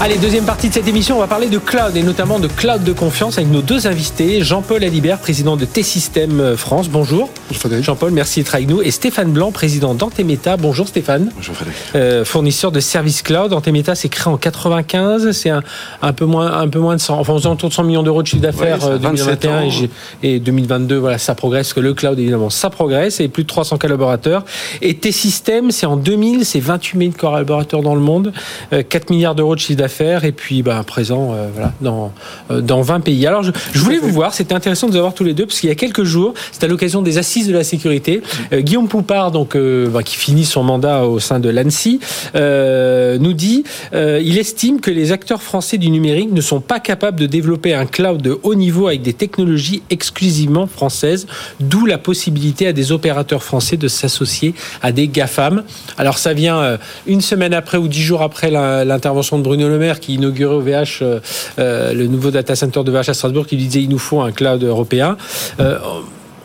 Allez, 0.00 0.16
deuxième 0.16 0.44
partie 0.44 0.68
de 0.68 0.74
cette 0.74 0.86
émission, 0.86 1.16
on 1.16 1.18
va 1.18 1.26
parler 1.26 1.48
de 1.48 1.58
cloud 1.58 1.96
et 1.96 2.04
notamment 2.04 2.38
de 2.38 2.46
cloud 2.46 2.84
de 2.84 2.92
confiance 2.92 3.36
avec 3.36 3.50
nos 3.50 3.62
deux 3.62 3.88
invités, 3.88 4.44
Jean-Paul 4.44 4.84
Alibert, 4.84 5.18
président 5.18 5.56
de 5.56 5.64
T-System 5.64 6.56
France. 6.56 6.88
Bonjour. 6.88 7.28
Bonjour 7.48 7.82
Jean-Paul, 7.82 8.12
merci 8.12 8.40
d'être 8.40 8.54
avec 8.54 8.68
nous. 8.68 8.80
Et 8.80 8.92
Stéphane 8.92 9.32
Blanc, 9.32 9.50
président 9.50 9.94
d'Antemeta. 9.94 10.56
Bonjour 10.56 10.86
Stéphane. 10.86 11.32
Bonjour 11.34 11.56
Frédéric. 11.56 11.80
Euh, 11.96 12.24
fournisseur 12.24 12.70
de 12.70 12.78
services 12.78 13.22
cloud. 13.22 13.52
Antemeta 13.52 13.96
s'est 13.96 14.08
créé 14.08 14.32
en 14.32 14.36
95. 14.36 15.32
C'est 15.32 15.50
un, 15.50 15.64
un, 16.00 16.12
peu 16.12 16.26
moins, 16.26 16.60
un 16.60 16.68
peu 16.68 16.78
moins 16.78 16.94
de 16.94 17.00
100, 17.00 17.18
enfin 17.18 17.32
aux 17.32 17.46
alentours 17.46 17.70
de 17.70 17.74
100 17.74 17.82
millions 17.82 18.04
d'euros 18.04 18.22
de 18.22 18.28
chiffre 18.28 18.42
d'affaires 18.42 18.84
euh, 18.86 18.98
2021 18.98 19.62
et, 19.62 20.34
et, 20.34 20.38
2022. 20.38 20.96
Voilà, 20.96 21.18
ça 21.18 21.34
progresse. 21.34 21.72
Que 21.72 21.80
le 21.80 21.92
cloud, 21.92 22.16
évidemment, 22.16 22.50
ça 22.50 22.70
progresse. 22.70 23.18
Et 23.18 23.26
plus 23.26 23.42
de 23.42 23.48
300 23.48 23.78
collaborateurs. 23.78 24.44
Et 24.80 24.94
T-System, 24.94 25.72
c'est 25.72 25.86
en 25.86 25.96
2000, 25.96 26.44
c'est 26.44 26.60
28 26.60 26.98
000 26.98 27.12
collaborateurs 27.18 27.82
dans 27.82 27.96
le 27.96 28.00
monde, 28.00 28.32
4 28.70 28.94
euh, 28.94 29.14
milliards 29.14 29.34
d'euros 29.34 29.56
de 29.56 29.60
chiffre 29.60 29.78
d'affaires 29.78 29.87
et 30.24 30.32
puis 30.32 30.62
à 30.68 30.82
présent 30.82 31.32
euh, 31.32 31.48
voilà, 31.52 31.72
dans, 31.80 32.12
euh, 32.50 32.60
dans 32.60 32.82
20 32.82 33.00
pays. 33.00 33.26
Alors 33.26 33.42
je, 33.42 33.52
voulais 33.78 33.98
vous 33.98 34.10
voir, 34.10 34.34
c'était 34.34 34.54
intéressant 34.54 34.86
de 34.86 34.92
vous 34.92 34.98
avoir 34.98 35.14
tous 35.14 35.24
les 35.24 35.34
deux, 35.34 35.46
parce 35.46 35.60
qu'il 35.60 35.68
y 35.68 35.72
a 35.72 35.76
quelques 35.76 36.04
jours, 36.04 36.34
c'était 36.52 36.66
à 36.66 36.68
l'occasion 36.68 37.02
des 37.02 37.18
assises 37.18 37.48
de 37.48 37.52
la 37.52 37.64
sécurité, 37.64 38.22
euh, 38.52 38.60
Guillaume 38.60 38.88
Poupard, 38.88 39.30
donc, 39.30 39.56
bah, 39.56 40.02
qui 40.02 40.16
finit 40.16 40.44
son 40.44 40.62
mandat 40.62 41.04
au 41.04 41.18
sein 41.18 41.40
de 41.40 41.48
l'ANSI, 41.48 42.00
nous 42.34 43.32
dit 43.32 43.64
il 43.92 44.38
estime 44.38 44.80
que 44.80 44.90
les 44.90 45.12
acteurs 45.12 45.42
français 45.42 45.78
du 45.78 45.90
numérique 45.90 46.32
ne 46.32 46.40
sont 46.40 46.60
pas 46.60 46.80
capables 46.80 47.18
de 47.18 47.26
développer 47.26 47.74
un 47.74 47.86
cloud 47.86 48.20
de 48.20 48.38
haut 48.42 48.54
niveau 48.54 48.88
avec 48.88 49.02
des 49.02 49.12
technologies 49.12 49.82
exclusivement 49.90 50.66
françaises, 50.66 51.26
d'où 51.60 51.86
la 51.86 51.98
possibilité 51.98 52.66
à 52.66 52.72
des 52.72 52.92
opérateurs 52.92 53.42
français 53.42 53.76
de 53.76 53.88
s'associer 53.88 54.54
à 54.82 54.92
des 54.92 55.08
GAFAM. 55.08 55.64
Alors 55.96 56.18
ça 56.18 56.32
vient 56.34 56.78
une 57.06 57.20
semaine 57.20 57.54
après 57.54 57.78
ou 57.78 57.88
dix 57.88 58.02
jours 58.02 58.22
après 58.22 58.50
l'intervention 58.50 59.38
de 59.38 59.42
Bruno 59.42 59.68
Le 59.68 59.77
Maire 59.78 60.00
qui 60.00 60.14
inauguré 60.14 60.54
au 60.54 60.60
VH 60.60 61.02
euh, 61.02 61.20
euh, 61.58 61.92
le 61.92 62.06
nouveau 62.06 62.30
data 62.30 62.54
center 62.56 62.82
de 62.84 62.90
VH 62.90 63.10
à 63.10 63.14
Strasbourg 63.14 63.46
qui 63.46 63.56
disait 63.56 63.82
il 63.82 63.88
nous 63.88 63.98
faut 63.98 64.20
un 64.20 64.32
cloud 64.32 64.62
européen. 64.62 65.16
Euh, 65.60 65.78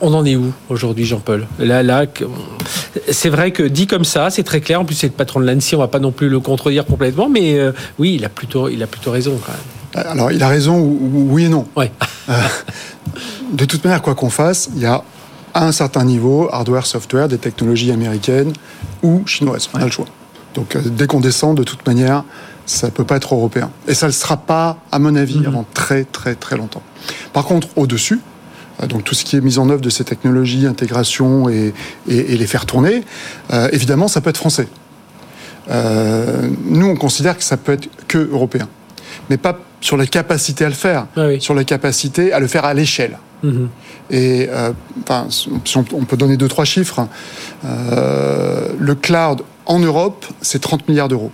on 0.02 0.14
en 0.14 0.26
est 0.26 0.36
où 0.36 0.52
aujourd'hui, 0.70 1.06
Jean-Paul? 1.06 1.48
Là, 1.60 1.82
là, 1.82 2.06
c'est 3.10 3.30
vrai 3.30 3.52
que 3.52 3.64
dit 3.64 3.88
comme 3.88 4.04
ça, 4.04 4.30
c'est 4.30 4.44
très 4.44 4.60
clair. 4.60 4.82
En 4.82 4.86
plus, 4.86 4.96
c'est 4.96 5.08
le 5.08 5.14
patron 5.14 5.40
de 5.40 5.46
l'ANSI, 5.46 5.76
on 5.76 5.80
va 5.80 5.88
pas 5.88 6.00
non 6.00 6.12
plus 6.12 6.28
le 6.28 6.42
contredire 6.42 6.86
complètement, 6.86 7.30
mais 7.30 7.58
oui, 8.00 8.16
il 8.16 8.26
a 8.26 8.30
plutôt, 8.30 8.68
il 8.68 8.84
a 8.84 8.88
plutôt 8.88 9.12
raison 9.12 9.40
quand 9.46 9.54
même. 9.54 10.06
Alors, 10.06 10.32
il 10.32 10.44
a 10.44 10.50
raison, 10.50 10.78
oui 10.80 11.46
et 11.46 11.50
non. 11.50 11.66
Ouais. 11.78 11.90
de 13.54 13.64
toute 13.64 13.86
manière, 13.86 14.02
quoi 14.02 14.14
qu'on 14.14 14.30
fasse, 14.30 14.70
il 14.76 14.82
y 14.82 14.86
a 14.86 15.04
à 15.54 15.66
un 15.68 15.72
certain 15.72 16.04
niveau, 16.04 16.50
hardware, 16.52 16.86
software, 16.86 17.28
des 17.30 17.38
technologies 17.38 17.92
américaines 17.92 18.52
ou 19.04 19.24
chinoises. 19.26 19.70
On 19.74 19.80
a 19.80 19.86
le 19.86 19.92
choix. 19.92 20.08
Donc, 20.56 20.78
dès 20.78 21.08
qu'on 21.08 21.20
descend, 21.20 21.58
de 21.58 21.64
toute 21.64 21.86
manière, 21.88 22.24
ça 22.66 22.88
ne 22.88 22.92
peut 22.92 23.04
pas 23.04 23.18
être 23.18 23.36
européen. 23.36 23.72
Et 23.88 23.94
ça 23.94 24.06
ne 24.06 24.12
le 24.12 24.14
sera 24.14 24.38
pas, 24.38 24.78
à 24.92 25.00
mon 25.00 25.16
avis, 25.16 25.40
mhm. 25.40 25.48
avant 25.48 25.66
très 25.74 26.04
très 26.06 26.36
très 26.36 26.58
longtemps. 26.58 26.84
Par 27.34 27.46
contre, 27.46 27.68
au-dessus, 27.76 28.22
euh, 28.82 28.88
donc 28.88 29.04
tout 29.04 29.16
ce 29.16 29.26
qui 29.26 29.36
est 29.36 29.42
mise 29.42 29.60
en 29.60 29.70
œuvre 29.70 29.82
de 29.82 29.90
ces 29.90 30.04
technologies, 30.04 30.66
intégration 30.66 31.50
et, 31.50 31.74
et, 32.08 32.38
les 32.38 32.48
faire 32.48 32.66
tourner, 32.66 33.04
euh, 33.52 33.70
évidemment, 33.72 34.08
ça 34.08 34.22
peut 34.22 34.30
être 34.30 34.38
français. 34.38 34.68
Euh, 35.70 36.50
nous, 36.66 36.88
on 36.88 36.96
considère 36.96 37.38
que 37.38 37.44
ça 37.44 37.58
peut 37.58 37.74
être 37.74 37.90
que 38.08 38.18
européen, 38.18 38.68
mais 39.30 39.38
pas 39.38 39.60
sur 39.80 39.98
la 39.98 40.06
capacité 40.06 40.66
à 40.66 40.70
le 40.70 40.76
faire, 40.76 41.08
ah 41.16 41.28
sur 41.40 41.54
la 41.54 41.64
capacité 41.64 42.34
à 42.34 42.40
le 42.40 42.48
faire 42.48 42.66
à 42.66 42.74
l'échelle. 42.74 43.18
Mhm. 43.44 43.70
Et 44.10 44.48
enfin, 45.02 45.28
si 45.30 45.78
on, 45.78 45.86
on, 45.94 46.06
peut 46.06 46.16
donner 46.16 46.38
deux 46.38 46.48
trois 46.48 46.64
chiffres, 46.64 47.08
le 47.64 48.94
cloud 48.96 49.42
en 49.66 49.80
Europe, 49.80 50.26
c'est 50.42 50.60
30 50.60 50.88
milliards 50.88 51.10
d'euros. 51.10 51.32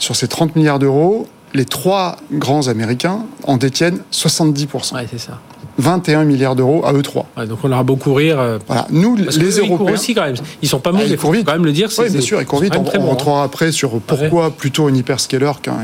Sur 0.00 0.16
ces 0.16 0.26
30 0.26 0.56
milliards 0.56 0.80
d'euros, 0.80 1.28
les 1.54 1.64
trois 1.64 2.16
grands 2.32 2.66
Américains 2.66 3.20
en 3.44 3.56
détiennent 3.56 4.00
70%. 4.12 4.94
Ouais, 4.94 5.06
c'est 5.08 5.18
ça. 5.18 5.38
21 5.78 6.24
milliards 6.24 6.56
d'euros 6.56 6.84
à 6.84 6.92
eux 6.92 7.02
trois. 7.02 7.26
donc 7.48 7.58
on 7.62 7.72
aura 7.72 7.84
beaucoup 7.84 8.12
rire. 8.12 8.38
Euh, 8.38 8.58
voilà. 8.66 8.86
Nous, 8.90 9.16
les 9.16 9.24
Européens. 9.24 9.62
Ils 9.64 9.76
courent 9.76 9.90
aussi 9.90 10.14
quand 10.14 10.24
même. 10.24 10.34
Ils 10.62 10.68
sont 10.68 10.80
pas 10.80 10.92
mauvais. 10.92 11.04
Ah, 11.06 11.12
il 11.12 11.16
faut 11.16 11.32
quand 11.32 11.52
même 11.52 11.64
le 11.64 11.72
dire. 11.72 11.88
Oui, 11.98 12.10
bien 12.10 12.20
sûr, 12.20 12.40
ils 12.40 12.46
courent 12.46 12.60
vite. 12.60 12.74
On, 12.76 12.84
on 13.00 13.06
rentrera 13.06 13.44
après 13.44 13.72
sur 13.72 13.98
pourquoi 14.00 14.50
plutôt 14.50 14.88
un 14.88 14.94
hyperscaler 14.94 15.52
qu'un. 15.62 15.78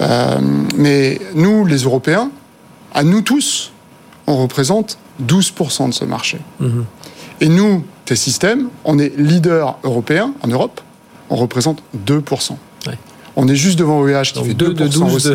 euh, 0.00 0.38
mais 0.76 1.20
nous, 1.34 1.64
les 1.64 1.78
Européens, 1.78 2.30
à 2.94 3.02
nous 3.02 3.22
tous, 3.22 3.72
on 4.26 4.36
représente 4.36 4.98
12% 5.26 5.88
de 5.88 5.94
ce 5.94 6.04
marché. 6.04 6.38
Mhm. 6.60 6.84
Et 7.40 7.48
nous, 7.48 7.84
T-System, 8.04 8.68
on 8.84 8.98
est 8.98 9.12
leader 9.16 9.78
européen 9.82 10.34
en 10.42 10.48
Europe, 10.48 10.80
on 11.30 11.36
représente 11.36 11.82
2%. 12.06 12.56
On 13.36 13.48
est 13.48 13.56
juste 13.56 13.78
devant 13.78 14.00
OVH 14.00 14.32
qui 14.32 14.44
fait 14.44 14.54
2%, 14.54 14.54
de 14.54 14.88
12 14.88 15.02
aussi. 15.02 15.32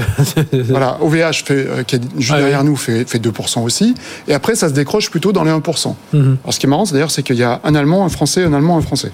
voilà, 0.69 0.97
OVH 1.01 1.43
fait, 1.43 1.67
euh, 1.67 1.83
qui 1.83 1.95
est 1.95 2.01
juste 2.17 2.33
ah 2.35 2.39
derrière 2.39 2.63
nous 2.63 2.75
fait, 2.75 3.05
fait 3.09 3.19
2% 3.19 3.63
aussi. 3.63 3.95
Et 4.27 4.33
après, 4.33 4.55
ça 4.55 4.69
se 4.69 4.73
décroche 4.73 5.09
plutôt 5.09 5.31
dans 5.31 5.43
les 5.43 5.51
1%. 5.51 5.95
Mhm. 6.13 6.37
Alors 6.43 6.53
ce 6.53 6.59
qui 6.59 6.65
est 6.65 6.69
marrant, 6.69 6.83
d'ailleurs, 6.83 7.11
c'est 7.11 7.23
qu'il 7.23 7.37
y 7.37 7.43
a 7.43 7.59
un 7.63 7.75
Allemand, 7.75 8.05
un 8.05 8.09
Français, 8.09 8.43
un 8.43 8.53
Allemand, 8.53 8.77
un 8.77 8.81
Français. 8.81 9.11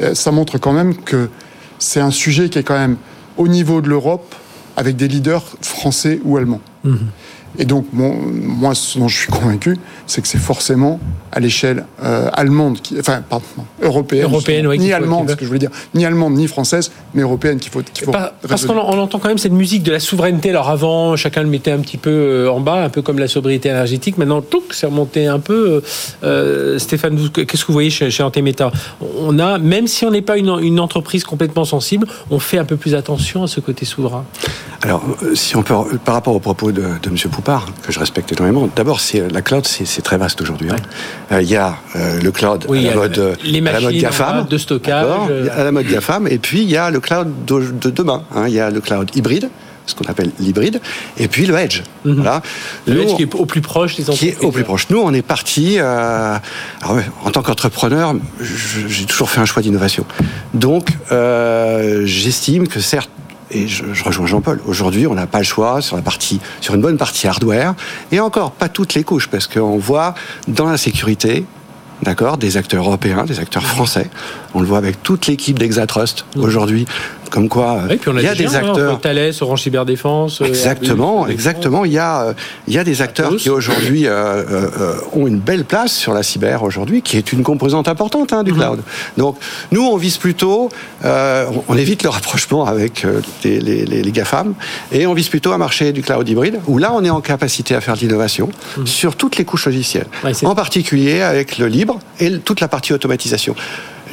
Euh, 0.00 0.14
ça 0.14 0.30
montre 0.30 0.58
quand 0.58 0.72
même 0.72 0.94
que 0.96 1.28
c'est 1.78 2.00
un 2.00 2.10
sujet 2.10 2.48
qui 2.48 2.58
est 2.58 2.62
quand 2.62 2.78
même 2.78 2.96
au 3.36 3.48
niveau 3.48 3.80
de 3.80 3.88
l'Europe 3.88 4.34
avec 4.76 4.96
des 4.96 5.08
leaders 5.08 5.44
français 5.60 6.20
ou 6.24 6.36
allemands. 6.36 6.60
Mhm. 6.84 6.98
Et 7.58 7.64
donc, 7.64 7.86
moi, 7.92 8.74
ce 8.74 8.98
dont 8.98 9.08
je 9.08 9.18
suis 9.18 9.32
convaincu, 9.32 9.78
c'est 10.06 10.20
que 10.22 10.28
c'est 10.28 10.38
forcément 10.38 11.00
à 11.32 11.40
l'échelle 11.40 11.84
euh, 12.02 12.30
allemande, 12.32 12.80
qui, 12.80 12.98
enfin, 12.98 13.22
pardon, 13.28 13.44
européenne, 13.82 14.24
européenne 14.24 14.68
ni 14.78 14.92
allemande, 14.92 15.30
ce 15.30 15.34
que 15.34 15.42
je 15.42 15.46
voulais 15.46 15.58
dire, 15.58 15.70
ni 15.94 16.04
allemande 16.04 16.34
ni 16.34 16.46
française, 16.46 16.90
mais 17.14 17.22
européenne 17.22 17.58
qu'il 17.58 17.70
faut. 17.70 17.80
Faut 17.80 18.12
parce 18.48 18.64
qu'on 18.64 18.76
entend 18.76 19.18
quand 19.18 19.28
même 19.28 19.38
cette 19.38 19.52
musique 19.52 19.82
de 19.82 19.92
la 19.92 20.00
souveraineté. 20.00 20.50
Alors 20.50 20.68
avant, 20.68 21.16
chacun 21.16 21.42
le 21.42 21.48
mettait 21.48 21.70
un 21.70 21.78
petit 21.78 21.96
peu 21.96 22.10
euh, 22.10 22.50
en 22.50 22.60
bas, 22.60 22.84
un 22.84 22.88
peu 22.88 23.02
comme 23.02 23.18
la 23.18 23.28
sobriété 23.28 23.68
énergétique. 23.68 24.18
Maintenant, 24.18 24.40
tout 24.40 24.62
c'est 24.70 24.86
remonté 24.86 25.26
un 25.26 25.38
peu. 25.38 25.82
Euh, 26.22 26.78
Stéphane, 26.78 27.30
qu'est-ce 27.30 27.62
que 27.62 27.66
vous 27.68 27.72
voyez 27.72 27.90
chez, 27.90 28.10
chez 28.10 28.22
Antemeta? 28.22 28.70
On 29.18 29.38
a, 29.38 29.58
même 29.58 29.86
si 29.86 30.04
on 30.04 30.10
n'est 30.10 30.22
pas 30.22 30.38
une, 30.38 30.58
une, 30.60 30.80
entreprise 30.80 31.24
complètement 31.24 31.64
sensible, 31.64 32.06
on 32.30 32.38
fait 32.38 32.58
un 32.58 32.64
peu 32.64 32.76
plus 32.76 32.94
attention 32.94 33.42
à 33.42 33.48
ce 33.48 33.60
côté 33.60 33.84
souverain. 33.84 34.24
Alors, 34.82 35.02
si 35.34 35.56
on 35.56 35.62
peut, 35.62 35.74
par 36.04 36.14
rapport 36.14 36.34
au 36.34 36.40
propos 36.40 36.72
de, 36.72 36.82
de 37.02 37.08
M. 37.08 37.16
Poupard, 37.38 37.66
que 37.86 37.92
je 37.92 38.00
respecte 38.00 38.32
énormément, 38.32 38.68
d'abord, 38.74 39.00
la 39.30 39.42
cloud, 39.42 39.64
c'est 39.64 40.02
très 40.02 40.18
vaste 40.18 40.40
aujourd'hui. 40.40 40.70
Hein. 40.72 40.76
Euh, 41.30 41.40
il 41.40 41.48
y 41.48 41.54
a 41.54 41.76
euh, 41.94 42.20
le 42.20 42.32
cloud 42.32 42.66
à, 42.68 42.74
la 42.74 42.94
mode, 42.96 43.38
les 43.44 43.60
machines, 43.60 43.78
la 43.78 43.92
mode 43.92 44.00
GAFAM, 44.00 44.46
de 44.48 44.58
stockage, 44.58 45.06
à 45.56 45.62
la 45.62 45.70
mode 45.70 45.86
GAFAM, 45.86 46.26
et 46.26 46.38
puis 46.38 46.62
il 46.62 46.68
y 46.68 46.76
a 46.76 46.90
le 46.90 46.98
cloud 46.98 47.28
de, 47.46 47.90
demain. 47.90 48.24
Hein. 48.34 48.46
Il 48.48 48.54
y 48.54 48.58
a 48.58 48.70
le 48.70 48.80
cloud 48.80 49.14
hybride 49.14 49.50
ce 49.86 49.94
qu'on 49.94 50.04
appelle 50.10 50.32
l'hybride, 50.40 50.80
et 51.16 51.28
puis 51.28 51.46
le 51.46 51.56
edge. 51.56 51.82
Mhm. 52.04 52.16
Voilà. 52.16 52.42
Le 52.86 53.02
edge 53.02 53.14
qui 53.14 53.22
est 53.22 53.34
au 53.34 53.46
plus 53.46 53.60
proche 53.60 53.96
des 53.96 54.02
entreprises. 54.02 54.36
Qui 54.36 54.42
est 54.42 54.44
au 54.44 54.50
plus 54.50 54.64
proche. 54.64 54.90
Nous, 54.90 54.98
on 54.98 55.14
est 55.14 55.22
parti. 55.22 55.76
Euh, 55.78 56.36
en 56.82 57.30
tant 57.30 57.42
qu'entrepreneur, 57.42 58.14
j'ai 58.40 59.06
toujours 59.06 59.30
fait 59.30 59.40
un 59.40 59.46
choix 59.46 59.62
d'innovation. 59.62 60.04
Donc, 60.54 60.90
euh, 61.12 62.02
j'estime 62.04 62.66
que 62.68 62.80
certes 62.80 63.08
et 63.50 63.68
je, 63.68 63.92
je 63.92 64.04
rejoins 64.04 64.26
Jean-Paul. 64.26 64.60
Aujourd'hui, 64.66 65.06
on 65.06 65.14
n'a 65.14 65.26
pas 65.26 65.38
le 65.38 65.44
choix 65.44 65.80
sur 65.80 65.96
la 65.96 66.02
partie, 66.02 66.40
sur 66.60 66.74
une 66.74 66.80
bonne 66.80 66.98
partie 66.98 67.26
hardware, 67.26 67.74
et 68.12 68.20
encore 68.20 68.52
pas 68.52 68.68
toutes 68.68 68.94
les 68.94 69.04
couches, 69.04 69.28
parce 69.28 69.46
qu'on 69.46 69.78
voit 69.78 70.14
dans 70.46 70.66
la 70.66 70.76
sécurité, 70.76 71.44
d'accord, 72.02 72.38
des 72.38 72.56
acteurs 72.56 72.84
européens, 72.84 73.24
des 73.24 73.40
acteurs 73.40 73.64
français. 73.64 74.10
On 74.58 74.60
le 74.60 74.66
voit 74.66 74.78
avec 74.78 75.04
toute 75.04 75.28
l'équipe 75.28 75.56
d'Exatrust 75.56 76.24
mmh. 76.34 76.42
aujourd'hui 76.42 76.86
comme 77.28 77.48
quoi, 77.48 77.82
il 77.90 78.22
y 78.22 78.26
a 78.26 78.34
des, 78.34 78.56
acteurs. 78.56 78.94
Hein, 78.94 78.98
Thales, 79.00 79.32
Orange 79.40 79.62
Cyberdéfense. 79.62 80.40
Euh, 80.40 80.46
exactement, 80.46 81.26
exactement. 81.26 81.84
Il 81.84 81.92
y 81.92 81.98
a, 81.98 82.22
euh, 82.22 82.32
il 82.66 82.74
y 82.74 82.78
a 82.78 82.84
des 82.84 83.02
acteurs 83.02 83.36
qui 83.36 83.50
aujourd'hui 83.50 84.04
euh, 84.06 84.94
ont 85.12 85.26
une 85.26 85.38
belle 85.38 85.64
place 85.64 85.92
sur 85.92 86.14
la 86.14 86.22
cyber 86.22 86.62
aujourd'hui, 86.62 87.02
qui 87.02 87.16
est 87.16 87.32
une 87.32 87.42
composante 87.42 87.88
importante 87.88 88.32
hein, 88.32 88.42
du 88.42 88.52
mhm. 88.52 88.58
cloud. 88.58 88.80
Donc, 89.16 89.36
nous, 89.72 89.84
on 89.84 89.96
vise 89.96 90.16
plutôt, 90.16 90.70
on 91.04 91.76
évite 91.76 92.02
le 92.02 92.08
rapprochement 92.08 92.64
avec 92.64 93.06
les, 93.44 93.60
les, 93.60 93.84
les, 93.84 94.12
GAFAM, 94.12 94.54
et 94.90 95.06
on 95.06 95.14
vise 95.14 95.28
plutôt 95.28 95.52
un 95.52 95.58
marché 95.58 95.92
du 95.92 96.02
cloud 96.02 96.28
hybride, 96.28 96.60
où 96.66 96.78
là, 96.78 96.92
on 96.94 97.04
est 97.04 97.10
en 97.10 97.20
capacité 97.20 97.74
à 97.74 97.80
faire 97.80 97.94
de 97.94 98.00
l'innovation 98.00 98.48
mhm. 98.76 98.86
sur 98.86 99.16
toutes 99.16 99.36
les 99.36 99.44
couches 99.44 99.66
logicielles, 99.66 100.06
en 100.44 100.54
particulier 100.54 101.20
avec 101.20 101.58
le 101.58 101.66
libre 101.66 101.98
et 102.20 102.38
toute 102.38 102.60
la 102.60 102.68
partie 102.68 102.92
automatisation 102.92 103.54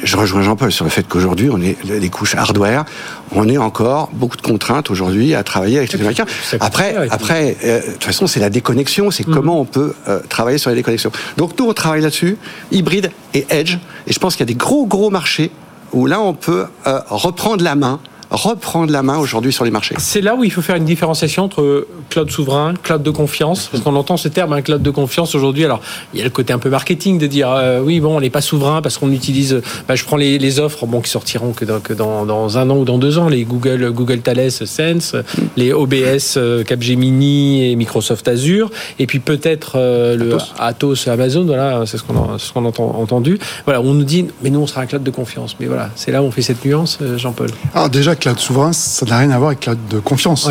je 0.02 0.16
rejoins 0.16 0.42
Jean-Paul 0.42 0.72
sur 0.72 0.84
le 0.84 0.90
fait 0.90 1.06
qu'aujourd'hui, 1.06 1.48
on 1.50 1.60
est 1.60 1.76
les 1.84 2.08
couches 2.08 2.34
hardware, 2.34 2.84
on 3.32 3.48
est 3.48 3.58
encore 3.58 4.10
beaucoup 4.12 4.36
de 4.36 4.42
contraintes 4.42 4.90
aujourd'hui 4.90 5.34
à 5.34 5.42
travailler 5.42 5.78
avec 5.78 5.92
les 5.92 6.00
Américains. 6.00 6.26
Après, 6.60 6.94
après, 7.10 7.56
euh, 7.64 7.80
de 7.80 7.92
toute 7.92 8.04
façon, 8.04 8.26
c'est 8.26 8.40
la 8.40 8.50
déconnexion, 8.50 9.10
c'est 9.10 9.26
mm. 9.26 9.34
comment 9.34 9.60
on 9.60 9.64
peut 9.64 9.94
euh, 10.08 10.20
travailler 10.28 10.58
sur 10.58 10.70
la 10.70 10.76
déconnexion. 10.76 11.10
Donc 11.36 11.58
nous, 11.58 11.66
on 11.66 11.72
travaille 11.72 12.02
là-dessus, 12.02 12.36
hybride 12.70 13.10
et 13.34 13.46
edge, 13.50 13.78
et 14.06 14.12
je 14.12 14.18
pense 14.18 14.36
qu'il 14.36 14.46
y 14.46 14.50
a 14.50 14.52
des 14.52 14.58
gros 14.58 14.86
gros 14.86 15.10
marchés 15.10 15.50
où 15.92 16.06
là, 16.06 16.20
on 16.20 16.34
peut 16.34 16.66
euh, 16.86 17.00
reprendre 17.08 17.62
la 17.64 17.74
main 17.74 18.00
reprendre 18.30 18.92
la 18.92 19.02
main 19.02 19.18
aujourd'hui 19.18 19.52
sur 19.52 19.64
les 19.64 19.70
marchés. 19.70 19.94
C'est 19.98 20.20
là 20.20 20.34
où 20.34 20.44
il 20.44 20.50
faut 20.50 20.62
faire 20.62 20.76
une 20.76 20.84
différenciation 20.84 21.44
entre 21.44 21.86
cloud 22.10 22.30
souverain, 22.30 22.74
cloud 22.82 23.02
de 23.02 23.10
confiance, 23.10 23.68
parce 23.70 23.82
qu'on 23.82 23.94
entend 23.94 24.16
ce 24.16 24.28
terme, 24.28 24.52
un 24.52 24.62
cloud 24.62 24.82
de 24.82 24.90
confiance 24.90 25.34
aujourd'hui. 25.34 25.64
Alors, 25.64 25.80
il 26.12 26.18
y 26.18 26.22
a 26.22 26.24
le 26.24 26.30
côté 26.30 26.52
un 26.52 26.58
peu 26.58 26.70
marketing 26.70 27.18
de 27.18 27.26
dire 27.26 27.50
euh, 27.50 27.80
oui, 27.80 28.00
bon, 28.00 28.16
on 28.16 28.20
n'est 28.20 28.30
pas 28.30 28.40
souverain 28.40 28.82
parce 28.82 28.98
qu'on 28.98 29.12
utilise. 29.12 29.60
Bah, 29.88 29.94
je 29.94 30.04
prends 30.04 30.16
les, 30.16 30.60
offres, 30.60 30.86
bon, 30.86 31.00
qui 31.00 31.10
sortiront 31.10 31.52
que, 31.52 31.64
dans, 31.64 31.80
que 31.80 31.92
dans, 31.92 32.58
un 32.58 32.70
an 32.70 32.78
ou 32.78 32.84
dans 32.84 32.98
deux 32.98 33.18
ans, 33.18 33.28
les 33.28 33.44
Google, 33.44 33.90
Google 33.92 34.20
Thales 34.20 34.50
Sense, 34.50 35.16
les 35.56 35.72
OBS 35.72 36.36
euh, 36.36 36.64
Capgemini 36.64 37.70
et 37.70 37.76
Microsoft 37.76 38.26
Azure, 38.28 38.70
et 38.98 39.06
puis 39.06 39.18
peut-être 39.18 39.72
euh, 39.76 40.16
le 40.16 40.36
Atos. 40.58 41.08
Amazon. 41.08 41.44
Voilà, 41.44 41.84
c'est 41.86 41.98
ce 41.98 42.02
qu'on 42.02 42.16
a, 42.16 42.38
ce 42.38 42.52
qu'on 42.52 42.64
a 42.64 42.80
entendu. 42.80 43.38
Voilà, 43.64 43.80
on 43.80 43.94
nous 43.94 44.04
dit 44.04 44.26
mais 44.42 44.50
nous 44.50 44.60
on 44.60 44.66
sera 44.66 44.80
un 44.80 44.86
cloud 44.86 45.02
de 45.02 45.10
confiance. 45.10 45.56
Mais 45.60 45.66
voilà, 45.66 45.90
c'est 45.94 46.10
là 46.10 46.22
où 46.22 46.26
on 46.26 46.30
fait 46.30 46.42
cette 46.42 46.64
nuance, 46.64 46.98
Jean-Paul. 47.16 47.50
Alors 47.74 47.88
déjà 47.88 48.15
cloud 48.16 48.38
souverain, 48.38 48.72
ça 48.72 49.06
n'a 49.06 49.18
rien 49.18 49.30
à 49.30 49.38
voir 49.38 49.48
avec 49.48 49.60
cloud 49.60 49.78
de 49.88 49.98
confiance. 50.00 50.48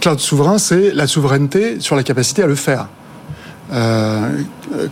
Cloud 0.00 0.18
souverain, 0.18 0.58
c'est 0.58 0.92
la 0.94 1.06
souveraineté 1.06 1.80
sur 1.80 1.94
la 1.96 2.02
capacité 2.02 2.42
à 2.42 2.46
le 2.46 2.54
faire. 2.54 2.88
Euh, 3.72 4.42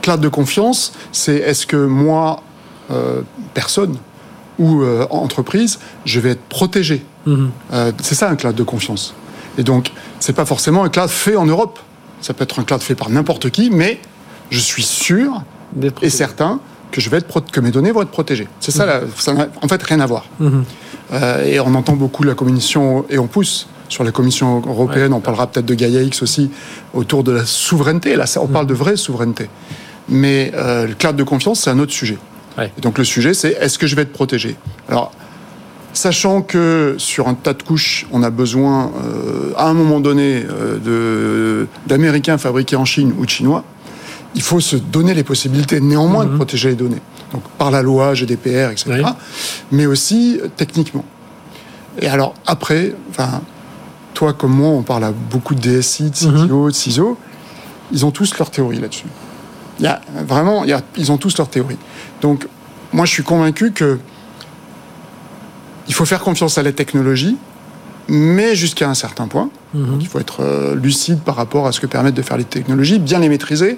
cloud 0.02 0.20
de 0.20 0.28
confiance, 0.28 0.92
c'est 1.12 1.36
est-ce 1.36 1.66
que 1.66 1.76
moi, 1.76 2.42
euh, 2.90 3.22
personne 3.54 3.96
ou 4.58 4.82
euh, 4.82 5.06
entreprise, 5.10 5.78
je 6.04 6.20
vais 6.20 6.30
être 6.30 6.44
protégé. 6.48 7.04
Mhm. 7.26 7.50
c'est 8.00 8.14
ça 8.14 8.30
un 8.30 8.36
cloud 8.36 8.54
de 8.54 8.62
confiance. 8.62 9.14
Et 9.58 9.62
donc, 9.62 9.92
c'est 10.18 10.32
pas 10.32 10.46
forcément 10.46 10.84
un 10.84 10.88
cloud 10.88 11.10
fait 11.10 11.36
en 11.36 11.44
Europe. 11.44 11.78
Ça 12.22 12.32
peut 12.32 12.44
être 12.44 12.58
un 12.58 12.64
cloud 12.64 12.80
fait 12.80 12.94
par 12.94 13.10
n'importe 13.10 13.50
qui, 13.50 13.70
mais 13.70 14.00
je 14.50 14.58
suis 14.58 14.82
sûr 14.82 15.42
et 16.00 16.10
certain 16.10 16.60
que 16.90 17.00
je 17.00 17.10
vais 17.10 17.18
être 17.18 17.40
que 17.50 17.60
mes 17.60 17.70
données 17.70 17.92
vont 17.92 18.02
être 18.02 18.10
protégées. 18.10 18.48
C'est 18.60 18.70
ça, 18.70 19.00
mhm. 19.00 19.08
ça 19.16 19.32
n'a 19.34 19.48
en 19.62 19.68
fait 19.68 19.82
rien 19.82 20.00
à 20.00 20.06
voir. 20.06 20.26
Mhm. 20.40 20.64
Euh, 21.12 21.44
et 21.44 21.60
on 21.60 21.74
entend 21.74 21.96
beaucoup 21.96 22.22
la 22.22 22.34
commission, 22.34 23.04
et 23.08 23.18
on 23.18 23.26
pousse 23.26 23.68
sur 23.88 24.04
la 24.04 24.12
Commission 24.12 24.62
européenne, 24.66 25.14
on 25.14 25.20
parlera 25.20 25.46
peut-être 25.46 25.64
de 25.64 25.74
Gaia 25.74 26.02
X 26.02 26.22
aussi, 26.22 26.50
autour 26.92 27.24
de 27.24 27.32
la 27.32 27.46
souveraineté. 27.46 28.16
Là, 28.16 28.26
on 28.38 28.46
parle 28.46 28.66
de 28.66 28.74
vraie 28.74 28.96
souveraineté. 28.96 29.48
Mais 30.10 30.52
euh, 30.54 30.86
le 30.86 30.94
cloud 30.94 31.16
de 31.16 31.22
confiance, 31.22 31.60
c'est 31.60 31.70
un 31.70 31.78
autre 31.78 31.92
sujet. 31.92 32.18
Et 32.58 32.80
donc 32.80 32.98
le 32.98 33.04
sujet, 33.04 33.34
c'est 33.34 33.52
est-ce 33.52 33.78
que 33.78 33.86
je 33.86 33.94
vais 33.94 34.02
être 34.02 34.12
protégé? 34.12 34.56
Alors, 34.88 35.12
sachant 35.92 36.42
que 36.42 36.96
sur 36.98 37.28
un 37.28 37.34
tas 37.34 37.54
de 37.54 37.62
couches, 37.62 38.06
on 38.10 38.24
a 38.24 38.30
besoin, 38.30 38.90
euh, 39.02 39.52
à 39.56 39.68
un 39.68 39.74
moment 39.74 40.00
donné, 40.00 40.44
d'Américains 41.86 42.36
fabriqués 42.36 42.76
en 42.76 42.84
Chine 42.84 43.14
ou 43.16 43.24
de 43.24 43.30
Chinois, 43.30 43.64
il 44.34 44.42
faut 44.42 44.60
se 44.60 44.76
donner 44.76 45.14
les 45.14 45.24
possibilités 45.24 45.80
néanmoins 45.80 46.24
de 46.24 46.30
mhm. 46.30 46.36
protéger 46.36 46.70
les 46.70 46.74
données. 46.74 47.02
Donc 47.32 47.42
par 47.58 47.70
la 47.70 47.82
loi, 47.82 48.14
GDPR, 48.14 48.70
etc. 48.70 49.02
Mais 49.72 49.86
aussi 49.86 50.38
euh, 50.42 50.48
techniquement. 50.54 51.04
Et 52.00 52.08
alors 52.08 52.34
après, 52.46 52.94
enfin, 53.10 53.42
toi 54.14 54.32
comme 54.32 54.52
moi, 54.52 54.70
on 54.70 54.82
parle 54.82 55.04
à 55.04 55.12
beaucoup 55.12 55.54
de 55.54 55.60
DSI, 55.60 56.10
de 56.10 56.16
CTO, 56.16 56.64
mhm. 56.64 56.70
de 56.70 56.74
CISO, 56.74 57.18
ils 57.92 58.04
ont 58.04 58.10
tous 58.10 58.36
leur 58.38 58.50
théorie 58.50 58.80
là-dessus. 58.80 59.06
Il 59.78 59.84
y 59.84 59.88
a, 59.88 60.00
vraiment, 60.26 60.64
il 60.64 60.70
y 60.70 60.72
a, 60.72 60.82
ils 60.96 61.12
ont 61.12 61.18
tous 61.18 61.36
leur 61.38 61.48
théorie. 61.48 61.78
Donc 62.20 62.46
moi, 62.92 63.04
je 63.04 63.12
suis 63.12 63.22
convaincu 63.22 63.72
que 63.72 63.98
il 65.86 65.94
faut 65.94 66.04
faire 66.04 66.20
confiance 66.20 66.58
à 66.58 66.62
la 66.62 66.72
technologie, 66.72 67.36
mais 68.08 68.54
jusqu'à 68.54 68.88
un 68.88 68.94
certain 68.94 69.26
point. 69.26 69.50
Mhm. 69.74 69.98
il 70.00 70.06
faut 70.06 70.18
être 70.18 70.40
euh, 70.40 70.74
lucide 70.74 71.20
par 71.20 71.36
rapport 71.36 71.66
à 71.66 71.72
ce 71.72 71.80
que 71.80 71.86
permettent 71.86 72.14
de 72.14 72.22
faire 72.22 72.38
les 72.38 72.44
technologies, 72.44 72.98
bien 72.98 73.18
les 73.18 73.28
maîtriser, 73.28 73.76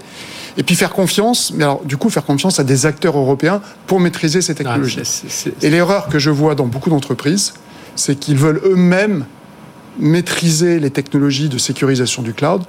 et 0.56 0.62
puis 0.62 0.76
faire 0.76 0.92
confiance, 0.92 1.52
mais 1.54 1.64
alors 1.64 1.82
du 1.84 1.96
coup 1.96 2.10
faire 2.10 2.24
confiance 2.24 2.60
à 2.60 2.64
des 2.64 2.86
acteurs 2.86 3.18
européens 3.18 3.60
pour 3.88 3.98
maîtriser 3.98 4.40
ces 4.40 4.54
technologies. 4.54 5.00
Ah, 5.02 5.50
et 5.62 5.70
l'erreur 5.70 6.08
que 6.08 6.20
je 6.20 6.30
vois 6.30 6.54
dans 6.54 6.66
beaucoup 6.66 6.90
d'entreprises, 6.90 7.54
c'est 7.96 8.14
qu'ils 8.14 8.36
veulent 8.36 8.60
eux-mêmes 8.64 9.24
maîtriser 9.98 10.78
les 10.78 10.90
technologies 10.90 11.48
de 11.48 11.58
sécurisation 11.58 12.22
du 12.22 12.32
cloud 12.32 12.62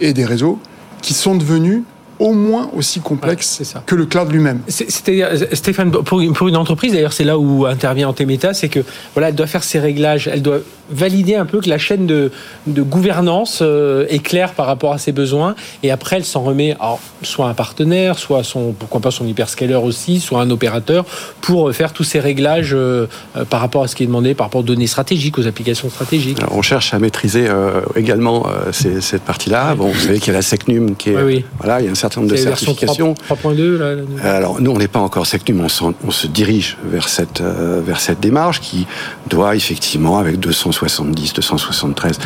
et 0.00 0.12
des 0.12 0.24
réseaux 0.24 0.60
qui 1.02 1.14
sont 1.14 1.34
devenus 1.34 1.82
au 2.20 2.34
moins 2.34 2.70
aussi 2.74 3.00
complexe 3.00 3.62
que 3.86 3.94
le 3.94 4.04
cloud 4.04 4.30
lui-même. 4.30 4.60
Stéphane, 4.68 5.90
pour 5.90 6.20
une, 6.20 6.56
entreprise, 6.56 6.92
d'ailleurs, 6.92 7.14
c'est 7.14 7.24
là 7.24 7.38
où 7.38 7.64
intervient 7.64 8.08
Antemeta, 8.08 8.52
c'est 8.52 8.68
que 8.68 8.80
voilà, 9.14 9.30
elle 9.30 9.34
doit 9.34 9.46
faire 9.46 9.64
ses 9.64 9.80
réglages, 9.80 10.28
elle 10.28 10.42
doit 10.42 10.60
valider 10.90 11.34
un 11.34 11.46
peu 11.46 11.60
que 11.60 11.68
la 11.68 11.78
chaîne 11.78 12.06
de, 12.06 12.30
gouvernance 12.66 13.60
euh, 13.62 14.06
est 14.08 14.20
claire 14.20 14.52
par 14.54 14.66
rapport 14.66 14.92
à 14.92 14.98
ses 14.98 15.12
besoins, 15.12 15.54
et 15.82 15.90
après, 15.90 16.16
elle 16.16 16.24
s'en 16.24 16.42
remet 16.42 16.76
soit 17.22 17.48
un 17.48 17.54
partenaire, 17.54 18.18
soit 18.18 18.42
son, 18.42 18.72
pourquoi 18.72 19.00
pas 19.00 19.10
son 19.10 19.26
hyperscaler 19.26 19.74
aussi, 19.74 20.20
soit 20.20 20.40
un 20.40 20.50
opérateur, 20.50 21.04
pour 21.40 21.72
faire 21.72 21.92
tous 21.92 22.04
ces 22.04 22.20
réglages 22.20 22.74
euh, 22.74 23.06
euh, 23.36 23.44
par 23.44 23.60
rapport 23.60 23.82
à 23.82 23.88
ce 23.88 23.96
qui 23.96 24.02
est 24.02 24.06
demandé, 24.06 24.34
par 24.34 24.46
rapport 24.46 24.60
aux 24.60 24.64
données 24.64 24.86
stratégiques, 24.86 25.38
aux 25.38 25.46
applications 25.46 25.90
stratégiques. 25.90 26.38
on 26.50 26.62
cherche 26.62 26.94
à 26.94 26.98
maîtriser 26.98 27.48
également 27.96 28.46
cette 28.72 29.22
partie-là. 29.22 29.74
Bon, 29.74 29.88
vous 29.88 30.00
savez 30.00 30.18
qu'il 30.18 30.28
y 30.28 30.30
a 30.30 30.38
la 30.38 30.42
SECNUM 30.42 30.96
qui 30.96 31.10
est, 31.10 31.44
voilà, 31.58 31.80
il 31.80 31.86
y 31.86 31.88
a 31.88 31.90
un 31.90 31.94
certain 31.94 32.20
nombre 32.20 32.32
de 32.32 32.36
certifications. 32.36 33.14
3.2 33.28 33.80
Alors 34.22 34.60
nous, 34.60 34.70
on 34.70 34.78
n'est 34.78 34.88
pas 34.88 35.00
encore 35.00 35.26
SecNum, 35.26 35.66
on, 35.80 35.94
on, 36.06 36.10
se 36.10 36.26
dirige 36.26 36.76
vers 36.84 37.08
cette 37.08 37.40
euh, 37.40 37.80
vers 37.84 38.00
cette 38.00 38.20
démarche 38.20 38.60
qui 38.60 38.86
doit 39.28 39.56
effectivement, 39.56 40.18
avec 40.18 40.40
270, 40.80 41.34
273 41.34 42.18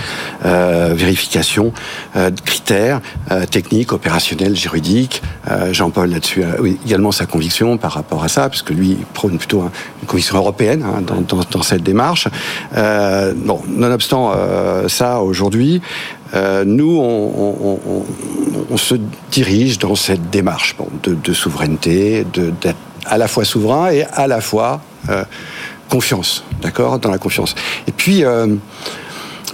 euh, 0.45 0.95
vérifications, 0.95 1.73
euh, 2.17 2.31
critères 2.45 3.01
euh, 3.31 3.47
techniques, 3.47 3.93
opérationnels, 3.93 4.57
juridiques. 4.57 5.23
Euh, 5.51 5.73
Jean-Paul 5.73 6.11
là-dessus 6.11 6.45
a 6.45 6.57
également 6.87 7.13
sa 7.13 7.27
conviction 7.27 7.77
par 7.79 7.93
rapport 7.93 8.23
à 8.23 8.29
ça, 8.29 8.49
puisque 8.49 8.71
lui 8.71 8.97
prône 9.13 9.39
plutôt 9.39 9.63
une 10.03 10.07
conviction 10.07 10.37
européenne 10.37 10.85
hein, 10.85 11.03
dans, 11.03 11.63
cette 11.63 11.83
démarche. 11.83 12.29
bon, 12.75 13.61
nonobstant 13.67 14.35
ça, 14.89 15.21
aujourd'hui, 15.21 15.81
euh, 16.35 16.65
nous, 16.65 17.01
on, 17.01 18.77
se 18.77 18.97
dirige 19.31 19.79
dans 19.79 19.95
cette 19.95 20.31
démarche 20.31 20.77
de, 21.05 21.33
souveraineté, 21.33 22.25
d'être 22.35 22.77
à 23.07 23.19
la 23.19 23.29
fois 23.29 23.45
souverain 23.45 23.91
et 23.91 24.05
à 24.13 24.27
la 24.27 24.41
fois 24.41 24.81
euh, 25.11 25.25
confiance, 25.89 26.45
d'accord, 26.63 26.99
dans 26.99 27.11
la 27.11 27.19
confiance. 27.19 27.55
Et 27.87 27.93
puis, 27.93 28.25
euh, 28.25 28.47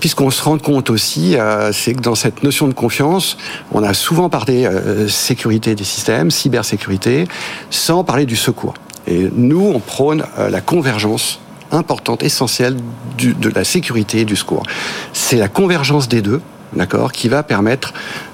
puisqu'on 0.01 0.31
se 0.31 0.43
rend 0.43 0.59
compte 0.59 0.91
aussi, 0.91 1.37
c'est 1.73 1.93
que 1.93 2.01
dans 2.01 2.15
cette 2.15 2.43
notion 2.43 2.69
de 2.69 2.73
confiance, 2.73 3.37
on 3.73 3.83
a 3.83 3.93
souvent 3.93 4.31
parlé 4.31 4.67
sécurité 5.09 5.75
des 5.75 5.85
systèmes, 5.85 6.31
cybersécurité, 6.31 7.27
sans 7.69 8.03
parler 8.03 8.25
du 8.25 8.37
secours. 8.37 8.73
Et 9.07 9.29
nous, 9.35 9.61
on 9.75 9.79
prône 9.79 10.25
la 10.39 10.63
convergence 10.63 11.39
importante, 11.71 12.23
essentielle 12.23 12.77
de 13.19 13.49
la 13.51 13.63
sécurité 13.63 14.21
et 14.21 14.25
du 14.25 14.37
secours. 14.37 14.63
C'est 15.13 15.37
la 15.37 15.49
convergence 15.49 16.09
des 16.09 16.23
deux 16.23 16.41
d'accord, 16.75 17.13
qui 17.13 17.29
va 17.29 17.43
permettre 17.43 17.93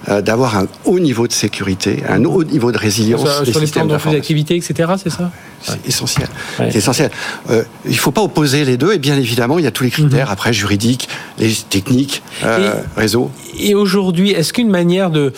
euh, 0.09 0.20
d'avoir 0.20 0.57
un 0.57 0.66
haut 0.85 0.99
niveau 0.99 1.27
de 1.27 1.33
sécurité, 1.33 2.03
un 2.09 2.25
haut 2.25 2.44
niveau 2.44 2.72
de 2.72 2.79
résilience 2.79 3.29
sur, 3.29 3.44
des 3.44 3.51
sur 3.53 3.61
les 3.61 3.66
plans 3.66 3.87
d'activité, 3.87 4.57
etc. 4.57 4.92
C'est 5.03 5.11
ça? 5.11 5.31
C'est 5.62 5.88
essentiel. 5.88 6.29
C'est 6.58 6.77
essentiel. 6.77 7.11
Euh, 7.50 7.63
il 7.85 7.92
ne 7.92 7.96
faut 7.96 8.13
pas 8.13 8.23
opposer 8.23 8.65
les 8.65 8.77
deux, 8.77 8.92
et 8.92 8.98
bien 8.98 9.17
évidemment, 9.17 9.58
il 9.58 9.65
y 9.65 9.69
a 9.69 9.71
tous 9.71 9.85
les 9.85 9.90
critères, 9.90 10.27
mhm. 10.27 10.33
après 10.33 10.52
juridiques, 10.52 11.08
les 11.38 11.52
techniques, 11.69 12.23
euh, 12.44 12.75
réseau. 12.96 13.31
Et 13.58 13.75
aujourd'hui, 13.75 14.31
est-ce 14.33 14.52
qu'une 14.52 14.71
manière 14.71 15.11
de, 15.11 15.33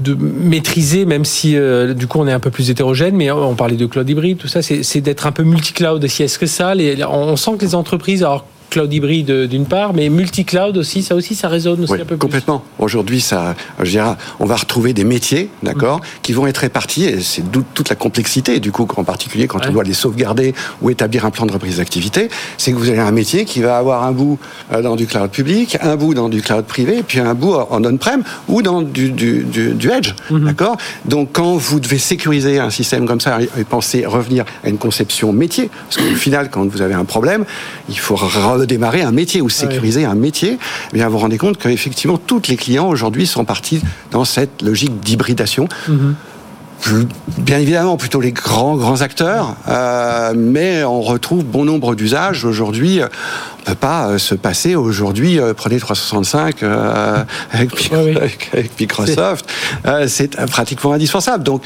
de 0.00 0.14
maîtriser, 0.14 1.04
même 1.04 1.24
si 1.24 1.56
euh, 1.56 1.94
du 1.94 2.06
coup 2.06 2.18
on 2.18 2.26
est 2.26 2.32
un 2.32 2.40
peu 2.40 2.50
plus 2.50 2.70
hétérogène, 2.70 3.14
mais 3.14 3.30
on 3.30 3.54
parlait 3.54 3.76
de 3.76 3.86
cloud 3.86 4.08
hybride, 4.08 4.38
tout 4.38 4.48
ça, 4.48 4.62
c'est 4.62 5.00
d'être 5.00 5.26
un 5.26 5.32
peu 5.32 5.42
multi-cloud 5.42 6.02
aussi. 6.02 6.22
Est-ce 6.22 6.38
que 6.38 6.46
ça, 6.46 6.74
les, 6.74 7.04
on 7.04 7.36
sent 7.36 7.52
que 7.58 7.64
les 7.64 7.74
entreprises, 7.74 8.22
alors 8.22 8.46
cloud 8.74 8.92
hybride 8.92 9.46
d'une 9.46 9.66
part, 9.66 9.94
mais 9.94 10.08
multi-cloud 10.08 10.76
aussi, 10.76 11.04
ça 11.04 11.14
aussi, 11.14 11.36
ça 11.36 11.48
résonne 11.48 11.84
aussi 11.84 11.92
un 11.92 11.98
peu 11.98 12.04
plus. 12.04 12.18
Complètement. 12.18 12.64
Aujourd'hui, 12.80 13.20
ça, 13.20 13.54
je 13.80 13.90
dirais, 13.90 14.16
on 14.40 14.46
va 14.46 14.56
retrouver 14.56 14.92
des 14.92 15.04
métiers, 15.04 15.48
d'accord, 15.62 16.00
qui 16.22 16.32
vont 16.32 16.48
être 16.48 16.58
répartis, 16.58 17.04
et 17.04 17.20
c'est 17.20 17.44
toute 17.74 17.88
la 17.88 17.94
complexité, 17.94 18.58
du 18.58 18.72
coup, 18.72 18.88
en 18.96 19.04
particulier 19.04 19.46
quand 19.46 19.64
on 19.64 19.72
doit 19.72 19.84
les 19.84 19.94
sauvegarder 19.94 20.54
ou 20.82 20.90
établir 20.90 21.24
un 21.24 21.30
plan 21.30 21.46
de 21.46 21.52
reprise 21.52 21.76
d'activité, 21.76 22.28
c'est 22.58 22.72
que 22.72 22.76
vous 22.76 22.88
avez 22.88 22.98
un 22.98 23.12
métier 23.12 23.44
qui 23.44 23.60
va 23.60 23.78
avoir 23.78 24.02
un 24.02 24.10
bout 24.10 24.40
euh, 24.72 24.82
dans 24.82 24.96
du 24.96 25.06
cloud 25.06 25.30
public, 25.30 25.78
un 25.80 25.94
bout 25.94 26.14
dans 26.14 26.28
du 26.28 26.42
cloud 26.42 26.64
privé, 26.64 27.04
puis 27.06 27.20
un 27.20 27.34
bout 27.34 27.54
en 27.54 27.84
on-prem 27.84 28.24
ou 28.48 28.60
dans 28.62 28.82
du, 28.82 29.12
du, 29.12 29.44
du, 29.44 29.90
edge, 29.90 30.14
mhm. 30.30 30.46
d'accord 30.46 30.76
Donc, 31.04 31.28
quand 31.32 31.54
vous 31.54 31.78
devez 31.78 31.98
sécuriser 31.98 32.58
un 32.58 32.70
système 32.70 33.06
comme 33.06 33.20
ça 33.20 33.38
et 33.40 33.64
penser 33.64 34.04
revenir 34.04 34.44
à 34.64 34.68
une 34.68 34.78
conception 34.78 35.32
métier, 35.32 35.70
parce 35.88 35.96
qu'au 35.98 36.16
final, 36.16 36.50
quand 36.50 36.66
vous 36.66 36.82
avez 36.82 36.94
un 36.94 37.04
problème, 37.04 37.44
il 37.88 37.98
faut 37.98 38.16
démarrer 38.64 39.02
un 39.02 39.12
métier 39.12 39.40
ou 39.40 39.48
sécuriser 39.48 40.04
un 40.04 40.14
métier, 40.14 40.58
eh 40.92 40.94
bien 40.94 41.06
vous 41.06 41.12
vous 41.12 41.18
rendez 41.18 41.38
compte 41.38 41.58
qu'effectivement, 41.58 42.18
tous 42.18 42.42
les 42.48 42.56
clients 42.56 42.88
aujourd'hui 42.88 43.26
sont 43.26 43.44
partis 43.44 43.80
dans 44.10 44.24
cette 44.24 44.62
logique 44.62 45.00
d'hybridation. 45.00 45.68
Mhm. 45.88 46.16
bien 47.38 47.58
évidemment 47.58 47.96
plutôt 47.96 48.20
les 48.20 48.32
grands 48.32 48.76
grands 48.76 49.00
acteurs, 49.00 49.56
euh, 49.68 50.34
mais 50.36 50.84
on 50.84 51.00
retrouve 51.00 51.44
bon 51.44 51.64
nombre 51.64 51.94
d'usages 51.94 52.44
aujourd'hui. 52.44 53.00
On 53.02 53.64
peut 53.64 53.74
pas 53.74 54.08
euh, 54.08 54.18
se 54.18 54.34
passer 54.34 54.74
aujourd'hui. 54.74 55.38
Euh, 55.38 55.54
prenez 55.54 55.78
365 55.78 56.62
avec, 57.52 58.80
Microsoft, 58.80 59.46
c'est 60.08 60.36
pratiquement 60.46 60.92
indispensable. 60.92 61.44
Donc 61.44 61.62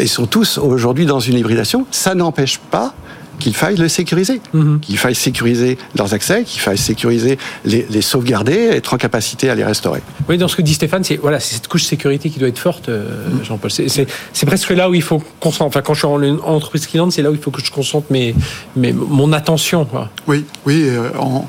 ils 0.00 0.08
sont 0.08 0.26
tous 0.26 0.58
aujourd'hui 0.58 1.06
dans 1.06 1.20
une 1.20 1.36
hybridation. 1.36 1.86
Ça 1.90 2.14
n'empêche 2.14 2.58
pas 2.58 2.94
qu'il 3.38 3.54
faille 3.54 3.76
le 3.76 3.88
sécuriser, 3.88 4.40
mhm. 4.52 4.80
qu'il 4.80 4.98
faille 4.98 5.14
sécuriser 5.14 5.78
leurs 5.96 6.14
accès, 6.14 6.44
qu'il 6.44 6.60
faille 6.60 6.78
sécuriser 6.78 7.38
les, 7.64 8.00
sauvegarder, 8.00 8.54
être 8.54 8.94
en 8.94 8.96
capacité 8.96 9.50
à 9.50 9.54
les 9.54 9.64
restaurer. 9.64 10.00
Oui, 10.28 10.38
dans 10.38 10.48
ce 10.48 10.56
que 10.56 10.62
dit 10.62 10.74
Stéphane, 10.74 11.04
c'est 11.04 11.16
voilà, 11.16 11.40
c'est 11.40 11.54
cette 11.54 11.68
couche 11.68 11.84
sécurité 11.84 12.30
qui 12.30 12.38
doit 12.38 12.48
être 12.48 12.58
forte, 12.58 12.88
euh, 12.88 13.28
mhm. 13.28 13.44
Jean-Paul. 13.44 13.70
C'est 13.70 14.46
presque 14.46 14.70
là 14.70 14.90
où 14.90 14.94
il 14.94 15.02
faut 15.02 15.22
concentrer. 15.40 15.66
Enfin, 15.66 15.82
quand 15.82 15.94
je 15.94 16.00
suis 16.00 16.06
en, 16.06 16.22
entreprise 16.46 16.86
cliente, 16.86 17.12
c'est 17.12 17.22
là 17.22 17.30
où 17.30 17.34
il 17.34 17.40
faut 17.40 17.50
que 17.50 17.64
je 17.64 17.70
concentre 17.70 18.06
mes, 18.10 18.34
mes 18.76 18.92
mon 18.92 19.32
attention. 19.32 19.86
Oui, 20.26 20.44
oui, 20.64 20.84
euh, 20.88 21.10
en, 21.18 21.48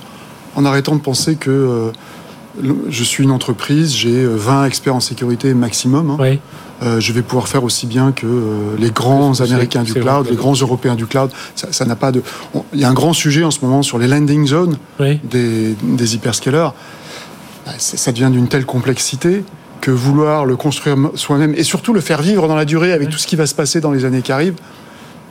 en, 0.55 0.65
arrêtant 0.65 0.95
de 0.95 1.01
penser 1.01 1.35
que 1.35 1.49
euh, 1.49 1.91
je 2.89 3.03
suis 3.03 3.23
une 3.23 3.31
entreprise, 3.31 3.93
j'ai 3.93 4.25
20 4.25 4.65
experts 4.65 4.95
en 4.95 4.99
sécurité 4.99 5.53
maximum. 5.53 6.11
Hein. 6.11 6.17
Oui. 6.19 6.39
Euh, 6.83 6.99
je 6.99 7.11
vais 7.11 7.23
pouvoir 7.23 7.47
faire 7.47 7.63
aussi 7.63 7.87
bien 7.87 8.11
que 8.11 8.27
euh, 8.27 8.75
les 8.77 8.91
grands 8.91 9.39
Américains 9.41 9.81
du 9.81 9.93
cloud, 9.93 10.27
les 10.29 10.35
grands 10.35 10.53
Européens 10.53 10.95
du 10.95 11.07
cloud. 11.07 11.31
Ça 11.55 11.85
n'a 11.85 11.95
pas 11.95 12.11
de. 12.11 12.21
il 12.73 12.79
y 12.79 12.83
a 12.83 12.89
un 12.89 12.93
grand 12.93 13.13
sujet 13.13 13.43
en 13.43 13.51
ce 13.51 13.61
moment 13.61 13.81
sur 13.81 13.97
les 13.97 14.07
landing 14.07 14.45
zones 14.45 14.77
des, 14.99 15.75
des 15.81 16.15
hyperscalers. 16.15 16.69
Bah, 17.65 17.73
ça 17.77 18.11
devient 18.11 18.29
d'une 18.31 18.47
telle 18.47 18.65
complexité 18.65 19.43
que 19.81 19.91
vouloir 19.91 20.45
le 20.45 20.55
construire 20.55 20.97
soi-même 21.15 21.53
et 21.55 21.63
surtout 21.63 21.93
le 21.93 22.01
faire 22.01 22.21
vivre 22.21 22.47
dans 22.47 22.55
la 22.55 22.65
durée 22.65 22.93
avec 22.93 23.09
tout 23.09 23.17
ce 23.17 23.27
qui 23.27 23.35
va 23.35 23.45
se 23.45 23.55
passer 23.55 23.81
dans 23.81 23.91
les 23.91 24.05
années 24.05 24.21
qui 24.21 24.31
arrivent, 24.31 24.55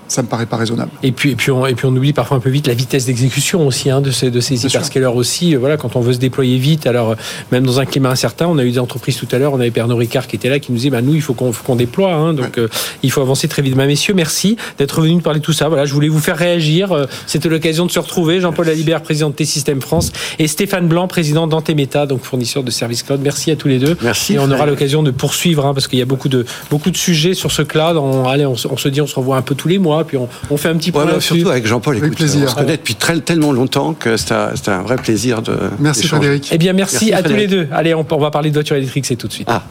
ça 0.08 0.22
me 0.22 0.28
paraît 0.28 0.46
pas 0.46 0.56
raisonnable. 0.56 0.90
Et 1.02 1.12
puis, 1.12 1.32
et 1.32 1.36
puis, 1.36 1.50
on, 1.50 1.66
et 1.66 1.74
puis 1.74 1.86
on 1.86 1.94
oublie 1.94 2.12
parfois 2.12 2.36
un 2.36 2.40
peu 2.40 2.50
vite 2.50 2.66
la 2.66 2.74
vitesse 2.74 3.06
d'exécution 3.06 3.66
aussi 3.66 3.90
hein, 3.90 4.00
de 4.00 4.10
ces, 4.10 4.30
de 4.30 4.40
ces 4.40 4.66
hyperscalers 4.66 5.14
aussi. 5.14 5.54
Euh, 5.54 5.58
voilà, 5.58 5.76
quand 5.76 5.96
on 5.96 6.00
veut 6.00 6.12
se 6.12 6.18
déployer 6.18 6.58
vite, 6.58 6.86
alors 6.86 7.10
euh, 7.10 7.14
même 7.52 7.64
dans 7.64 7.80
un 7.80 7.84
climat 7.84 8.10
incertain, 8.10 8.46
on 8.46 8.58
a 8.58 8.64
eu 8.64 8.72
des 8.72 8.78
entreprises 8.78 9.16
tout 9.16 9.28
à 9.32 9.38
l'heure, 9.38 9.52
on 9.52 9.60
avait 9.60 9.70
Pernod 9.70 9.98
Ricard 9.98 10.26
qui 10.26 10.36
était 10.36 10.48
là, 10.48 10.58
qui 10.58 10.72
nous 10.72 10.78
disait, 10.78 10.90
bah, 10.90 11.02
nous, 11.02 11.14
il 11.14 11.22
faut 11.22 11.34
qu'on 11.34 11.52
qu'on 11.52 11.76
déploie, 11.76 12.12
hein, 12.12 12.34
donc 12.34 12.58
euh, 12.58 12.68
il 13.02 13.10
faut 13.10 13.20
avancer 13.20 13.48
très 13.48 13.62
vite. 13.62 13.74
Bah, 13.74 13.86
messieurs, 13.86 14.14
merci 14.14 14.56
d'être 14.78 15.00
venus 15.00 15.16
nous 15.16 15.20
parler 15.20 15.40
de 15.40 15.44
tout 15.44 15.52
ça. 15.52 15.68
Voilà, 15.68 15.84
je 15.84 15.94
voulais 15.94 16.08
vous 16.08 16.20
faire 16.20 16.36
réagir. 16.36 17.06
C'était 17.26 17.48
l'occasion 17.48 17.86
de 17.86 17.90
se 17.90 17.98
retrouver. 17.98 18.40
Jean-Paul 18.40 18.66
Lalibert, 18.66 19.02
président 19.02 19.30
de 19.30 19.34
T-System 19.34 19.80
France, 19.80 20.12
et 20.38 20.46
Stéphane 20.46 20.86
Blanc, 20.86 21.08
président 21.08 21.46
d'Antemeta, 21.46 22.06
donc 22.06 22.22
fournisseur 22.22 22.62
de 22.62 22.70
services 22.70 23.02
cloud. 23.02 23.20
Merci 23.22 23.50
à 23.50 23.56
tous 23.56 23.68
les 23.68 23.78
deux. 23.78 23.96
Merci. 24.02 24.34
Et 24.34 24.38
on 24.38 24.50
aura 24.50 24.66
l'occasion 24.66 25.02
de 25.02 25.10
poursuivre, 25.10 25.66
hein, 25.66 25.74
parce 25.74 25.88
qu'il 25.88 25.98
y 25.98 26.02
a 26.02 26.06
beaucoup 26.06 26.28
de, 26.28 26.44
beaucoup 26.70 26.90
de 26.90 26.96
sujets 26.96 27.34
sur 27.34 27.52
ce 27.52 27.62
cloud. 27.62 27.96
On, 27.96 28.28
allez, 28.28 28.46
on, 28.46 28.56
se 28.56 28.88
dit, 28.88 29.00
on 29.00 29.06
se 29.06 29.14
revoit 29.14 29.36
un 29.36 29.42
peu 29.42 29.54
tous 29.54 29.68
les 29.68 29.78
mois, 29.78 29.95
puis 30.04 30.16
on, 30.16 30.28
on 30.50 30.56
fait 30.56 30.68
un 30.68 30.76
petit 30.76 30.92
peu. 30.92 31.20
surtout 31.20 31.48
avec 31.48 31.66
Jean-Paul, 31.66 31.96
écoute, 31.96 32.16
plaisir. 32.16 32.42
on 32.44 32.50
se 32.50 32.54
connaît 32.54 32.76
depuis 32.76 32.94
très, 32.94 33.18
tellement 33.20 33.52
longtemps 33.52 33.94
que 33.94 34.16
c'était 34.16 34.70
un, 34.70 34.82
vrai 34.82 34.96
plaisir 34.96 35.42
de. 35.42 35.56
Merci 35.78 36.06
Frédéric. 36.08 36.48
Eh 36.52 36.58
bien, 36.58 36.72
merci, 36.72 37.12
à 37.12 37.22
tous 37.22 37.34
les 37.34 37.46
deux. 37.46 37.68
Allez, 37.72 37.94
on, 37.94 38.06
on 38.08 38.18
va 38.18 38.30
parler 38.30 38.50
de 38.50 38.54
voiture 38.54 38.76
électrique, 38.76 39.06
c'est 39.06 39.16
tout 39.16 39.28
de 39.28 39.32
suite. 39.32 39.48
Ah. 39.50 39.62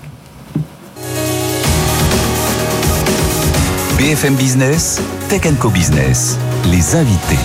BFM 3.98 4.36
Business, 4.36 5.02
Tech 5.30 5.42
Co 5.60 5.70
Business, 5.70 6.38
les 6.70 6.96
invités. 6.96 7.40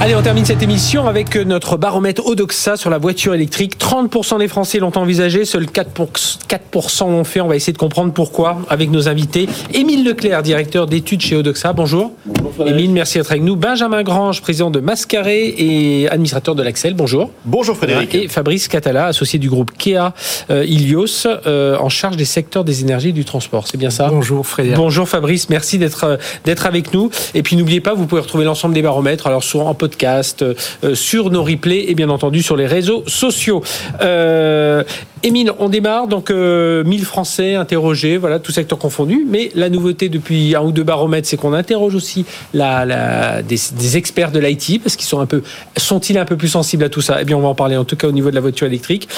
Allez, 0.00 0.14
on 0.14 0.22
termine 0.22 0.44
cette 0.44 0.62
émission 0.62 1.08
avec 1.08 1.34
notre 1.34 1.76
baromètre 1.76 2.24
Odoxa 2.24 2.76
sur 2.76 2.88
la 2.88 2.98
voiture 2.98 3.34
électrique. 3.34 3.76
30% 3.80 4.38
des 4.38 4.46
Français 4.46 4.78
l'ont 4.78 4.96
envisagé, 4.96 5.44
seuls 5.44 5.66
4%, 5.66 7.10
l'ont 7.10 7.24
fait. 7.24 7.40
On 7.40 7.48
va 7.48 7.56
essayer 7.56 7.72
de 7.72 7.78
comprendre 7.78 8.12
pourquoi 8.12 8.58
avec 8.70 8.92
nos 8.92 9.08
invités. 9.08 9.48
Émile 9.74 10.04
Leclerc, 10.04 10.42
directeur 10.42 10.86
d'études 10.86 11.20
chez 11.20 11.34
Odoxa. 11.34 11.72
Bonjour. 11.72 12.12
Bonjour 12.26 12.68
Émile, 12.68 12.92
merci 12.92 13.18
d'être 13.18 13.32
avec 13.32 13.42
nous. 13.42 13.56
Benjamin 13.56 14.04
Grange, 14.04 14.40
président 14.40 14.70
de 14.70 14.78
Mascaré 14.78 15.52
et 15.58 16.08
administrateur 16.08 16.54
de 16.54 16.62
l'Axel. 16.62 16.94
Bonjour. 16.94 17.32
Bonjour 17.44 17.76
Frédéric. 17.76 18.14
Et 18.14 18.28
Fabrice 18.28 18.68
Catala, 18.68 19.06
associé 19.06 19.40
du 19.40 19.50
groupe 19.50 19.72
Kea 19.76 20.12
euh, 20.50 20.64
Ilios, 20.64 21.26
euh, 21.26 21.76
en 21.76 21.88
charge 21.88 22.16
des 22.16 22.24
secteurs 22.24 22.62
des 22.62 22.82
énergies 22.82 23.08
et 23.08 23.12
du 23.12 23.24
transport. 23.24 23.66
C'est 23.66 23.78
bien 23.78 23.90
ça? 23.90 24.10
Bonjour 24.10 24.46
Frédéric. 24.46 24.76
Bonjour 24.76 25.08
Fabrice, 25.08 25.50
merci 25.50 25.76
d'être 25.76 26.04
euh, 26.04 26.16
d'être 26.44 26.66
avec 26.66 26.94
nous. 26.94 27.10
Et 27.34 27.42
puis 27.42 27.56
n'oubliez 27.56 27.80
pas, 27.80 27.94
vous 27.94 28.06
pouvez 28.06 28.20
retrouver 28.20 28.44
l'ensemble 28.44 28.74
des 28.74 28.82
baromètres, 28.82 29.26
alors 29.26 29.42
soit 29.42 29.64
en 29.64 29.74
podcast, 29.88 30.42
euh, 30.42 30.94
sur 30.94 31.30
nos 31.30 31.42
replays 31.42 31.86
et 31.88 31.94
bien 31.94 32.10
entendu 32.10 32.42
sur 32.42 32.56
les 32.56 32.66
réseaux 32.66 33.04
sociaux. 33.06 33.62
Euh, 34.02 34.84
Émile, 35.22 35.50
on 35.58 35.68
démarre 35.68 36.06
donc 36.06 36.30
1000 36.30 36.36
euh, 36.38 36.84
Français 37.02 37.54
interrogés, 37.54 38.18
voilà, 38.18 38.38
tout 38.38 38.52
secteur 38.52 38.78
confondu. 38.78 39.26
Mais 39.28 39.50
la 39.54 39.70
nouveauté 39.70 40.10
depuis 40.10 40.54
un 40.54 40.60
ou 40.60 40.72
deux 40.72 40.84
baromètres, 40.84 41.26
c'est 41.26 41.38
qu'on 41.38 41.54
interroge 41.54 41.94
aussi 41.94 42.26
la, 42.52 43.42
des, 43.42 43.96
experts 43.96 44.30
de 44.30 44.38
l'IT 44.38 44.82
parce 44.82 44.94
qu'ils 44.94 45.08
sont 45.08 45.20
un 45.20 45.26
peu, 45.26 45.42
sont-ils 45.76 46.18
un 46.18 46.26
peu 46.26 46.36
plus 46.36 46.48
sensibles 46.48 46.84
à 46.84 46.90
tout 46.90 47.00
ça? 47.00 47.18
Eh 47.20 47.24
bien, 47.24 47.36
on 47.36 47.40
va 47.40 47.48
en 47.48 47.54
parler 47.54 47.76
en 47.76 47.84
tout 47.84 47.96
cas 47.96 48.08
au 48.08 48.12
niveau 48.12 48.28
de 48.30 48.34
la 48.34 48.42
voiture 48.42 48.66
électrique. 48.66 49.08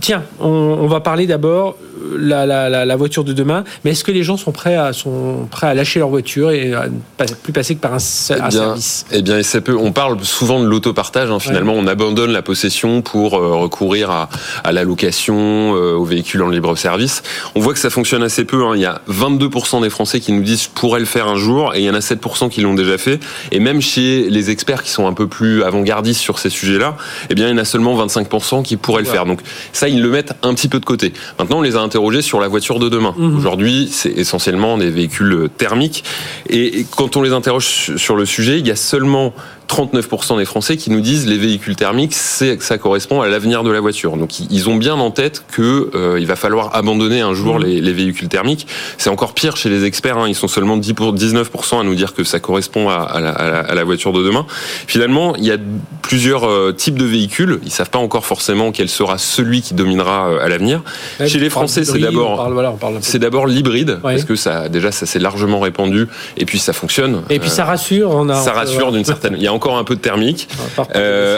tiens, 0.00 0.22
on 0.40 0.86
va 0.88 1.00
parler 1.00 1.26
d'abord 1.26 1.76
la, 2.18 2.96
voiture 2.96 3.24
de 3.24 3.32
demain, 3.32 3.64
mais 3.84 3.92
est-ce 3.92 4.04
que 4.04 4.12
les 4.12 4.22
gens 4.22 4.36
sont 4.36 4.52
prêts 4.52 4.76
à, 4.76 4.92
sont 4.92 5.46
prêts 5.50 5.66
à 5.66 5.74
lâcher 5.74 5.98
leur 5.98 6.08
voiture 6.08 6.50
et 6.50 6.72
à 6.74 6.86
ne 6.88 7.34
plus 7.34 7.52
passer 7.52 7.74
que 7.74 7.80
par 7.80 7.92
un, 7.92 7.98
eh 7.98 8.50
service? 8.50 9.06
Eh 9.12 9.22
bien, 9.22 9.42
c'est 9.42 9.60
peu. 9.60 9.76
On 9.76 9.92
parle 9.92 10.22
souvent 10.22 10.60
de 10.60 10.66
l'autopartage. 10.66 11.30
Hein, 11.30 11.38
finalement, 11.38 11.74
on 11.74 11.86
abandonne 11.86 12.32
la 12.32 12.42
possession 12.42 13.02
pour 13.02 13.34
euh, 13.34 13.54
recourir 13.54 14.10
à, 14.10 14.28
à 14.64 14.72
la 14.72 14.84
location, 14.84 15.74
euh, 15.76 15.94
aux 15.94 16.04
véhicules 16.04 16.42
en 16.42 16.48
libre 16.48 16.76
service. 16.76 17.22
On 17.54 17.60
voit 17.60 17.72
que 17.72 17.78
ça 17.78 17.90
fonctionne 17.90 18.22
assez 18.22 18.44
peu. 18.44 18.64
Hein. 18.64 18.72
Il 18.74 18.80
y 18.80 18.86
a 18.86 19.00
22% 19.10 19.82
des 19.82 19.90
Français 19.90 20.20
qui 20.20 20.32
nous 20.32 20.42
disent 20.42 20.64
je 20.64 20.70
pourrais 20.70 21.00
le 21.00 21.06
faire 21.06 21.28
un 21.28 21.36
jour, 21.36 21.74
et 21.74 21.80
il 21.80 21.84
y 21.84 21.90
en 21.90 21.94
a 21.94 22.00
7% 22.00 22.48
qui 22.48 22.60
l'ont 22.60 22.74
déjà 22.74 22.98
fait. 22.98 23.20
Et 23.52 23.60
même 23.60 23.80
chez 23.80 24.28
les 24.30 24.50
experts 24.50 24.82
qui 24.82 24.90
sont 24.90 25.06
un 25.06 25.12
peu 25.12 25.26
plus 25.26 25.62
avant-gardistes 25.62 26.20
sur 26.20 26.38
ces 26.38 26.50
sujets-là, 26.50 26.96
eh 27.30 27.34
bien, 27.34 27.48
il 27.48 27.50
y 27.50 27.54
en 27.54 27.58
a 27.58 27.64
seulement 27.64 28.06
25% 28.06 28.62
qui 28.62 28.76
pourraient 28.76 29.02
le 29.02 29.08
faire. 29.08 29.26
Donc 29.26 29.40
ça, 29.72 29.88
ils 29.88 30.02
le 30.02 30.08
mettent 30.08 30.34
un 30.42 30.54
petit 30.54 30.68
peu 30.68 30.80
de 30.80 30.84
côté. 30.84 31.12
Maintenant, 31.38 31.58
on 31.58 31.62
les 31.62 31.76
a 31.76 31.80
sur 32.20 32.40
la 32.40 32.48
voiture 32.48 32.78
de 32.78 32.88
demain. 32.88 33.14
Mhm. 33.16 33.36
Aujourd'hui, 33.36 33.88
c'est 33.90 34.10
essentiellement 34.10 34.76
des 34.78 34.90
véhicules 34.90 35.48
thermiques. 35.56 36.04
Et 36.48 36.84
quand 36.96 37.16
on 37.16 37.22
les 37.22 37.32
interroge 37.32 37.96
sur 37.96 38.16
le 38.16 38.26
sujet, 38.26 38.58
il 38.58 38.66
y 38.66 38.70
a 38.70 38.76
seulement 38.76 39.32
39% 39.68 40.38
des 40.38 40.44
Français 40.44 40.76
qui 40.76 40.90
nous 40.90 41.00
disent 41.00 41.26
les 41.26 41.38
véhicules 41.38 41.76
thermiques, 41.76 42.14
c'est 42.14 42.62
ça 42.62 42.78
correspond 42.78 43.20
à 43.20 43.28
l'avenir 43.28 43.62
de 43.62 43.70
la 43.70 43.80
voiture. 43.80 44.16
Donc 44.16 44.40
ils 44.40 44.68
ont 44.68 44.76
bien 44.76 44.94
en 44.94 45.10
tête 45.10 45.44
que 45.50 45.90
euh, 45.94 46.18
il 46.20 46.26
va 46.26 46.36
falloir 46.36 46.74
abandonner 46.74 47.20
un 47.20 47.34
jour 47.34 47.58
mmh. 47.58 47.64
les, 47.64 47.80
les, 47.80 47.92
véhicules 47.92 48.28
thermiques. 48.28 48.66
C'est 48.98 49.10
encore 49.10 49.34
pire 49.34 49.56
chez 49.56 49.68
les 49.68 49.84
experts. 49.84 50.18
Hein. 50.18 50.28
Ils 50.28 50.34
sont 50.34 50.48
seulement 50.48 50.76
10 50.76 50.92
pour 50.94 51.14
19% 51.14 51.80
à 51.80 51.84
nous 51.84 51.94
dire 51.94 52.14
que 52.14 52.24
ça 52.24 52.40
correspond 52.40 52.88
à, 52.88 52.94
à, 52.94 53.20
la, 53.20 53.30
à, 53.30 53.74
la, 53.74 53.84
voiture 53.84 54.12
de 54.12 54.22
demain. 54.22 54.46
Finalement, 54.86 55.34
il 55.36 55.44
y 55.44 55.50
a 55.50 55.56
plusieurs 56.02 56.44
euh, 56.44 56.72
types 56.72 56.98
de 56.98 57.04
véhicules. 57.04 57.60
Ils 57.64 57.72
savent 57.72 57.90
pas 57.90 57.98
encore 57.98 58.24
forcément 58.24 58.72
quel 58.72 58.88
sera 58.88 59.18
celui 59.18 59.62
qui 59.62 59.74
dominera 59.74 60.28
euh, 60.28 60.44
à 60.44 60.48
l'avenir. 60.48 60.82
chez 61.26 61.38
les 61.38 61.50
Français, 61.50 61.84
c'est 61.84 61.98
d'abord 61.98 62.50
voilà, 62.50 62.74
c'est 63.00 63.18
d'abord 63.18 63.46
l'hybride 63.46 63.98
parce 64.02 64.24
que 64.24 64.36
ça 64.36 64.68
déjà 64.68 64.92
ça 64.92 65.06
s'est 65.06 65.18
largement 65.18 65.60
répandu 65.60 66.08
et 66.36 66.44
puis 66.44 66.58
ça 66.58 66.72
fonctionne. 66.72 67.22
Et 67.30 67.38
puis 67.38 67.50
ça 67.50 67.64
rassure. 67.64 68.10
On 68.10 68.28
a 68.28 68.34
ça 68.34 68.52
rassure 68.52 68.92
d'une 68.92 69.04
certaine. 69.04 69.34
Il 69.36 69.42
y 69.42 69.46
a 69.46 69.52
encore 69.56 69.78
un 69.78 69.84
peu 69.84 69.96
de 69.96 70.00
thermique. 70.00 70.48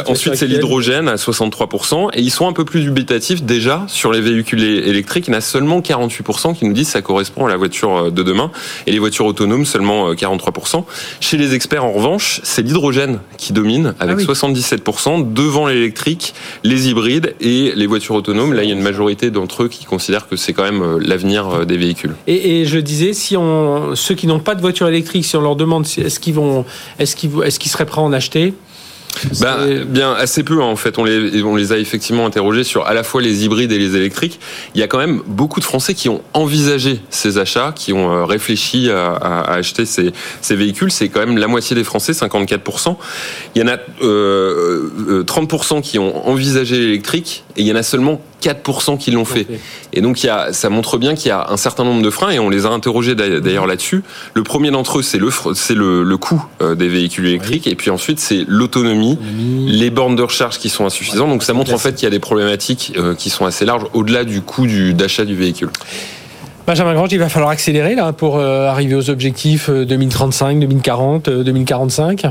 ensuite, 0.06 0.34
c'est 0.34 0.46
l'hydrogène 0.46 1.08
à 1.08 1.14
63% 1.14 2.10
et 2.12 2.20
ils 2.20 2.30
sont 2.30 2.48
un 2.48 2.52
peu 2.52 2.64
plus 2.64 2.82
dubitatifs 2.82 3.42
déjà 3.42 3.84
sur 3.86 4.12
les 4.12 4.20
véhicules 4.20 4.62
électriques. 4.62 5.26
Il 5.28 5.32
y 5.32 5.34
en 5.34 5.38
a 5.38 5.40
seulement 5.40 5.80
48% 5.80 6.54
qui 6.54 6.64
nous 6.64 6.72
disent 6.72 6.86
que 6.86 6.92
ça 6.92 7.02
correspond 7.02 7.46
à 7.46 7.48
la 7.48 7.56
voiture 7.56 7.96
euh, 7.96 8.10
de 8.10 8.22
demain 8.22 8.50
et 8.86 8.92
les 8.92 8.98
voitures 8.98 9.26
autonomes 9.26 9.64
seulement 9.64 10.12
43%. 10.12 10.76
Euh, 10.76 10.80
Chez 11.20 11.36
les 11.36 11.54
experts 11.54 11.84
en 11.84 11.92
revanche, 11.92 12.40
c'est 12.44 12.62
l'hydrogène 12.62 13.20
qui 13.36 13.52
domine 13.52 13.94
avec 14.00 14.18
77% 14.18 14.80
ah 15.06 15.22
devant 15.24 15.66
l'électrique, 15.66 16.34
les 16.64 16.88
hybrides 16.88 17.34
et 17.40 17.72
les 17.74 17.86
voitures 17.86 18.14
autonomes. 18.14 18.52
Là, 18.52 18.62
il 18.64 18.68
y 18.68 18.72
a 18.72 18.74
une 18.74 18.82
majorité 18.82 19.30
d'entre 19.30 19.64
eux 19.64 19.68
qui 19.68 19.84
considèrent 19.84 20.28
que 20.28 20.36
c'est 20.36 20.52
quand 20.52 20.64
même 20.64 20.82
euh, 20.82 20.98
l'avenir 21.00 21.66
des 21.66 21.76
véhicules. 21.76 22.14
Et, 22.26 22.64
je 22.64 22.78
disais, 22.78 23.12
si 23.12 23.36
on, 23.36 23.94
ceux 23.94 24.14
qui 24.14 24.26
n'ont 24.26 24.40
pas 24.40 24.54
de 24.54 24.60
voiture 24.60 24.88
électrique, 24.88 25.24
si 25.24 25.36
on 25.36 25.40
leur 25.40 25.56
demande 25.56 25.86
est-ce 25.86 26.20
qu'ils 26.20 26.34
vont, 26.34 26.64
est-ce 26.98 27.16
qu'ils, 27.16 27.30
est-ce 27.44 27.58
qu'ils 27.58 27.70
seraient 27.70 27.86
prêts 27.86 28.00
à 28.00 28.04
en 28.09 28.12
acheter 28.12 28.54
bah, 29.40 29.59
bien 29.86 30.12
assez 30.12 30.42
peu 30.42 30.62
hein, 30.62 30.66
en 30.66 30.76
fait. 30.76 30.98
On 30.98 31.04
les, 31.04 31.42
on 31.42 31.56
les 31.56 31.72
a 31.72 31.78
effectivement 31.78 32.26
interrogés 32.26 32.64
sur 32.64 32.86
à 32.86 32.94
la 32.94 33.02
fois 33.02 33.20
les 33.20 33.44
hybrides 33.44 33.72
et 33.72 33.78
les 33.78 33.96
électriques. 33.96 34.38
Il 34.74 34.80
y 34.80 34.84
a 34.84 34.86
quand 34.86 34.98
même 34.98 35.22
beaucoup 35.26 35.61
de 35.61 35.64
Français 35.64 35.94
qui 35.94 36.09
ont 36.09 36.22
envisagé 36.34 37.00
ces 37.11 37.38
achats, 37.38 37.72
qui 37.74 37.92
ont 37.92 38.12
euh, 38.12 38.24
réfléchi 38.24 38.90
à, 38.90 39.09
à 39.12 39.54
acheter 39.54 39.86
ces, 39.86 40.12
ces 40.40 40.56
véhicules. 40.56 40.90
C'est 40.90 41.09
quand 41.09 41.20
même 41.20 41.38
la 41.38 41.48
moitié 41.48 41.74
des 41.74 41.84
Français, 41.84 42.12
54%. 42.12 42.96
Il 43.54 43.62
y 43.62 43.64
en 43.64 43.68
a 43.68 43.78
euh, 44.02 45.24
30% 45.24 45.78
euh, 45.78 45.80
qui 45.80 45.98
ont 45.98 46.28
envisagé 46.28 46.78
l'électrique 46.78 47.44
et 47.56 47.62
il 47.62 47.66
y 47.66 47.72
en 47.72 47.76
a 47.76 47.82
seulement 47.82 48.20
4% 48.43 48.99
qui 48.99 49.11
l'ont 49.11 49.24
fait. 49.24 49.47
Et 49.93 50.01
donc, 50.01 50.22
il 50.22 50.26
y 50.26 50.30
a, 50.30 50.53
ça 50.53 50.70
montre 50.70 50.99
bien 50.99 51.14
qu'il 51.14 51.28
y 51.28 51.32
a 51.32 51.51
un 51.51 51.57
certain 51.57 51.84
nombre 51.84 52.03
de 52.03 52.11
freins, 52.11 52.30
et 52.30 52.39
on 52.39 52.51
les 52.51 52.66
a 52.66 52.70
interrogés 52.70 53.14
d'ailleurs 53.14 53.66
là-dessus. 53.66 54.03
Le 54.34 54.43
premier 54.43 54.70
d'entre 54.70 54.99
eux, 54.99 55.03
c'est 55.03 55.18
le, 55.18 55.30
c'est 55.55 55.74
le, 55.74 56.03
le 56.03 56.16
coût 56.16 56.45
euh, 56.62 56.74
des 56.74 56.89
véhicules 56.89 57.26
électriques, 57.26 57.66
et 57.66 57.74
puis 57.74 57.91
ensuite, 57.91 58.20
c'est 58.20 58.45
l'autonomie, 58.47 59.18
les 59.66 59.91
bornes 59.91 60.16
de 60.16 60.22
recharge 60.22 60.59
qui 60.59 60.68
sont 60.68 60.84
insuffisantes. 60.84 61.28
Donc, 61.28 61.43
ça 61.43 61.53
montre 61.53 61.72
en 61.72 61.78
fait 61.78 61.95
qu'il 61.95 62.05
y 62.05 62.07
a 62.07 62.11
des 62.11 62.18
problématiques 62.18 62.93
euh, 62.97 63.14
qui 63.14 63.30
sont 63.30 63.45
assez 63.45 63.64
larges, 63.64 63.84
au-delà 63.93 64.24
du 64.24 64.41
coût 64.41 64.66
du, 64.66 64.95
d'achat 64.95 65.24
du 65.24 65.34
véhicule. 65.34 65.70
Benjamin 66.68 66.92
Grange, 66.92 67.08
il 67.12 67.18
va 67.18 67.30
falloir 67.30 67.50
accélérer 67.50 67.94
là 67.94 68.12
pour 68.12 68.36
euh, 68.36 68.66
arriver 68.66 68.94
aux 68.94 69.08
objectifs 69.08 69.70
2035, 69.70 70.60
2040, 70.60 71.30
2045. 71.30 72.26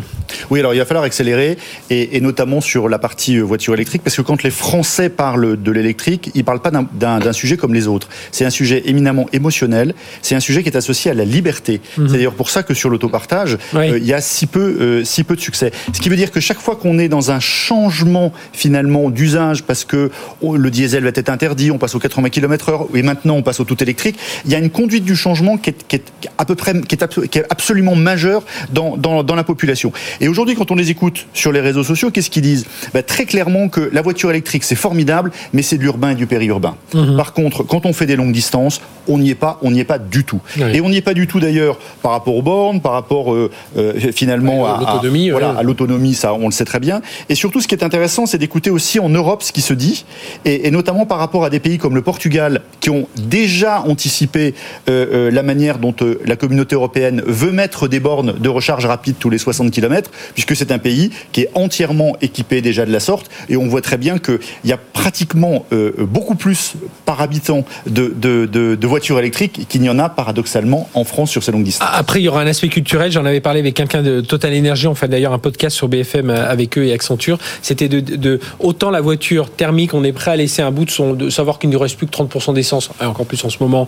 Oui, 0.52 0.60
alors 0.60 0.76
il 0.76 0.78
va 0.78 0.86
falloir 0.86 1.06
accélérer 1.06 1.58
et, 1.90 2.22
notamment 2.22 2.62
sur 2.62 2.88
la 2.88 3.00
partie 3.00 3.38
euh, 3.38 3.42
voiture 3.42 3.74
électrique 3.74 4.04
parce 4.04 4.16
que 4.16 4.22
quand 4.22 4.44
les 4.44 4.52
Français 4.52 5.10
parlent 5.10 5.60
de 5.60 5.72
l'électrique, 5.72 6.30
ils 6.36 6.44
parlent 6.44 6.62
pas 6.62 6.70
d'un 6.70 7.34
sujet 7.34 7.58
comme 7.58 7.74
les 7.74 7.88
autres. 7.88 8.10
C'est 8.32 8.46
un 8.46 8.52
sujet 8.52 8.84
éminemment 8.86 9.26
émotionnel. 9.34 9.96
C'est 10.22 10.36
un 10.36 10.40
sujet 10.40 10.62
qui 10.62 10.70
est 10.70 10.78
associé 10.78 11.10
à 11.10 11.16
la 11.16 11.26
liberté. 11.26 11.82
Mhm. 11.98 12.08
C'est 12.08 12.18
d'ailleurs 12.18 12.36
pour 12.36 12.52
ça 12.52 12.62
que 12.62 12.76
sur 12.76 12.92
l'autopartage, 12.92 13.58
euh, 13.74 13.98
il 13.98 14.06
y 14.06 14.14
a 14.14 14.22
si 14.22 14.46
peu, 14.46 15.04
si 15.04 15.24
peu 15.24 15.36
de 15.36 15.42
succès. 15.42 15.72
Ce 15.92 16.00
qui 16.00 16.10
veut 16.10 16.16
dire 16.16 16.30
que 16.30 16.42
chaque 16.42 16.60
fois 16.60 16.76
qu'on 16.76 17.00
est 17.00 17.10
dans 17.10 17.32
un 17.32 17.40
changement 17.40 18.32
finalement 18.54 19.10
d'usage 19.10 19.64
parce 19.64 19.84
que 19.84 20.12
oh, 20.42 20.58
le 20.58 20.70
diesel 20.70 21.02
va 21.02 21.10
être 21.10 21.30
interdit, 21.30 21.72
on 21.72 21.80
passe 21.80 21.96
aux 21.96 22.00
80 22.00 22.30
km/h 22.30 22.86
et 22.94 23.02
maintenant 23.02 23.34
on 23.34 23.42
passe 23.42 23.60
au 23.60 23.64
tout 23.64 23.82
électrique 23.82 24.20
il 24.46 24.52
y 24.52 24.56
a 24.56 24.60
une 24.60 24.70
conduite 24.70 25.04
du 25.04 25.16
changement 25.16 25.58
qui 25.58 25.70
est, 25.70 26.02
à 26.38 26.46
peu 26.46 26.56
près, 26.56 26.74
qui 26.82 26.96
est, 26.96 27.46
absolument 27.50 27.96
majeure 27.96 28.44
dans, 28.72 28.98
dans, 28.98 29.36
la 29.36 29.44
population. 29.44 29.92
Et 30.20 30.28
aujourd'hui, 30.28 30.56
quand 30.56 30.72
on 30.72 30.76
les 30.76 30.90
écoute 30.90 31.28
sur 31.34 31.52
les 31.52 31.60
réseaux 31.60 31.84
sociaux, 31.84 32.12
qu'est-ce 32.12 32.30
qu'ils 32.30 32.42
disent? 32.42 32.66
Bah, 32.94 33.04
Très 33.04 33.26
clairement 33.26 33.70
que 33.70 33.90
la 33.94 34.02
voiture 34.02 34.30
électrique, 34.30 34.64
c'est 34.64 34.76
formidable, 34.76 35.32
mais 35.54 35.62
c'est 35.62 35.78
de 35.78 35.84
l'urbain 35.84 36.12
et 36.12 36.16
du 36.16 36.28
périurbain. 36.28 36.76
Mhm. 36.94 37.18
Par 37.18 37.34
contre, 37.34 37.64
quand 37.64 37.86
on 37.86 37.94
fait 37.94 38.06
des 38.06 38.16
longues 38.16 38.32
distances, 38.32 38.82
on 39.08 39.18
n'y 39.18 39.30
est 39.30 39.36
pas, 39.36 39.60
on 39.62 39.72
n'y 39.72 39.80
est 39.80 39.86
pas 39.86 40.00
du 40.00 40.24
tout. 40.24 40.42
Et 40.74 40.82
on 40.82 40.90
n'y 40.90 40.98
est 40.98 41.02
pas 41.02 41.14
du 41.14 41.28
tout 41.28 41.40
d'ailleurs 41.40 41.78
par 42.02 42.12
rapport 42.12 42.36
aux 42.36 42.42
bornes, 42.42 42.82
par 42.82 42.92
rapport 42.92 43.34
euh, 43.34 43.50
euh, 43.78 43.94
finalement 44.12 44.66
à 44.66 44.80
l'autonomie. 44.80 45.30
Voilà, 45.30 45.52
à 45.52 45.64
l'autonomie, 45.64 46.14
ça, 46.14 46.34
on 46.34 46.48
le 46.48 46.52
sait 46.52 46.66
très 46.66 46.80
bien. 46.80 47.02
Et 47.30 47.36
surtout, 47.36 47.62
ce 47.62 47.68
qui 47.68 47.76
est 47.76 47.84
intéressant, 47.84 48.26
c'est 48.26 48.38
d'écouter 48.38 48.70
aussi 48.70 49.00
en 49.00 49.10
Europe 49.10 49.44
ce 49.44 49.52
qui 49.52 49.62
se 49.62 49.74
dit, 49.74 50.06
et, 50.46 50.68
et 50.68 50.72
notamment 50.72 51.06
par 51.06 51.20
rapport 51.20 51.46
à 51.46 51.50
des 51.50 51.60
pays 51.60 51.78
comme 51.78 51.96
le 51.96 52.02
Portugal 52.02 52.62
qui 52.80 52.90
ont 52.90 53.08
déjà 53.16 53.82
anticipé 53.82 54.17
euh, 54.36 54.52
euh, 54.90 55.32
la 55.32 55.44
manière 55.44 55.78
dont 55.78 55.96
euh, 56.02 56.20
la 56.26 56.36
communauté 56.36 56.76
européenne 56.76 57.22
veut 57.26 57.52
mettre 57.52 57.88
des 57.88 58.00
bornes 58.00 58.34
de 58.38 58.50
recharge 58.50 58.86
rapide 58.86 59.16
tous 59.20 59.30
les 59.30 59.38
60 59.38 59.72
km, 59.72 60.12
puisque 60.34 60.56
c'est 60.56 60.72
un 60.72 60.80
pays 60.80 61.12
qui 61.32 61.42
est 61.42 61.50
entièrement 61.54 62.16
équipé 62.22 62.62
déjà 62.62 62.86
de 62.86 62.92
la 62.92 63.00
sorte, 63.00 63.30
et 63.50 63.58
on 63.58 63.68
voit 63.68 63.82
très 63.82 63.98
bien 63.98 64.18
qu'il 64.18 64.40
y 64.66 64.72
a 64.72 64.78
pratiquement 64.78 65.66
beaucoup 66.00 66.36
plus 66.36 66.74
par 67.06 67.22
habitant 67.22 67.64
de, 67.86 68.78
voitures 68.88 69.20
électriques 69.20 69.68
qu'il 69.68 69.82
n'y 69.82 69.90
en 69.90 70.00
a 70.00 70.10
paradoxalement 70.10 70.90
en 70.94 71.04
France 71.04 71.32
sur 71.32 71.44
ces 71.44 71.52
longues 71.52 71.64
distances. 71.64 71.90
Après, 71.92 72.22
il 72.22 72.24
y 72.24 72.30
aura 72.30 72.42
un 72.42 72.48
aspect 72.48 72.70
culturel. 72.70 73.12
J'en 73.12 73.26
avais 73.26 73.42
parlé 73.42 73.60
avec 73.60 73.74
quelqu'un 73.74 74.02
de 74.02 74.22
Total 74.22 74.58
Energy. 74.58 74.88
On 74.88 74.96
fait 74.96 75.08
d'ailleurs 75.08 75.34
un 75.34 75.40
podcast 75.40 75.76
sur 75.76 75.88
BFM 75.88 76.30
avec 76.30 76.78
eux 76.78 76.86
et 76.86 76.94
Accenture. 76.94 77.38
C'était 77.62 77.90
de, 77.90 78.40
autant 78.60 78.90
la 78.90 79.02
voiture 79.02 79.50
thermique, 79.50 79.94
on 79.94 80.04
est 80.04 80.14
prêt 80.14 80.32
à 80.32 80.36
laisser 80.36 80.62
un 80.62 80.72
bout 80.72 80.86
de 80.86 80.92
son, 80.92 81.30
savoir 81.30 81.60
qu'il 81.60 81.70
ne 81.70 81.78
reste 81.78 81.98
plus 81.98 82.08
que 82.08 82.16
30% 82.16 82.54
d'essence, 82.54 82.90
encore 83.00 83.26
plus 83.26 83.44
en 83.44 83.50
ce 83.50 83.58
moment 83.60 83.88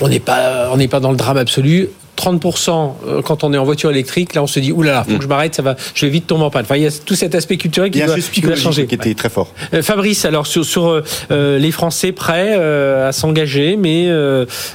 on 0.00 0.08
n'est 0.08 0.20
pas, 0.20 0.70
on 0.72 0.76
n'est 0.76 0.88
pas 0.88 1.00
dans 1.00 1.10
le 1.10 1.16
drame 1.16 1.38
absolu. 1.38 1.88
30% 2.16 2.92
euh, 3.06 3.22
quand 3.22 3.44
on 3.44 3.52
est 3.52 3.58
en 3.58 3.64
voiture 3.64 3.90
électrique, 3.90 4.34
là 4.34 4.42
on 4.42 4.46
se 4.46 4.60
dit 4.60 4.72
oulala, 4.72 5.04
faut 5.04 5.16
que 5.16 5.22
je 5.22 5.28
m'arrête, 5.28 5.54
ça 5.54 5.62
va, 5.62 5.76
je 5.94 6.06
vais 6.06 6.12
vite 6.12 6.26
tomber 6.26 6.44
en 6.44 6.50
panne. 6.50 6.64
Enfin, 6.64 6.76
il 6.76 6.82
y 6.82 6.86
a 6.86 6.90
tout 6.90 7.14
cet 7.14 7.34
aspect 7.34 7.56
culturel 7.56 7.90
qui, 7.90 8.00
doit, 8.00 8.16
qui 8.16 8.40
doit 8.40 8.56
changer. 8.56 8.86
Qui 8.86 8.94
était 8.94 9.14
très 9.14 9.28
fort. 9.28 9.48
Euh, 9.72 9.82
Fabrice, 9.82 10.24
alors 10.24 10.46
sur, 10.46 10.64
sur 10.64 11.02
euh, 11.30 11.58
les 11.58 11.72
Français 11.72 12.12
prêts 12.12 12.54
à 12.54 13.12
s'engager, 13.12 13.76
mais 13.76 14.10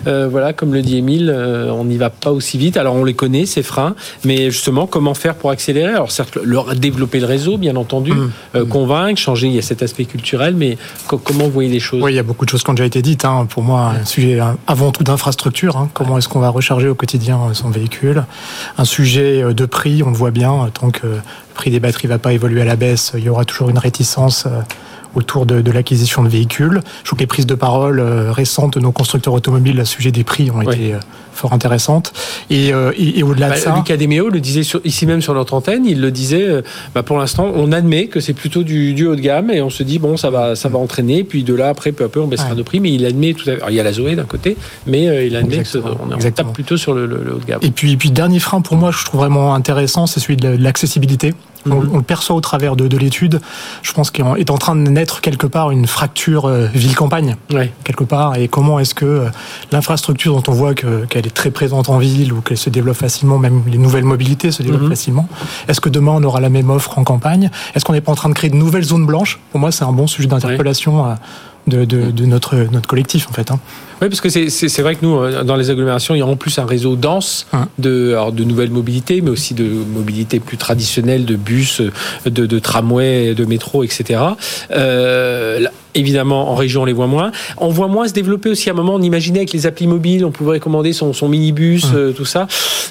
voilà, 0.06 0.54
comme 0.54 0.74
le 0.74 0.82
dit 0.82 0.98
Émile, 0.98 1.32
on 1.32 1.86
n'y 1.86 1.98
va 1.98 2.10
pas 2.10 2.32
aussi 2.32 2.58
vite. 2.58 2.78
Alors 2.78 2.96
on 2.96 3.04
les 3.04 3.14
connaît 3.14 3.46
ces 3.46 3.64
freins, 3.64 3.96
mais 4.26 4.52
justement 4.52 4.88
comment 4.88 5.14
faire 5.14 5.36
pour 5.36 5.52
accélérer? 5.52 5.94
Alors 5.94 6.12
certes, 6.12 6.38
leur 6.44 6.76
développer 6.76 7.20
le 7.20 7.26
réseau, 7.26 7.58
bien 7.58 7.76
entendu, 7.76 8.12
mmh. 8.12 8.66
convaincre, 8.66 9.20
changer. 9.20 9.48
Il 9.48 9.54
y 9.54 9.60
a 9.60 9.62
cet 9.62 9.84
aspect 9.84 10.06
culturel, 10.06 10.56
mais 10.56 10.78
comment 11.08 11.46
vous 11.46 11.52
voyez 11.52 11.70
les 11.70 11.80
choses? 11.80 12.02
Oui, 12.02 12.14
il 12.14 12.16
y 12.16 12.20
a 12.20 12.24
beaucoup 12.24 12.46
de 12.46 12.50
choses 12.50 12.64
qui 12.64 12.70
ont 12.70 12.74
déjà 12.74 12.86
été 12.86 13.02
dites. 13.02 13.26
Hein. 13.26 13.48
Pour 13.50 13.64
moi, 13.64 13.94
un 14.02 14.06
sujet 14.06 14.40
avant 14.68 14.92
tout 14.92 15.04
d'infrastructure. 15.04 15.78
Hein. 15.78 15.90
Comment 15.94 16.18
est-ce 16.18 16.30
qu'on 16.30 16.40
va 16.40 16.50
recharger 16.50 16.88
au 16.88 16.96
quotidien? 16.96 17.39
Son 17.54 17.70
véhicule. 17.70 18.26
Un 18.78 18.86
sujet 18.86 19.44
euh, 19.44 19.54
de 19.54 19.66
prix, 19.66 20.04
on 20.04 20.10
le 20.10 20.16
voit 20.16 20.32
bien, 20.32 20.70
tant 20.74 20.92
que 20.92 21.08
le 21.08 21.22
prix 21.54 21.72
des 21.72 21.80
batteries 21.80 22.08
ne 22.08 22.14
va 22.14 22.20
pas 22.20 22.34
évoluer 22.34 22.62
à 22.62 22.66
la 22.66 22.76
baisse, 22.76 23.12
il 23.16 23.24
y 23.24 23.30
aura 23.30 23.46
toujours 23.46 23.70
une 23.70 23.78
réticence 23.78 24.46
euh, 24.46 24.62
autour 25.16 25.46
de, 25.46 25.72
l'acquisition 25.72 26.24
de 26.24 26.30
véhicules. 26.30 26.82
Je 27.00 27.06
trouve 27.06 27.18
que 27.18 27.24
les 27.24 27.28
prises 27.28 27.46
de 27.48 27.56
parole 27.56 28.00
euh, 28.00 28.32
récentes 28.32 28.76
de 28.76 28.80
nos 28.80 28.92
constructeurs 28.92 29.34
automobiles 29.34 29.80
à 29.80 29.86
sujet 29.86 30.12
des 30.12 30.24
prix 30.24 30.52
ont 30.52 30.62
été 30.62 30.96
fort 31.40 31.54
intéressantes. 31.54 32.14
Et, 32.50 32.74
euh, 32.74 32.92
et, 32.98 33.24
au-delà 33.24 33.48
de 33.48 33.54
bah, 33.54 33.60
ça. 33.60 33.76
Lucas 33.76 33.98
Demeo 33.98 34.30
le 34.30 34.40
disait 34.40 34.62
ici 34.84 35.06
même 35.06 35.22
sur 35.22 35.34
notre 35.34 35.54
antenne, 35.54 35.86
il 35.86 36.02
le 36.02 36.12
disait, 36.12 36.48
euh, 36.48 36.62
bah, 36.94 37.02
pour 37.02 37.18
l'instant, 37.18 37.52
on 37.56 37.72
admet 37.72 38.08
que 38.08 38.20
c'est 38.20 38.34
plutôt 38.34 38.64
du, 38.64 38.94
du, 38.94 39.08
haut 39.08 39.16
de 39.16 39.22
gamme 39.22 39.50
et 39.50 39.62
on 39.62 39.70
se 39.70 39.84
dit, 39.84 40.00
bon, 40.00 40.18
ça 40.18 40.30
va, 40.30 40.56
ça 40.56 40.70
va 40.70 40.78
entraîner, 40.78 41.24
puis 41.24 41.44
de 41.44 41.54
là, 41.54 41.70
après, 41.70 41.92
peu 41.92 42.04
à 42.04 42.10
peu, 42.10 42.20
on 42.20 42.28
baissera 42.28 42.54
nos 42.54 42.64
prix, 42.64 42.80
mais 42.80 42.92
il 42.92 43.06
admet 43.06 43.34
tout 43.34 43.50
à 43.50 43.56
fait. 43.56 43.62
il 43.70 43.76
y 43.76 43.80
a 43.80 43.84
la 43.84 43.94
Zoé 43.94 44.16
d'un 44.16 44.24
côté, 44.24 44.58
mais 44.86 45.08
euh, 45.08 45.26
il 45.26 45.36
admet 45.36 45.64
qu'on 45.64 46.18
tape 46.18 46.54
plutôt 46.54 46.78
sur 46.78 46.94
le, 46.94 47.06
haut 47.06 47.40
de 47.40 47.46
gamme. 47.46 47.60
Et 47.62 47.72
puis, 47.72 47.96
puis, 47.98 48.12
dernier 48.12 48.40
frein 48.40 48.62
pour 48.62 48.76
moi, 48.76 48.92
je 48.92 49.04
trouve 49.06 49.22
vraiment 49.22 49.54
intéressant, 49.56 50.08
c'est 50.08 50.20
celui 50.20 50.38
de 50.38 50.50
l'accessibilité. 50.50 51.34
On, 51.66 51.82
mhm. 51.82 51.96
le 51.98 52.02
perçoit 52.02 52.36
au 52.36 52.42
travers 52.42 52.76
de, 52.76 52.88
de 52.88 52.98
l'étude. 52.98 53.42
Je 53.82 53.94
pense 53.94 54.12
qu'il 54.12 54.26
est 54.38 54.50
en 54.50 54.58
train 54.58 54.76
de 54.76 54.90
naître 54.90 55.22
quelque 55.22 55.48
part 55.48 55.72
une 55.72 55.88
fracture 55.88 56.50
ville-campagne, 56.74 57.36
quelque 57.84 58.04
part. 58.04 58.36
Et 58.36 58.48
comment 58.48 58.80
est-ce 58.80 58.94
que 58.94 59.26
l'infrastructure 59.72 60.36
dont 60.36 60.52
on 60.52 60.54
voit 60.56 60.74
qu'elle 60.74 61.28
est 61.28 61.34
très 61.34 61.52
présente 61.52 61.90
en 61.90 61.98
ville 61.98 62.34
ou 62.34 62.42
qu'elle 62.42 62.58
se 62.58 62.70
développe 62.70 62.98
facilement, 62.98 63.38
même 63.38 63.64
les 63.68 63.78
nouvelles 63.78 64.04
mobilités 64.04 64.52
se 64.52 64.64
développent 64.64 64.84
mhm. 64.84 64.90
facilement. 64.90 65.30
Est-ce 65.68 65.82
que 65.82 65.90
demain 65.90 66.14
on 66.16 66.24
aura 66.24 66.40
la 66.40 66.50
même 66.50 66.70
offre 66.70 66.98
en 66.98 67.04
campagne? 67.04 67.50
Est-ce 67.76 67.86
qu'on 67.86 67.94
n'est 67.94 68.02
pas 68.02 68.12
en 68.12 68.16
train 68.16 68.30
de 68.30 68.34
créer 68.34 68.50
de 68.50 68.56
nouvelles 68.56 68.84
zones 68.84 69.06
blanches? 69.06 69.40
Pour 69.52 69.60
moi, 69.60 69.72
c'est 69.72 69.84
un 69.84 69.92
bon 69.92 70.08
sujet 70.08 70.28
d'interpellation 70.28 71.06
euh, 71.06 71.86
de, 71.86 72.26
notre, 72.26 72.56
notre 72.72 72.88
collectif 72.88 73.28
en 73.30 73.34
fait. 73.34 73.52
Hein. 73.52 73.60
Oui, 74.02 74.10
parce 74.10 74.22
que 74.22 74.30
c'est 74.30 74.82
vrai 74.82 74.96
que 74.96 75.06
nous, 75.06 75.44
dans 75.44 75.56
les 75.56 75.70
agglomérations, 75.70 76.16
il 76.16 76.20
y 76.20 76.22
a 76.22 76.26
en 76.26 76.36
plus 76.36 76.58
un 76.60 76.66
réseau 76.66 76.96
dense 76.96 77.48
de, 77.78 78.16
de 78.32 78.44
nouvelles 78.44 78.72
mobilités, 78.72 79.22
mais 79.22 79.30
aussi 79.30 79.54
de 79.54 79.66
mobilités 79.66 80.40
plus 80.40 80.58
traditionnelles, 80.58 81.26
de 81.26 81.36
bus, 81.36 81.82
de, 82.26 82.46
de 82.46 82.60
tramway, 82.60 83.34
de 83.34 83.46
métro, 83.46 83.84
etc. 83.84 84.22
Euh, 84.72 85.68
Évidemment, 85.96 86.52
en 86.52 86.56
région, 86.56 86.84
on 86.84 86.86
les 86.86 86.94
voit 86.94 87.08
moins. 87.08 87.32
On 87.58 87.70
voit 87.70 87.88
moins 87.88 88.08
se 88.08 88.14
développer 88.14 88.50
aussi 88.50 88.70
à 88.70 88.74
un 88.74 88.76
moment. 88.76 88.94
On 88.96 89.02
imaginait 89.02 89.40
avec 89.40 89.54
les 89.54 89.66
applis 89.66 89.88
mobiles, 89.88 90.24
on 90.24 90.32
pouvait 90.32 90.60
commander 90.60 90.94
son, 90.94 91.14
son 91.14 91.28
minibus, 91.28 91.86
euh, 91.96 92.12
tout 92.12 92.26
ça. 92.26 92.48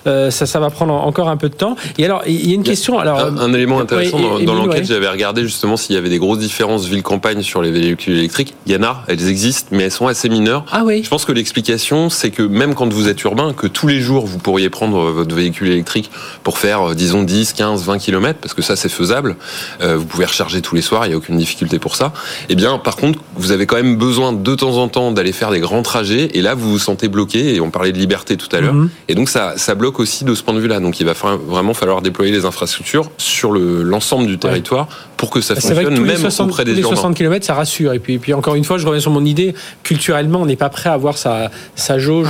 Euh, 0.06 0.30
ça. 0.30 0.46
Ça 0.46 0.58
va 0.58 0.70
prendre 0.70 0.94
encore 0.94 1.28
un 1.28 1.36
peu 1.36 1.48
de 1.48 1.54
temps. 1.54 1.76
Et 1.98 2.04
alors, 2.04 2.22
il 2.26 2.48
y 2.48 2.52
a 2.52 2.54
une 2.54 2.62
question. 2.62 2.98
Alors, 2.98 3.20
un, 3.20 3.52
élément 3.52 3.80
intéressant 3.80 4.18
dans, 4.40 4.54
l'enquête, 4.54 4.86
j'avais 4.86 5.08
regardé 5.08 5.42
justement 5.42 5.76
s'il 5.76 5.94
y 5.94 5.98
avait 5.98 6.08
des 6.08 6.18
grosses 6.18 6.38
différences 6.38 6.86
ville-campagne 6.86 7.42
sur 7.42 7.62
les 7.62 7.70
véhicules 7.70 8.16
électriques. 8.16 8.54
Il 8.66 8.72
y 8.72 8.76
en 8.76 8.82
a, 8.82 9.04
elles 9.06 9.28
existent, 9.28 9.68
mais 9.70 9.84
elles 9.84 9.92
sont 9.92 10.06
assez 10.06 10.28
mineures. 10.28 10.64
Ah 10.72 10.82
oui. 10.84 10.97
Je 11.02 11.08
pense 11.08 11.24
que 11.24 11.32
l'explication, 11.32 12.10
c'est 12.10 12.30
que 12.30 12.42
même 12.42 12.74
quand 12.74 12.92
vous 12.92 13.08
êtes 13.08 13.22
urbain, 13.22 13.52
que 13.52 13.66
tous 13.66 13.86
les 13.86 14.00
jours 14.00 14.26
vous 14.26 14.38
pourriez 14.38 14.70
prendre 14.70 15.10
votre 15.10 15.34
véhicule 15.34 15.68
électrique 15.68 16.10
pour 16.42 16.58
faire, 16.58 16.90
euh, 16.90 16.94
disons, 16.94 17.22
10, 17.22 17.52
15, 17.52 17.84
20 17.84 17.98
km, 17.98 18.38
parce 18.40 18.54
que 18.54 18.62
ça 18.62 18.76
c'est 18.76 18.88
faisable. 18.88 19.36
vous 19.80 20.04
pouvez 20.04 20.24
recharger 20.24 20.62
tous 20.62 20.74
les 20.74 20.82
soirs, 20.82 21.06
il 21.06 21.10
n'y 21.10 21.14
a 21.14 21.18
aucune 21.18 21.36
difficulté 21.36 21.78
pour 21.78 21.96
ça. 21.96 22.12
Eh 22.48 22.54
bien, 22.54 22.78
par 22.78 22.96
contre, 22.96 23.20
vous 23.36 23.52
avez 23.52 23.66
quand 23.66 23.76
même 23.76 23.96
besoin 23.96 24.32
de 24.32 24.54
temps 24.54 24.76
en 24.76 24.88
temps 24.88 25.12
d'aller 25.12 25.32
faire 25.32 25.50
des 25.50 25.60
grands 25.60 25.82
trajets 25.82 26.30
et 26.34 26.42
là 26.42 26.54
vous 26.54 26.70
vous 26.70 26.78
sentez 26.78 27.08
bloqué 27.08 27.54
et 27.54 27.60
on 27.60 27.70
parlait 27.70 27.92
de 27.92 27.98
liberté 27.98 28.36
tout 28.36 28.48
à 28.54 28.60
l'heure 28.60 28.74
mhm. 28.74 28.90
et 29.08 29.14
donc 29.14 29.28
ça, 29.28 29.54
ça 29.56 29.74
bloque 29.74 30.00
aussi 30.00 30.24
de 30.24 30.34
ce 30.34 30.42
point 30.42 30.54
de 30.54 30.60
vue 30.60 30.68
là 30.68 30.80
donc 30.80 31.00
il 31.00 31.06
va 31.06 31.12
vraiment 31.12 31.74
falloir 31.74 32.02
déployer 32.02 32.32
les 32.32 32.44
infrastructures 32.44 33.10
sur 33.18 33.52
l'ensemble 33.52 34.26
du 34.26 34.38
territoire 34.38 34.88
pour 35.18 35.28
que 35.30 35.42
ça 35.42 35.54
fonctionne 35.54 35.74
vrai 35.74 35.84
que 35.84 36.00
même 36.00 36.16
60, 36.16 36.48
auprès 36.48 36.64
des 36.64 36.74
les 36.74 36.82
60 36.82 37.14
km 37.14 37.44
ça 37.44 37.54
rassure 37.54 37.92
et 37.92 37.98
puis, 37.98 38.14
et 38.14 38.18
puis 38.18 38.32
encore 38.32 38.54
une 38.54 38.64
fois 38.64 38.78
je 38.78 38.86
reviens 38.86 39.00
sur 39.00 39.10
mon 39.10 39.24
idée 39.24 39.54
culturellement 39.82 40.40
on 40.40 40.46
n'est 40.46 40.56
pas 40.56 40.70
prêt 40.70 40.88
à 40.88 40.94
avoir 40.94 41.18
sa, 41.18 41.50
sa 41.76 41.98
jauge 41.98 42.28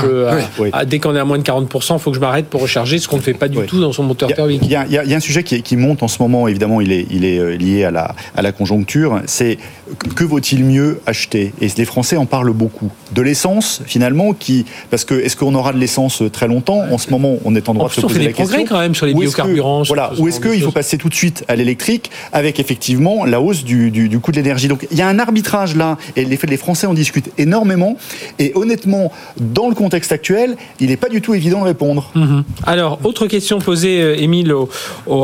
ah, 0.73 0.85
dès 0.85 0.99
qu'on 0.99 1.15
est 1.15 1.21
à 1.21 1.25
moins 1.25 1.39
de 1.39 1.45
40% 1.45 1.95
il 1.95 1.99
faut 2.01 2.11
que 2.11 2.17
je 2.17 2.21
m'arrête 2.21 2.47
pour 2.47 2.63
recharger 2.63 2.99
ce 2.99 3.07
qu'on 3.07 3.19
ne 3.19 3.23
fait 3.23 3.35
pas 3.35 3.49
du 3.49 3.61
tout 3.67 3.81
dans 3.81 3.93
son 3.93 4.03
moteur 4.03 4.29
thermique 4.33 4.63
il 4.65 4.71
y, 4.71 4.75
a, 4.75 4.87
il 4.87 4.93
y, 4.93 5.15
a 5.15 5.17
un 5.17 5.21
sujet 5.21 5.45
qui, 5.45 5.63
qui, 5.63 5.77
monte 5.77 6.03
en 6.03 6.09
ce 6.09 6.21
moment 6.21 6.49
évidemment 6.49 6.81
il 6.81 6.91
est, 6.91 7.07
il 7.11 7.25
est 7.25 7.39
euh, 7.39 7.57
lié 7.57 7.85
à 7.85 7.91
la, 7.91 8.15
à 8.35 8.43
la 8.43 8.51
conjoncture 8.53 9.21
c'est 9.27 9.59
que 10.15 10.25
vaut-il 10.25 10.65
mieux 10.65 11.01
acheter? 11.07 11.53
Et 11.61 11.69
les 11.77 11.85
Français 11.85 12.17
en 12.17 12.27
parlent 12.27 12.53
beaucoup. 12.53 12.91
De 13.13 13.23
l'essence, 13.23 13.83
finalement, 13.87 14.33
qui. 14.33 14.67
Parce 14.91 15.05
que 15.05 15.15
est-ce 15.15 15.37
qu'on 15.37 15.55
aura 15.55 15.73
de 15.73 15.79
l'essence 15.79 16.23
très 16.33 16.49
longtemps? 16.49 16.83
En 16.91 16.99
ce 16.99 17.11
moment, 17.11 17.37
on 17.45 17.55
est 17.55 17.69
en 17.69 17.75
droit 17.75 17.89
de 17.89 17.95
se 17.95 18.01
poser 18.01 18.25
la 18.25 18.33
question. 18.33 18.65
quand 18.65 18.81
même 18.81 18.95
sur 18.95 19.07
les 19.07 19.15
biocarburants. 19.15 19.83
voilà. 19.85 20.13
Ou 20.19 20.29
est-ce 20.29 20.41
qu'il 20.41 20.63
faut 20.63 20.73
passer 20.73 20.99
tout 20.99 21.09
de 21.09 21.15
suite 21.15 21.45
à 21.49 21.57
l'électrique 21.57 22.11
avec 22.33 22.61
effectivement 22.61 22.78
la 23.27 23.41
hausse 23.41 23.65
du, 23.65 23.91
du, 23.91 24.21
coût 24.21 24.33
de 24.33 24.37
l'énergie 24.37 24.69
Donc 24.69 24.87
il 24.91 24.97
y 24.97 25.03
a 25.03 25.09
un 25.09 25.19
arbitrage 25.19 25.77
là, 25.77 25.99
et 26.17 26.25
les, 26.25 26.39
les 26.43 26.57
Français 26.57 26.87
en 26.87 26.95
discutent 26.95 27.31
énormément. 27.39 27.97
Et 28.39 28.53
honnêtement, 28.55 29.13
dans 29.41 29.69
le 29.69 29.75
contexte 29.75 30.13
actuel, 30.13 30.57
il 30.81 30.89
n'est 30.89 30.97
pas 30.97 31.09
du 31.09 31.21
tout 31.21 31.35
évident 31.35 31.61
de 31.61 31.65
répondre. 31.65 32.11
Mhm. 32.15 32.45
Alors, 32.65 32.99
autre 33.05 33.27
question 33.27 33.59
posée, 33.61 34.01
euh, 34.03 34.21
Émile, 34.21 34.55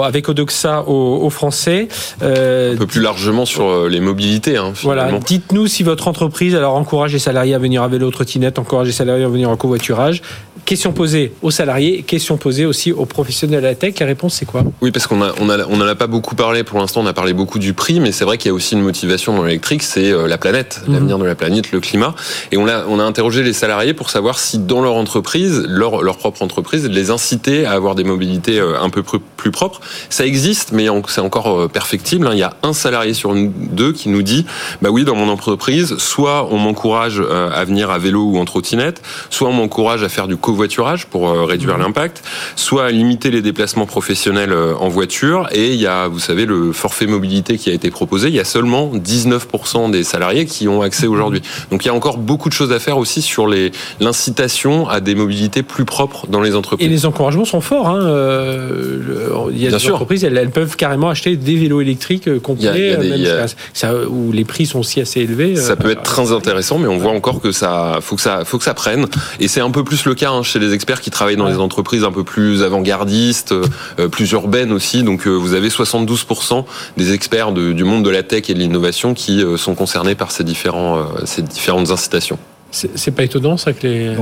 avec 0.03 0.29
Odoxa 0.29 0.83
aux, 0.87 1.31
Français. 1.31 1.89
Euh, 2.23 2.75
Un 2.75 2.77
peu 2.77 2.87
plus 2.87 3.01
largement 3.01 3.45
sur 3.45 3.65
euh, 3.65 3.89
les 3.89 4.01
mobilités. 4.01 4.57
Hein, 4.57 4.73
voilà. 4.83 5.11
Dites 5.27 5.53
nous 5.53 5.67
si 5.67 5.83
votre 5.83 6.09
entreprise 6.09 6.55
alors 6.55 6.75
encourage 6.75 7.13
les 7.13 7.19
salariés 7.19 7.55
à 7.55 7.59
venir 7.59 7.83
à 7.83 7.89
vélo, 7.89 8.11
trottinette, 8.11 8.59
encourage 8.59 8.87
les 8.87 8.93
salariés 8.93 9.25
à 9.25 9.29
venir 9.29 9.51
en 9.51 9.57
covoiturage. 9.57 10.23
Question 10.65 10.93
posée 10.93 11.33
aux 11.43 11.51
salariés, 11.51 12.03
question 12.03 12.39
posée 12.39 12.65
aussi 12.65 12.91
aux 12.93 13.05
professionnels 13.05 13.61
de 13.61 13.67
la 13.67 13.75
tech. 13.75 13.99
La 14.01 14.07
réponse, 14.07 14.35
c'est 14.35 14.47
quoi? 14.47 14.63
Oui, 14.81 14.91
parce 14.91 15.07
qu'on 15.07 15.21
a, 15.21 15.33
on 15.41 15.51
a, 15.51 15.67
on 15.69 15.81
en 15.81 15.87
a 15.87 15.95
pas 15.95 16.07
beaucoup 16.07 16.35
parlé 16.35 16.65
pour 16.65 16.79
l'instant. 16.79 17.03
On 17.03 17.07
a 17.07 17.13
parlé 17.13 17.35
beaucoup 17.35 17.44
du 17.59 17.75
prix, 17.75 18.01
mais 18.01 18.13
c'est 18.13 18.25
vrai 18.25 18.39
qu'il 18.39 18.49
y 18.49 18.51
a 18.51 18.55
aussi 18.55 18.75
une 18.75 18.83
motivation 18.83 19.35
dans 19.37 19.45
l'électrique, 19.45 19.83
c'est 19.83 20.11
euh, 20.11 20.27
la 20.27 20.39
planète, 20.39 20.83
mhm. 20.87 20.95
l'avenir 20.95 21.19
de 21.19 21.25
la 21.25 21.35
planète, 21.35 21.73
le 21.73 21.81
climat. 21.81 22.15
Et 22.53 22.57
on 22.57 22.67
a, 22.67 22.85
on 22.87 22.99
a 22.99 23.05
interrogé 23.05 23.43
les 23.43 23.53
salariés 23.53 23.95
pour 23.95 24.11
savoir 24.11 24.39
si 24.39 24.59
dans 24.59 24.81
leur 24.81 24.95
entreprise, 24.95 25.65
leur, 25.69 26.03
leur 26.03 26.17
propre 26.17 26.43
entreprise, 26.43 26.89
les 26.89 27.11
inciter 27.11 27.67
à 27.67 27.73
avoir 27.73 27.95
des 27.95 28.05
mobilités 28.05 28.59
euh, 28.59 28.81
un 28.81 28.91
peu 28.91 29.03
plus 29.03 29.51
propres. 29.51 29.81
Ça 30.11 30.27
existe, 30.27 30.73
mais 30.73 30.89
c'est 31.09 31.21
encore 31.21 31.61
euh, 31.61 31.69
perfectible. 31.69 32.27
Hein. 32.27 32.33
Il 32.33 32.39
y 32.39 32.43
a 32.43 32.57
un 32.63 32.73
salarié 32.73 33.15
sur 33.15 33.35
deux 33.35 33.93
qui 33.93 34.09
nous 34.09 34.23
dit, 34.23 34.47
bah 34.83 34.91
oui, 34.91 35.05
dans 35.05 35.15
mon 35.15 35.29
entreprise, 35.29 35.97
soit 35.99 36.49
on 36.51 36.59
m'encourage 36.59 37.21
à 37.21 37.65
venir 37.65 37.91
à 37.91 37.99
vélo 37.99 38.25
ou 38.25 38.39
en 38.39 38.45
trottinette, 38.45 39.03
soit 39.31 39.49
on 39.49 39.53
m'encourage 39.53 40.03
à 40.03 40.09
faire 40.09 40.29
du 40.29 40.37
covoiturage 40.37 41.07
pour 41.07 41.31
réduire 41.47 41.77
mhm. 41.77 41.83
l'impact, 41.83 42.23
soit 42.57 42.91
limiter 42.91 43.31
les 43.31 43.43
déplacements 43.43 43.87
professionnels 43.87 44.53
en 44.53 44.89
voiture. 44.89 45.49
Et 45.53 45.73
il 45.73 45.81
y 45.81 45.87
a, 45.87 46.09
vous 46.09 46.19
savez, 46.19 46.47
le 46.47 46.73
forfait 46.73 47.07
mobilité 47.07 47.34
qui 47.43 47.71
a 47.71 47.73
été 47.73 47.91
proposé. 47.91 48.29
Il 48.29 48.35
y 48.35 48.41
a 48.41 48.45
seulement 48.45 48.93
19% 48.95 49.91
des 49.91 50.05
salariés 50.05 50.47
qui 50.47 50.69
ont 50.69 50.83
accès 50.83 51.07
aujourd'hui. 51.07 51.43
Donc 51.71 51.85
il 51.85 51.89
y 51.89 51.91
a 51.91 51.95
encore 51.95 52.19
beaucoup 52.19 52.49
de 52.49 52.55
choses 52.55 52.73
à 52.73 52.79
faire 52.79 52.99
aussi 52.99 53.23
sur 53.23 53.47
l'incitation 54.01 54.89
à 54.89 55.01
des 55.01 55.15
mobilités 55.15 55.63
plus 55.63 55.85
propres 55.85 56.27
dans 56.29 56.41
les 56.41 56.55
entreprises. 56.55 56.87
Et 56.87 56.91
les 56.91 57.07
encouragements 57.07 57.45
sont 57.45 57.61
forts. 57.61 57.89
Hein. 57.89 58.03
Euh, 58.03 58.99
il 59.51 59.63
y 59.63 59.67
a 59.67 59.71
des 59.71 59.91
entreprises, 59.91 60.25
elles, 60.25 60.51
peuvent 60.51 60.77
carrément 60.77 61.09
acheter 61.09 61.37
des 61.37 61.57
vélos 61.57 61.81
électriques 61.81 62.39
complets, 62.41 62.99
où 64.09 64.33
les 64.33 64.45
prix 64.45 64.67
sont 64.67 64.81
aussi 64.81 65.01
assez 65.01 65.21
élevés. 65.21 65.57
Ça 65.57 65.77
peut 65.77 65.91
être 65.91 66.03
très 66.03 66.33
intéressant, 66.33 66.79
mais 66.79 66.89
on 66.89 66.99
voit 66.99 67.13
encore 67.13 67.41
que 67.41 67.53
ça 67.53 67.99
faut 68.01 68.17
que 68.17 68.23
ça 68.23 68.45
faut 68.45 68.59
que 68.59 68.65
ça 68.65 68.75
prenne. 68.75 69.07
Et 69.41 69.49
c'est 69.49 69.61
un 69.61 69.71
peu 69.71 69.85
plus 69.85 70.05
le 70.05 70.15
cas 70.15 70.25
Hein, 70.35 70.43
chez 70.43 70.59
les 70.59 70.73
experts 70.73 71.01
qui 71.01 71.11
travaillent 71.11 71.37
dans 71.37 71.49
les 71.49 71.59
entreprises 71.59 72.05
un 72.05 72.13
peu 72.13 72.25
plus 72.25 72.63
avant-gardistes, 72.63 73.53
euh, 73.53 74.09
plus 74.09 74.33
urbaines 74.33 74.73
aussi. 74.73 75.03
Donc 75.03 75.27
euh, 75.27 75.31
vous 75.31 75.55
avez 75.55 75.69
72% 75.69 76.65
des 76.97 77.13
experts 77.13 77.24
du 77.53 77.85
monde 77.85 78.05
de 78.05 78.11
la 78.11 78.23
tech 78.23 78.51
et 78.51 78.55
de 78.55 78.59
l'innovation 78.59 79.15
qui 79.15 79.43
euh, 79.43 79.57
sont 79.57 79.75
concernés 79.75 80.15
par 80.15 80.31
ces, 80.31 80.45
ces 81.25 81.43
différentes 81.43 81.91
incitations. 81.91 82.39
C'est 82.75 83.11
pas 83.13 83.25
étonnant 83.25 83.57
ça 83.57 83.73
que 83.73 83.87
les. 83.87 84.17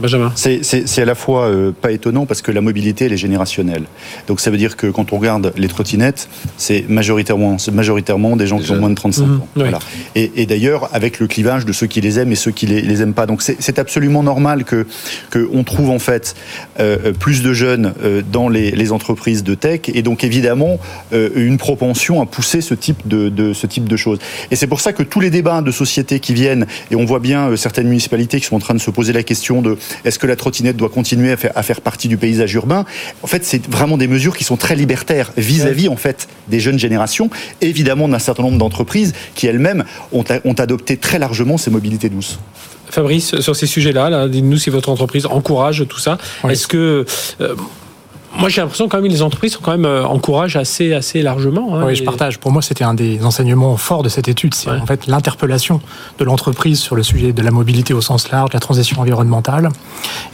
Benjamin. 0.00 0.32
C'est 0.34 0.98
à 0.98 1.04
la 1.04 1.14
fois 1.14 1.46
euh, 1.46 1.72
pas 1.72 1.92
étonnant 1.92 2.26
parce 2.26 2.42
que 2.42 2.50
la 2.50 2.60
mobilité 2.60 3.06
elle 3.06 3.12
est 3.12 3.18
générationnelle. 3.18 3.84
Donc 4.26 4.40
ça 4.40 4.50
veut 4.50 4.56
dire 4.56 4.76
que 4.76 4.86
quand 4.86 5.12
on 5.12 5.18
regarde 5.18 5.52
les 5.56 5.68
trottinettes, 5.68 6.28
c'est 6.56 6.84
majoritairement, 6.88 7.56
majoritairement 7.72 8.36
des 8.36 8.46
gens 8.46 8.58
qui 8.58 8.70
ont 8.70 8.76
moins 8.76 8.90
de 8.90 8.94
35 8.94 9.24
mmh, 9.24 9.34
ans. 9.34 9.48
Voilà. 9.54 9.78
Et, 10.14 10.30
et 10.36 10.46
d'ailleurs 10.46 10.90
avec 10.92 11.18
le 11.18 11.26
clivage 11.26 11.64
de 11.64 11.72
ceux 11.72 11.86
qui 11.86 12.00
les 12.00 12.18
aiment 12.18 12.32
et 12.32 12.36
ceux 12.36 12.50
qui 12.50 12.66
les, 12.66 12.82
les 12.82 13.02
aiment 13.02 13.14
pas. 13.14 13.26
Donc 13.26 13.42
c'est 13.42 13.78
absolument 13.78 14.22
normal 14.22 14.64
que 14.64 14.86
qu'on 15.32 15.64
trouve 15.64 15.90
en 15.90 15.98
fait 15.98 16.34
euh, 16.80 17.12
plus 17.12 17.42
de 17.42 17.52
jeunes 17.52 17.94
euh, 18.02 18.22
dans 18.30 18.48
les, 18.48 18.70
les, 18.70 18.92
entreprises 18.92 19.42
de 19.42 19.54
tech 19.54 19.80
et 19.92 20.02
donc 20.02 20.24
évidemment 20.24 20.78
euh, 21.12 21.30
une 21.34 21.56
propension 21.56 22.20
à 22.20 22.26
pousser 22.26 22.60
ce 22.60 22.74
type 22.74 23.06
de, 23.06 23.28
de 23.28 23.52
ce 23.52 23.66
type 23.66 23.88
de 23.88 23.96
choses. 23.96 24.18
Et 24.50 24.56
c'est 24.56 24.66
pour 24.66 24.80
ça 24.80 24.92
que 24.92 25.02
tous 25.02 25.20
les 25.20 25.30
débats 25.30 25.62
de 25.62 25.70
société 25.70 26.20
qui 26.20 26.34
viennent 26.34 26.66
et 26.90 26.96
on 26.96 27.04
voit 27.04 27.20
bien 27.20 27.53
certaines 27.56 27.88
municipalités 27.88 28.40
qui 28.40 28.46
sont 28.46 28.56
en 28.56 28.60
train 28.60 28.74
de 28.74 28.80
se 28.80 28.90
poser 28.90 29.12
la 29.12 29.22
question 29.22 29.62
de 29.62 29.76
est-ce 30.04 30.18
que 30.18 30.26
la 30.26 30.36
trottinette 30.36 30.76
doit 30.76 30.88
continuer 30.88 31.32
à 31.32 31.36
faire, 31.36 31.52
à 31.54 31.62
faire 31.62 31.80
partie 31.80 32.08
du 32.08 32.16
paysage 32.16 32.54
urbain 32.54 32.84
En 33.22 33.26
fait, 33.26 33.44
c'est 33.44 33.66
vraiment 33.68 33.96
des 33.96 34.08
mesures 34.08 34.36
qui 34.36 34.44
sont 34.44 34.56
très 34.56 34.76
libertaires 34.76 35.32
vis-à-vis 35.36 35.88
en 35.88 35.96
fait 35.96 36.28
des 36.48 36.60
jeunes 36.60 36.78
générations, 36.78 37.30
évidemment 37.60 38.08
d'un 38.08 38.18
certain 38.18 38.42
nombre 38.42 38.58
d'entreprises 38.58 39.12
qui 39.34 39.46
elles-mêmes 39.46 39.84
ont, 40.12 40.24
ont 40.44 40.54
adopté 40.54 40.96
très 40.96 41.18
largement 41.18 41.58
ces 41.58 41.70
mobilités 41.70 42.08
douces. 42.08 42.38
Fabrice, 42.90 43.40
sur 43.40 43.56
ces 43.56 43.66
sujets-là, 43.66 44.10
-là, 44.10 44.28
dites-nous 44.28 44.58
si 44.58 44.70
votre 44.70 44.88
entreprise 44.88 45.26
encourage 45.26 45.84
tout 45.88 45.98
ça. 45.98 46.18
Est-ce 46.48 46.66
que 46.66 47.04
euh, 47.40 47.54
moi, 48.38 48.48
j'ai 48.48 48.60
l'impression 48.60 48.88
quand 48.88 49.00
même 49.00 49.10
les 49.10 49.22
entreprises 49.22 49.52
sont 49.52 49.60
quand 49.62 49.72
même 49.72 49.84
euh, 49.84 50.04
encouragent 50.04 50.56
assez 50.56 50.92
assez 50.92 51.22
largement. 51.22 51.76
Hein, 51.76 51.84
oui, 51.86 51.94
je 51.94 52.04
partage. 52.04 52.38
Pour 52.38 52.52
moi, 52.52 52.62
c'était 52.62 52.84
un 52.84 52.94
des 52.94 53.24
enseignements 53.24 53.76
forts 53.76 54.02
de 54.02 54.08
cette 54.08 54.28
étude. 54.28 54.54
C'est 54.54 54.70
en 54.70 54.86
fait 54.86 55.06
l'interpellation 55.06 55.80
de 56.18 56.24
l'entreprise 56.24 56.80
sur 56.80 56.96
le 56.96 57.02
sujet 57.02 57.32
de 57.32 57.42
la 57.42 57.50
mobilité 57.50 57.94
au 57.94 58.00
sens 58.00 58.30
large, 58.30 58.50
la 58.52 58.60
transition 58.60 59.00
environnementale. 59.00 59.68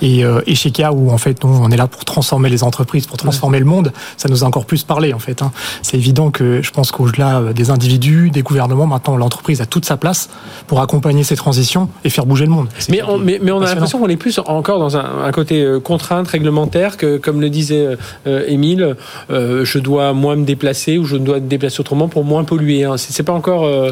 Et, 0.03 0.24
euh, 0.24 0.40
et 0.46 0.55
chez 0.55 0.70
Kia, 0.70 0.92
où 0.92 1.11
en 1.11 1.18
fait, 1.18 1.44
on 1.44 1.70
est 1.70 1.76
là 1.76 1.86
pour 1.86 2.05
transformer 2.05 2.48
les 2.48 2.62
entreprises, 2.62 3.07
pour 3.07 3.16
transformer 3.16 3.59
le 3.59 3.64
monde, 3.64 3.92
ça 4.16 4.28
nous 4.28 4.44
a 4.44 4.46
encore 4.46 4.66
plus 4.66 4.84
parlé 4.84 5.12
en 5.12 5.18
fait. 5.18 5.42
Hein. 5.42 5.53
C'est 5.82 5.96
évident 5.96 6.30
que 6.30 6.62
je 6.62 6.70
pense 6.70 6.90
qu'au-delà 6.90 7.53
des 7.55 7.70
individus, 7.70 8.30
des 8.30 8.42
gouvernements, 8.42 8.86
maintenant 8.86 9.16
l'entreprise 9.16 9.61
a 9.61 9.66
toute 9.66 9.84
sa 9.84 9.96
place 9.96 10.30
pour 10.66 10.80
accompagner 10.80 11.24
ces 11.24 11.36
transitions 11.36 11.88
et 12.05 12.11
faire 12.11 12.26
bouger 12.26 12.44
le 12.44 12.51
monde. 12.51 12.68
Mais 12.88 13.03
on, 13.03 13.18
mais, 13.18 13.38
mais, 13.42 13.53
on 13.53 13.61
a 13.62 13.66
l'impression 13.66 13.98
qu'on 13.98 14.09
est 14.09 14.16
plus 14.16 14.38
encore 14.46 14.78
dans 14.78 14.96
un, 14.96 15.24
un 15.24 15.32
côté 15.32 15.62
euh, 15.62 15.80
contrainte, 15.80 16.28
réglementaire, 16.28 16.96
que 16.96 17.16
comme 17.16 17.40
le 17.40 17.51
disait 17.51 17.86
euh, 17.86 17.89
Émile, 18.26 18.97
euh, 19.30 19.64
je 19.64 19.78
dois 19.78 20.12
moins 20.12 20.36
me 20.36 20.45
déplacer 20.45 20.99
ou 20.99 21.05
je 21.05 21.16
dois 21.16 21.36
me 21.36 21.49
déplacer 21.49 21.80
autrement 21.80 22.09
pour 22.09 22.24
moins 22.24 22.45
polluer. 22.45 22.84
Hein. 22.84 22.97
C'est 22.97 23.22
pas 23.22 23.32
encore. 23.32 23.64
Euh, 23.64 23.91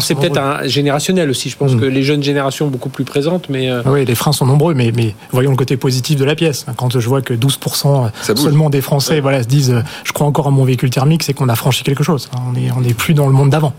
c'est 0.00 0.14
peut-être 0.14 0.38
un 0.38 0.66
générationnel 0.66 1.30
aussi. 1.30 1.50
Je 1.50 1.56
pense 1.56 1.74
hmm. 1.74 1.80
que 1.80 1.86
les 1.86 2.02
jeunes 2.02 2.22
générations 2.22 2.66
sont 2.66 2.70
beaucoup 2.70 2.88
plus 2.88 3.04
présentes, 3.04 3.48
mais. 3.48 3.70
Oui, 3.86 4.04
les 4.04 4.14
freins 4.14 4.32
sont 4.32 4.46
nombreux, 4.46 4.74
mais, 4.74 4.92
mais 4.94 5.14
voyons 5.30 5.50
le 5.50 5.56
côté 5.56 5.76
positif 5.76 6.16
de 6.16 6.24
la 6.24 6.34
pièce. 6.34 6.66
Quand 6.76 6.98
je 6.98 7.08
vois 7.08 7.22
que 7.22 7.34
12% 7.34 8.10
seulement 8.36 8.70
des 8.70 8.80
Français 8.80 9.20
voilà, 9.20 9.42
se 9.42 9.48
disent 9.48 9.82
je 10.04 10.12
crois 10.12 10.26
encore 10.26 10.46
à 10.46 10.50
mon 10.50 10.64
véhicule 10.64 10.90
thermique, 10.90 11.22
c'est 11.22 11.34
qu'on 11.34 11.48
a 11.48 11.56
franchi 11.56 11.82
quelque 11.82 12.04
chose. 12.04 12.30
On 12.48 12.52
n'est 12.52 12.70
on 12.76 12.82
est 12.82 12.94
plus 12.94 13.14
dans 13.14 13.26
le 13.26 13.32
monde 13.32 13.50
d'avant. 13.50 13.72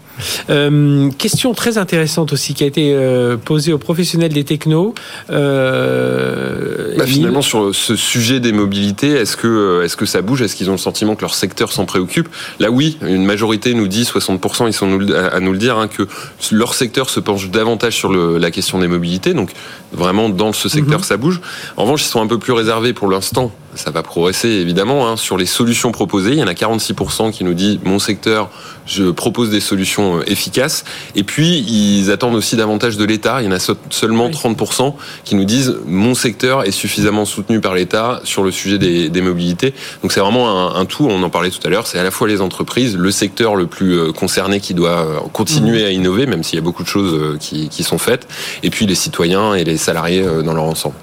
Euh, 0.49 1.09
question 1.11 1.53
très 1.53 1.77
intéressante 1.77 2.33
aussi 2.33 2.53
qui 2.53 2.63
a 2.63 2.67
été 2.67 2.93
euh, 2.93 3.37
posée 3.37 3.73
aux 3.73 3.77
professionnels 3.77 4.33
des 4.33 4.43
technos. 4.43 4.93
Euh, 5.29 6.95
bah, 6.97 7.05
finalement, 7.05 7.41
sur 7.41 7.73
ce 7.73 7.95
sujet 7.95 8.39
des 8.39 8.51
mobilités, 8.51 9.11
est-ce 9.11 9.37
que, 9.37 9.83
est-ce 9.83 9.97
que 9.97 10.05
ça 10.05 10.21
bouge? 10.21 10.41
Est-ce 10.41 10.55
qu'ils 10.55 10.69
ont 10.69 10.73
le 10.73 10.77
sentiment 10.77 11.15
que 11.15 11.21
leur 11.21 11.35
secteur 11.35 11.71
s'en 11.71 11.85
préoccupe? 11.85 12.29
Là, 12.59 12.71
oui, 12.71 12.97
une 13.01 13.25
majorité 13.25 13.73
nous 13.73 13.87
dit, 13.87 14.03
60%, 14.03 14.67
ils 14.67 14.73
sont 14.73 14.85
à 14.85 15.39
nous 15.39 15.51
le 15.51 15.57
dire, 15.57 15.77
hein, 15.77 15.87
que 15.87 16.07
leur 16.51 16.73
secteur 16.73 17.09
se 17.09 17.19
penche 17.19 17.49
davantage 17.49 17.95
sur 17.95 18.11
le, 18.11 18.37
la 18.37 18.51
question 18.51 18.79
des 18.79 18.87
mobilités. 18.87 19.33
Donc, 19.33 19.51
vraiment, 19.95 20.29
dans 20.29 20.53
ce 20.53 20.69
secteur, 20.69 20.99
mhm. 20.99 21.05
ça 21.05 21.17
bouge. 21.17 21.41
En 21.77 21.83
revanche, 21.83 22.03
ils 22.03 22.09
sont 22.09 22.21
un 22.21 22.27
peu 22.27 22.39
plus 22.39 22.53
réservés 22.53 22.93
pour 22.93 23.09
l'instant 23.09 23.51
ça 23.75 23.91
va 23.91 24.03
progresser 24.03 24.49
évidemment 24.49 25.07
hein, 25.07 25.17
sur 25.17 25.37
les 25.37 25.45
solutions 25.45 25.91
proposées. 25.91 26.31
Il 26.31 26.39
y 26.39 26.43
en 26.43 26.47
a 26.47 26.53
46% 26.53 27.31
qui 27.31 27.43
nous 27.43 27.53
dit 27.53 27.79
mon 27.83 27.99
secteur, 27.99 28.49
je 28.85 29.11
propose 29.11 29.49
des 29.49 29.59
solutions 29.59 30.19
euh, 30.19 30.23
efficaces. 30.29 30.85
Et 31.15 31.23
puis 31.23 31.59
ils 31.59 32.11
attendent 32.11 32.35
aussi 32.35 32.55
davantage 32.55 32.97
de 32.97 33.05
l'État. 33.05 33.41
Il 33.41 33.45
y 33.45 33.47
en 33.47 33.55
a 33.55 33.59
seulement 33.89 34.29
30% 34.29 34.93
qui 35.23 35.35
nous 35.35 35.45
disent 35.45 35.77
mon 35.85 36.15
secteur 36.15 36.63
est 36.63 36.71
suffisamment 36.71 37.25
soutenu 37.25 37.59
par 37.59 37.75
l'État 37.75 38.21
sur 38.23 38.43
le 38.43 38.51
sujet 38.51 38.77
des, 38.77 39.09
des 39.09 39.21
mobilités. 39.21 39.73
Donc 40.01 40.11
c'est 40.11 40.19
vraiment 40.19 40.75
un, 40.75 40.85
tout. 40.85 41.07
On 41.09 41.21
en 41.23 41.29
parlait 41.29 41.49
tout 41.49 41.65
à 41.65 41.69
l'heure. 41.69 41.87
C'est 41.87 41.99
à 41.99 42.03
la 42.03 42.11
fois 42.11 42.27
les 42.27 42.41
entreprises, 42.41 42.95
le 42.95 43.11
secteur 43.11 43.55
le 43.55 43.67
plus 43.67 43.97
euh, 43.97 44.11
concerné 44.11 44.59
qui 44.59 44.73
doit 44.73 45.05
euh, 45.05 45.19
continuer 45.33 45.83
mmh. 45.83 45.87
à 45.87 45.89
innover, 45.89 46.25
même 46.25 46.43
s'il 46.43 46.55
y 46.55 46.61
a 46.61 46.63
beaucoup 46.63 46.83
de 46.83 46.87
choses 46.87 47.37
qui, 47.39 47.69
qui 47.69 47.83
sont 47.83 47.97
faites, 47.97 48.27
et 48.63 48.69
puis 48.69 48.85
les 48.85 48.95
citoyens 48.95 49.53
et 49.55 49.63
les 49.63 49.77
salariés 49.85 50.23
dans 50.43 50.53
leur 50.53 50.65
ensemble. 50.65 50.95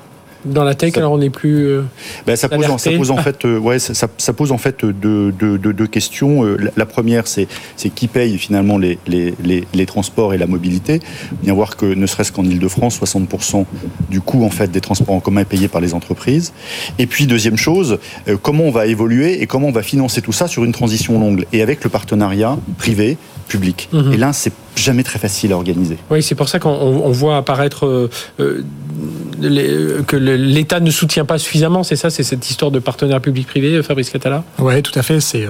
Dans 0.44 0.64
la 0.64 0.74
tech, 0.74 0.96
alors 0.96 1.12
on 1.12 1.18
n'est 1.18 1.30
plus. 1.30 1.66
Euh, 1.66 1.82
ben, 2.26 2.34
ça, 2.34 2.48
pose, 2.48 2.66
ça, 2.78 2.90
pose, 2.90 3.12
en 3.12 3.16
fait, 3.16 3.44
euh, 3.44 3.58
ouais, 3.58 3.78
ça, 3.78 4.08
ça, 4.18 4.32
pose 4.32 4.50
en 4.50 4.58
fait 4.58 4.84
deux, 4.84 5.30
deux, 5.30 5.56
deux, 5.56 5.86
questions. 5.86 6.44
Euh, 6.44 6.56
la, 6.76 6.86
première, 6.86 7.28
c'est 7.28 7.46
qui 7.94 8.08
paye 8.08 8.36
finalement 8.38 8.76
les, 8.76 8.98
les, 9.06 9.34
les, 9.44 9.64
les, 9.72 9.86
transports 9.86 10.34
et 10.34 10.38
la 10.38 10.48
mobilité. 10.48 10.98
Bien 11.44 11.54
voir 11.54 11.76
que 11.76 11.86
ne 11.86 12.06
serait-ce 12.06 12.32
qu'en 12.32 12.42
Ile-de-France, 12.42 13.00
60% 13.00 13.66
du 14.10 14.20
coût 14.20 14.44
en 14.44 14.50
fait 14.50 14.68
des 14.68 14.80
transports 14.80 15.14
en 15.14 15.20
commun 15.20 15.42
est 15.42 15.44
payé 15.44 15.68
par 15.68 15.80
les 15.80 15.94
entreprises. 15.94 16.52
Et 16.98 17.06
puis 17.06 17.26
deuxième 17.26 17.56
chose, 17.56 17.98
comment 18.42 18.64
on 18.64 18.72
va 18.72 18.86
évoluer 18.86 19.42
et 19.42 19.46
comment 19.46 19.68
on 19.68 19.72
va 19.72 19.84
financer 19.84 20.22
tout 20.22 20.32
ça 20.32 20.48
sur 20.48 20.64
une 20.64 20.72
transition 20.72 21.20
longue? 21.20 21.46
Et 21.52 21.62
avec 21.62 21.84
le 21.84 21.90
partenariat 21.90 22.58
privé 22.78 23.16
public. 23.52 23.88
Mhm. 23.92 24.12
Et 24.14 24.16
là, 24.16 24.32
c'est 24.32 24.52
jamais 24.76 25.02
très 25.02 25.18
facile 25.18 25.52
à 25.52 25.56
organiser. 25.56 25.98
Oui, 26.10 26.22
c'est 26.22 26.34
pour 26.34 26.48
ça 26.48 26.58
qu'on 26.58 27.10
voit 27.10 27.36
apparaître 27.36 28.08
que 28.38 30.16
l'État 30.16 30.80
ne 30.80 30.90
soutient 30.90 31.24
pas 31.24 31.38
suffisamment, 31.38 31.82
c'est 31.82 31.96
ça 31.96 32.08
C'est 32.10 32.22
cette 32.22 32.48
histoire 32.48 32.70
de 32.70 32.78
partenaire 32.78 33.20
public-privé, 33.20 33.82
Fabrice 33.82 34.10
Catala? 34.10 34.44
Oui, 34.58 34.82
tout 34.82 34.98
à 34.98 35.02
fait. 35.02 35.20
C'est, 35.20 35.46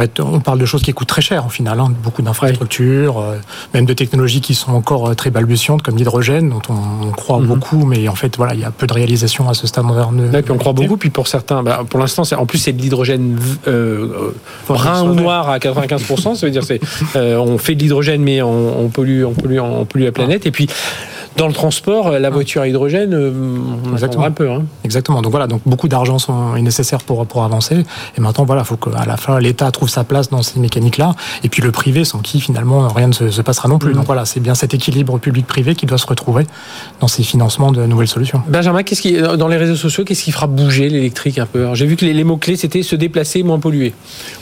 euh, 0.00 0.22
on 0.22 0.40
parle 0.40 0.58
de 0.58 0.66
choses 0.66 0.82
qui 0.82 0.92
coûtent 0.92 1.08
très 1.08 1.22
cher 1.22 1.44
en 1.44 1.48
final, 1.48 1.80
hein. 1.80 1.92
beaucoup 2.02 2.22
d'infrastructures, 2.22 3.18
euh, 3.18 3.36
même 3.74 3.86
de 3.86 3.92
technologies 3.92 4.40
qui 4.40 4.54
sont 4.54 4.72
encore 4.72 5.08
euh, 5.08 5.14
très 5.14 5.30
balbutiantes, 5.30 5.82
comme 5.82 5.96
l'hydrogène, 5.96 6.50
dont 6.50 6.62
on, 6.68 7.10
croit 7.10 7.38
mhm. 7.38 7.46
beaucoup, 7.46 7.84
mais 7.84 8.08
en 8.08 8.14
fait, 8.14 8.36
voilà, 8.36 8.54
il 8.54 8.60
y 8.60 8.64
a 8.64 8.70
peu 8.70 8.86
de 8.86 8.92
réalisation 8.92 9.48
à 9.48 9.54
ce 9.54 9.66
stade 9.66 9.84
moderne. 9.84 10.30
on 10.48 10.56
croit 10.56 10.72
beaucoup, 10.72 10.96
puis 10.96 11.10
pour 11.10 11.28
certains, 11.28 11.62
bah, 11.62 11.82
pour 11.88 11.98
l'instant, 12.00 12.22
en 12.36 12.46
plus, 12.46 12.58
c'est 12.58 12.72
de 12.72 12.80
l'hydrogène 12.80 13.36
brun 14.68 15.02
ou 15.02 15.14
noir 15.14 15.48
à 15.50 15.58
95%, 15.58 16.34
ça 16.34 16.46
veut 16.46 16.52
dire 16.52 16.64
c'est 16.64 16.80
on 17.14 17.58
fait 17.58 17.74
de 17.74 17.82
l'hydrogène, 17.82 18.22
mais 18.22 18.42
on, 18.42 18.88
pollue, 18.88 19.24
on 19.24 19.32
pollue, 19.32 19.58
on 19.58 19.84
pollue 19.84 20.04
la 20.04 20.12
planète, 20.12 20.46
et 20.46 20.50
puis 20.50 20.68
dans 21.36 21.46
le 21.46 21.52
transport, 21.52 22.10
la 22.10 22.30
voiture 22.30 22.62
à 22.62 22.68
hydrogène, 22.68 23.14
euh, 23.14 23.32
on 23.86 23.92
Exactement. 23.92 24.24
un 24.24 24.30
peu. 24.30 24.50
Hein. 24.50 24.64
Exactement. 24.84 25.22
Donc 25.22 25.30
voilà, 25.30 25.46
donc 25.46 25.62
beaucoup 25.64 25.88
d'argent 25.88 26.18
sont 26.18 26.54
nécessaires 26.54 27.02
pour 27.02 27.26
pour 27.26 27.44
avancer. 27.44 27.84
Et 28.16 28.20
maintenant, 28.20 28.44
voilà, 28.44 28.64
faut 28.64 28.76
qu'à 28.76 29.04
la 29.06 29.16
fin 29.16 29.38
l'État 29.38 29.70
trouve 29.70 29.88
sa 29.90 30.04
place 30.04 30.30
dans 30.30 30.42
ces 30.42 30.60
mécaniques-là, 30.60 31.14
et 31.44 31.48
puis 31.48 31.62
le 31.62 31.72
privé, 31.72 32.04
sans 32.04 32.20
qui 32.20 32.40
finalement 32.40 32.88
rien 32.88 33.08
ne 33.08 33.12
se, 33.12 33.42
passera 33.42 33.68
non 33.68 33.78
plus. 33.78 33.92
Mm. 33.92 33.96
Donc 33.96 34.06
voilà, 34.06 34.24
c'est 34.24 34.40
bien 34.40 34.54
cet 34.54 34.74
équilibre 34.74 35.18
public-privé 35.18 35.74
qui 35.74 35.86
doit 35.86 35.98
se 35.98 36.06
retrouver 36.06 36.46
dans 37.00 37.08
ces 37.08 37.22
financements 37.22 37.72
de 37.72 37.84
nouvelles 37.86 38.08
solutions. 38.08 38.42
Benjamin, 38.48 38.82
qu'est-ce 38.82 39.02
qui 39.02 39.16
dans 39.20 39.48
les 39.48 39.56
réseaux 39.56 39.76
sociaux, 39.76 40.04
qu'est-ce 40.04 40.22
qui 40.22 40.32
fera 40.32 40.46
bouger 40.46 40.88
l'électrique 40.88 41.38
un 41.38 41.46
peu? 41.46 41.74
J'ai 41.74 41.86
vu 41.86 41.96
que 41.96 42.04
les, 42.04 42.24
mots 42.24 42.36
clés 42.36 42.56
c'était 42.56 42.82
se 42.82 42.96
déplacer, 42.96 43.42
moins 43.42 43.58
polluer. 43.58 43.92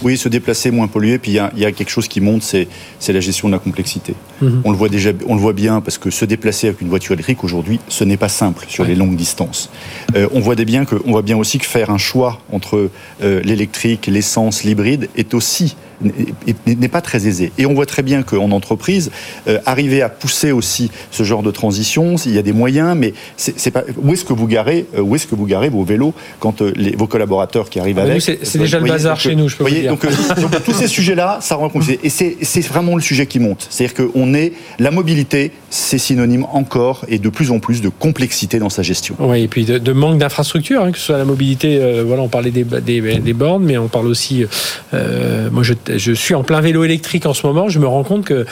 Oui, 0.03 0.17
se 0.17 0.29
déplacer, 0.29 0.71
moins 0.71 0.87
polluer. 0.87 1.19
Puis 1.19 1.33
il 1.33 1.61
y 1.61 1.65
a, 1.65 1.73
quelque 1.73 1.91
chose 1.91 2.09
qui 2.09 2.21
monte, 2.21 2.43
c'est 2.43 2.69
c'est 2.99 3.13
la 3.13 3.21
gestion 3.21 3.49
de 3.49 3.55
la 3.55 3.59
complexité. 3.59 4.15
Mm-hmm. 4.43 4.61
On 4.65 4.71
le 4.71 4.77
voit 4.77 4.89
déjà, 4.89 5.11
on 5.27 5.35
le 5.35 5.41
voit 5.41 5.53
bien 5.53 5.81
parce 5.81 5.99
que 5.99 6.11
se 6.11 6.25
déplacer 6.25 6.69
avec 6.69 6.81
une 6.81 6.89
voiture 6.89 7.15
électrique 7.15 7.45
aujourd'hui, 7.45 7.81
ce 7.89 8.05
n'est 8.05 8.17
pas 8.17 8.29
simple 8.29 8.67
sur 8.69 8.85
les 8.85 8.95
longues 8.95 9.17
distances. 9.17 9.71
Euh, 10.15 10.29
on 10.33 10.41
voit 10.41 10.57
bien 10.65 10.85
que, 10.85 10.97
on 11.07 11.13
voit 11.13 11.23
bien 11.23 11.37
aussi 11.37 11.59
que 11.59 11.67
faire 11.67 11.91
un 11.91 11.99
choix 11.99 12.41
entre 12.53 12.91
euh, 13.23 13.41
l'électrique, 13.43 14.07
l'essence, 14.07 14.65
l'hybride 14.65 15.09
est 15.17 15.35
aussi 15.35 15.38
aussi 15.39 15.77
n'est 16.01 16.89
pas 16.89 17.01
très 17.01 17.27
aisé. 17.27 17.53
Et 17.59 17.67
on 17.67 17.75
voit 17.75 17.87
très 17.87 18.03
bien 18.03 18.23
qu'en 18.23 18.51
entreprise, 18.51 19.11
euh, 19.47 19.59
arriver 19.67 20.03
à 20.03 20.09
pousser 20.09 20.53
aussi 20.53 20.91
ce 21.11 21.23
genre 21.23 21.43
de 21.43 21.51
transition, 21.51 22.17
il 22.25 22.35
y 22.35 22.39
a 22.39 22.43
des 22.43 22.53
moyens, 22.53 22.97
mais 22.97 23.15
c'est 23.37 23.71
pas 23.71 23.85
où 23.97 24.13
est-ce 24.13 24.25
que 24.25 24.33
vous 24.33 24.47
garez, 24.47 24.87
euh, 24.97 25.01
où 25.01 25.17
est-ce 25.17 25.27
que 25.27 25.35
vous 25.35 25.47
garez 25.47 25.69
vos 25.69 25.85
vélos 25.85 26.15
quand 26.41 26.63
euh, 26.63 26.73
les, 26.77 26.95
vos 26.95 27.07
collaborateurs 27.07 27.71
qui 27.71 27.81
arrivent 27.81 27.99
ah, 27.99 28.03
avec. 28.03 28.23
C'est 28.23 28.59
déjà 28.59 28.79
le 28.79 28.87
bazar 28.87 29.19
chez 29.19 29.35
nous, 29.35 29.49
je 29.49 29.57
peux 29.57 29.65
vous 29.65 29.71
dire. 29.71 29.91
Donc, 29.91 30.07
donc, 30.41 30.65
tous 30.65 30.73
ces 30.73 30.89
sujets-là, 30.89 31.39
ça 31.41 31.57
rend 31.57 31.69
compte. 31.69 31.85
Et 32.03 32.09
c'est 32.09 32.61
vraiment 32.61 32.95
le 32.95 33.03
sujet 33.03 33.27
qui 33.27 33.41
monte. 33.41 33.67
C'est-à-dire 33.71 33.97
qu'on 33.97 34.35
est 34.35 34.53
la 34.79 34.91
mobilité, 34.91 35.53
c'est 35.71 35.99
synonyme 35.99 36.47
encore 36.53 37.05
et 37.09 37.19
de 37.19 37.29
plus 37.29 37.51
en 37.51 37.59
plus 37.59 37.81
de 37.81 37.89
complexité 37.89 38.59
dans 38.59 38.71
sa 38.71 38.83
gestion. 38.83 39.17
Oui, 39.19 39.43
et 39.43 39.49
puis 39.49 39.65
de, 39.65 39.93
manque 39.93 40.19
d'infrastructures, 40.19 40.83
hein, 40.83 40.93
que 40.93 40.99
ce 40.99 41.07
soit 41.07 41.19
la 41.19 41.25
mobilité. 41.25 41.81
voilà, 42.05 42.23
on 42.23 42.29
parlait 42.29 42.51
des, 42.51 42.65
des, 42.65 43.01
des, 43.01 43.33
bornes, 43.33 43.65
mais 43.65 43.79
on 43.79 43.89
parle 43.89 44.07
aussi. 44.07 44.45
moi, 44.93 45.63
je 45.63 45.75
je 45.97 46.13
suis 46.13 46.35
en 46.35 46.43
plein 46.43 46.61
vélo 46.61 46.85
électrique 46.85 47.27
en 47.27 47.35
ce 47.35 47.47
moment. 47.47 47.69
Je 47.69 47.79
me 47.79 47.87
rends 47.87 48.05
compte 48.05 48.25
que 48.25 48.47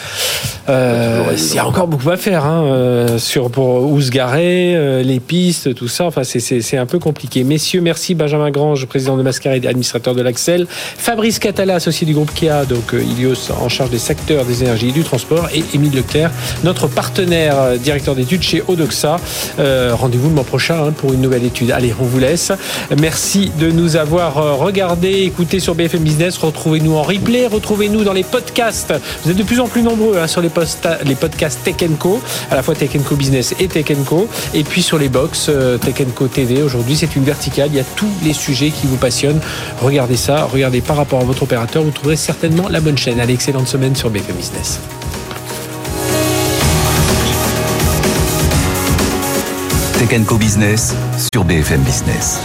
euh, 0.68 1.22
il 1.37 1.55
y 1.55 1.59
a 1.59 1.66
encore 1.66 1.87
beaucoup 1.87 2.11
à 2.11 2.16
faire 2.16 2.45
hein, 2.45 2.64
euh, 2.64 3.18
sur 3.18 3.51
pour 3.51 3.91
où 3.91 4.01
se 4.01 4.11
garer, 4.11 4.74
euh, 4.74 5.03
les 5.03 5.20
pistes, 5.20 5.74
tout 5.74 5.89
ça. 5.89 6.05
Enfin, 6.07 6.22
c'est 6.24 6.76
un 6.76 6.87
peu 6.87 6.99
compliqué. 6.99 7.45
Messieurs, 7.45 7.80
merci 7.80 8.14
Benjamin 8.14 8.51
Grange, 8.51 8.87
président 8.87 9.16
de 9.16 9.22
Mascarade 9.22 9.64
et 9.64 9.68
administrateur 9.68 10.14
de 10.14 10.22
l'Axel. 10.22 10.66
Fabrice 10.68 11.39
Catala, 11.39 11.76
associé 11.76 12.07
du 12.07 12.14
groupe 12.14 12.32
Kia, 12.34 12.64
donc 12.64 12.93
Ilios 12.93 13.51
en 13.61 13.68
charge 13.68 13.91
des 13.91 13.99
secteurs 13.99 14.45
des 14.45 14.62
énergies 14.62 14.89
et 14.89 14.93
du 14.93 15.03
transport, 15.03 15.49
et 15.55 15.62
Émile 15.74 15.95
Leclerc, 15.95 16.30
notre 16.64 16.89
partenaire 16.89 17.78
directeur 17.78 18.14
d'études 18.14 18.43
chez 18.43 18.62
Odoxa. 18.66 19.18
Rendez-vous 19.59 20.28
le 20.28 20.34
mois 20.34 20.45
prochain 20.45 20.87
hein, 20.87 20.93
pour 20.93 21.12
une 21.12 21.20
nouvelle 21.20 21.45
étude. 21.45 21.70
Allez, 21.70 21.95
on 22.01 22.05
vous 22.05 22.18
laisse. 22.18 22.53
Merci 22.99 23.51
de 23.59 23.70
nous 23.70 23.97
avoir 23.97 24.59
regardé, 24.59 25.22
écouté 25.22 25.61
sur 25.61 25.74
BFM 25.74 26.03
Business. 26.03 26.39
Retrouvez-nous 26.39 26.95
en 26.95 27.03
Retrouvez-nous 27.27 28.05
dans 28.05 28.12
les 28.12 28.22
podcasts. 28.22 28.95
Vous 29.24 29.33
êtes 29.33 29.37
de 29.37 29.43
plus 29.43 29.59
en 29.59 29.66
plus 29.66 29.83
nombreux 29.83 30.16
hein, 30.16 30.29
sur 30.29 30.41
les, 30.41 30.51
les 31.05 31.14
podcasts 31.16 31.61
Tech 31.64 31.74
Co, 31.99 32.20
à 32.53 32.55
la 32.55 32.62
fois 32.62 32.77
Tech 32.77 32.91
Co 33.05 33.16
Business 33.16 33.53
et 33.59 33.66
Tech 33.66 33.87
Co. 34.07 34.29
Et 34.55 34.62
puis 34.62 34.81
sur 34.81 34.97
les 34.97 35.09
box 35.09 35.47
euh, 35.49 35.77
Tech 35.77 35.97
Co 36.14 36.29
TV. 36.29 36.62
Aujourd'hui, 36.62 36.95
c'est 36.95 37.16
une 37.16 37.24
verticale. 37.24 37.68
Il 37.72 37.77
y 37.77 37.81
a 37.81 37.85
tous 37.97 38.11
les 38.22 38.33
sujets 38.33 38.70
qui 38.70 38.87
vous 38.87 38.97
passionnent. 38.97 39.41
Regardez 39.81 40.16
ça. 40.16 40.45
Regardez 40.45 40.81
par 40.81 40.97
rapport 40.97 41.20
à 41.20 41.24
votre 41.24 41.43
opérateur. 41.43 41.83
Vous 41.83 41.91
trouverez 41.91 42.16
certainement 42.16 42.68
la 42.68 42.81
bonne 42.81 42.97
chaîne. 42.97 43.18
Allez, 43.18 43.35
excellente 43.35 43.66
semaine 43.66 43.97
sur 43.97 44.09
BFM 44.09 44.37
Business. 44.37 44.79
Tech 49.99 50.24
Co 50.27 50.37
Business 50.37 50.95
sur 51.33 51.45
BFM 51.45 51.81
Business. 51.81 52.39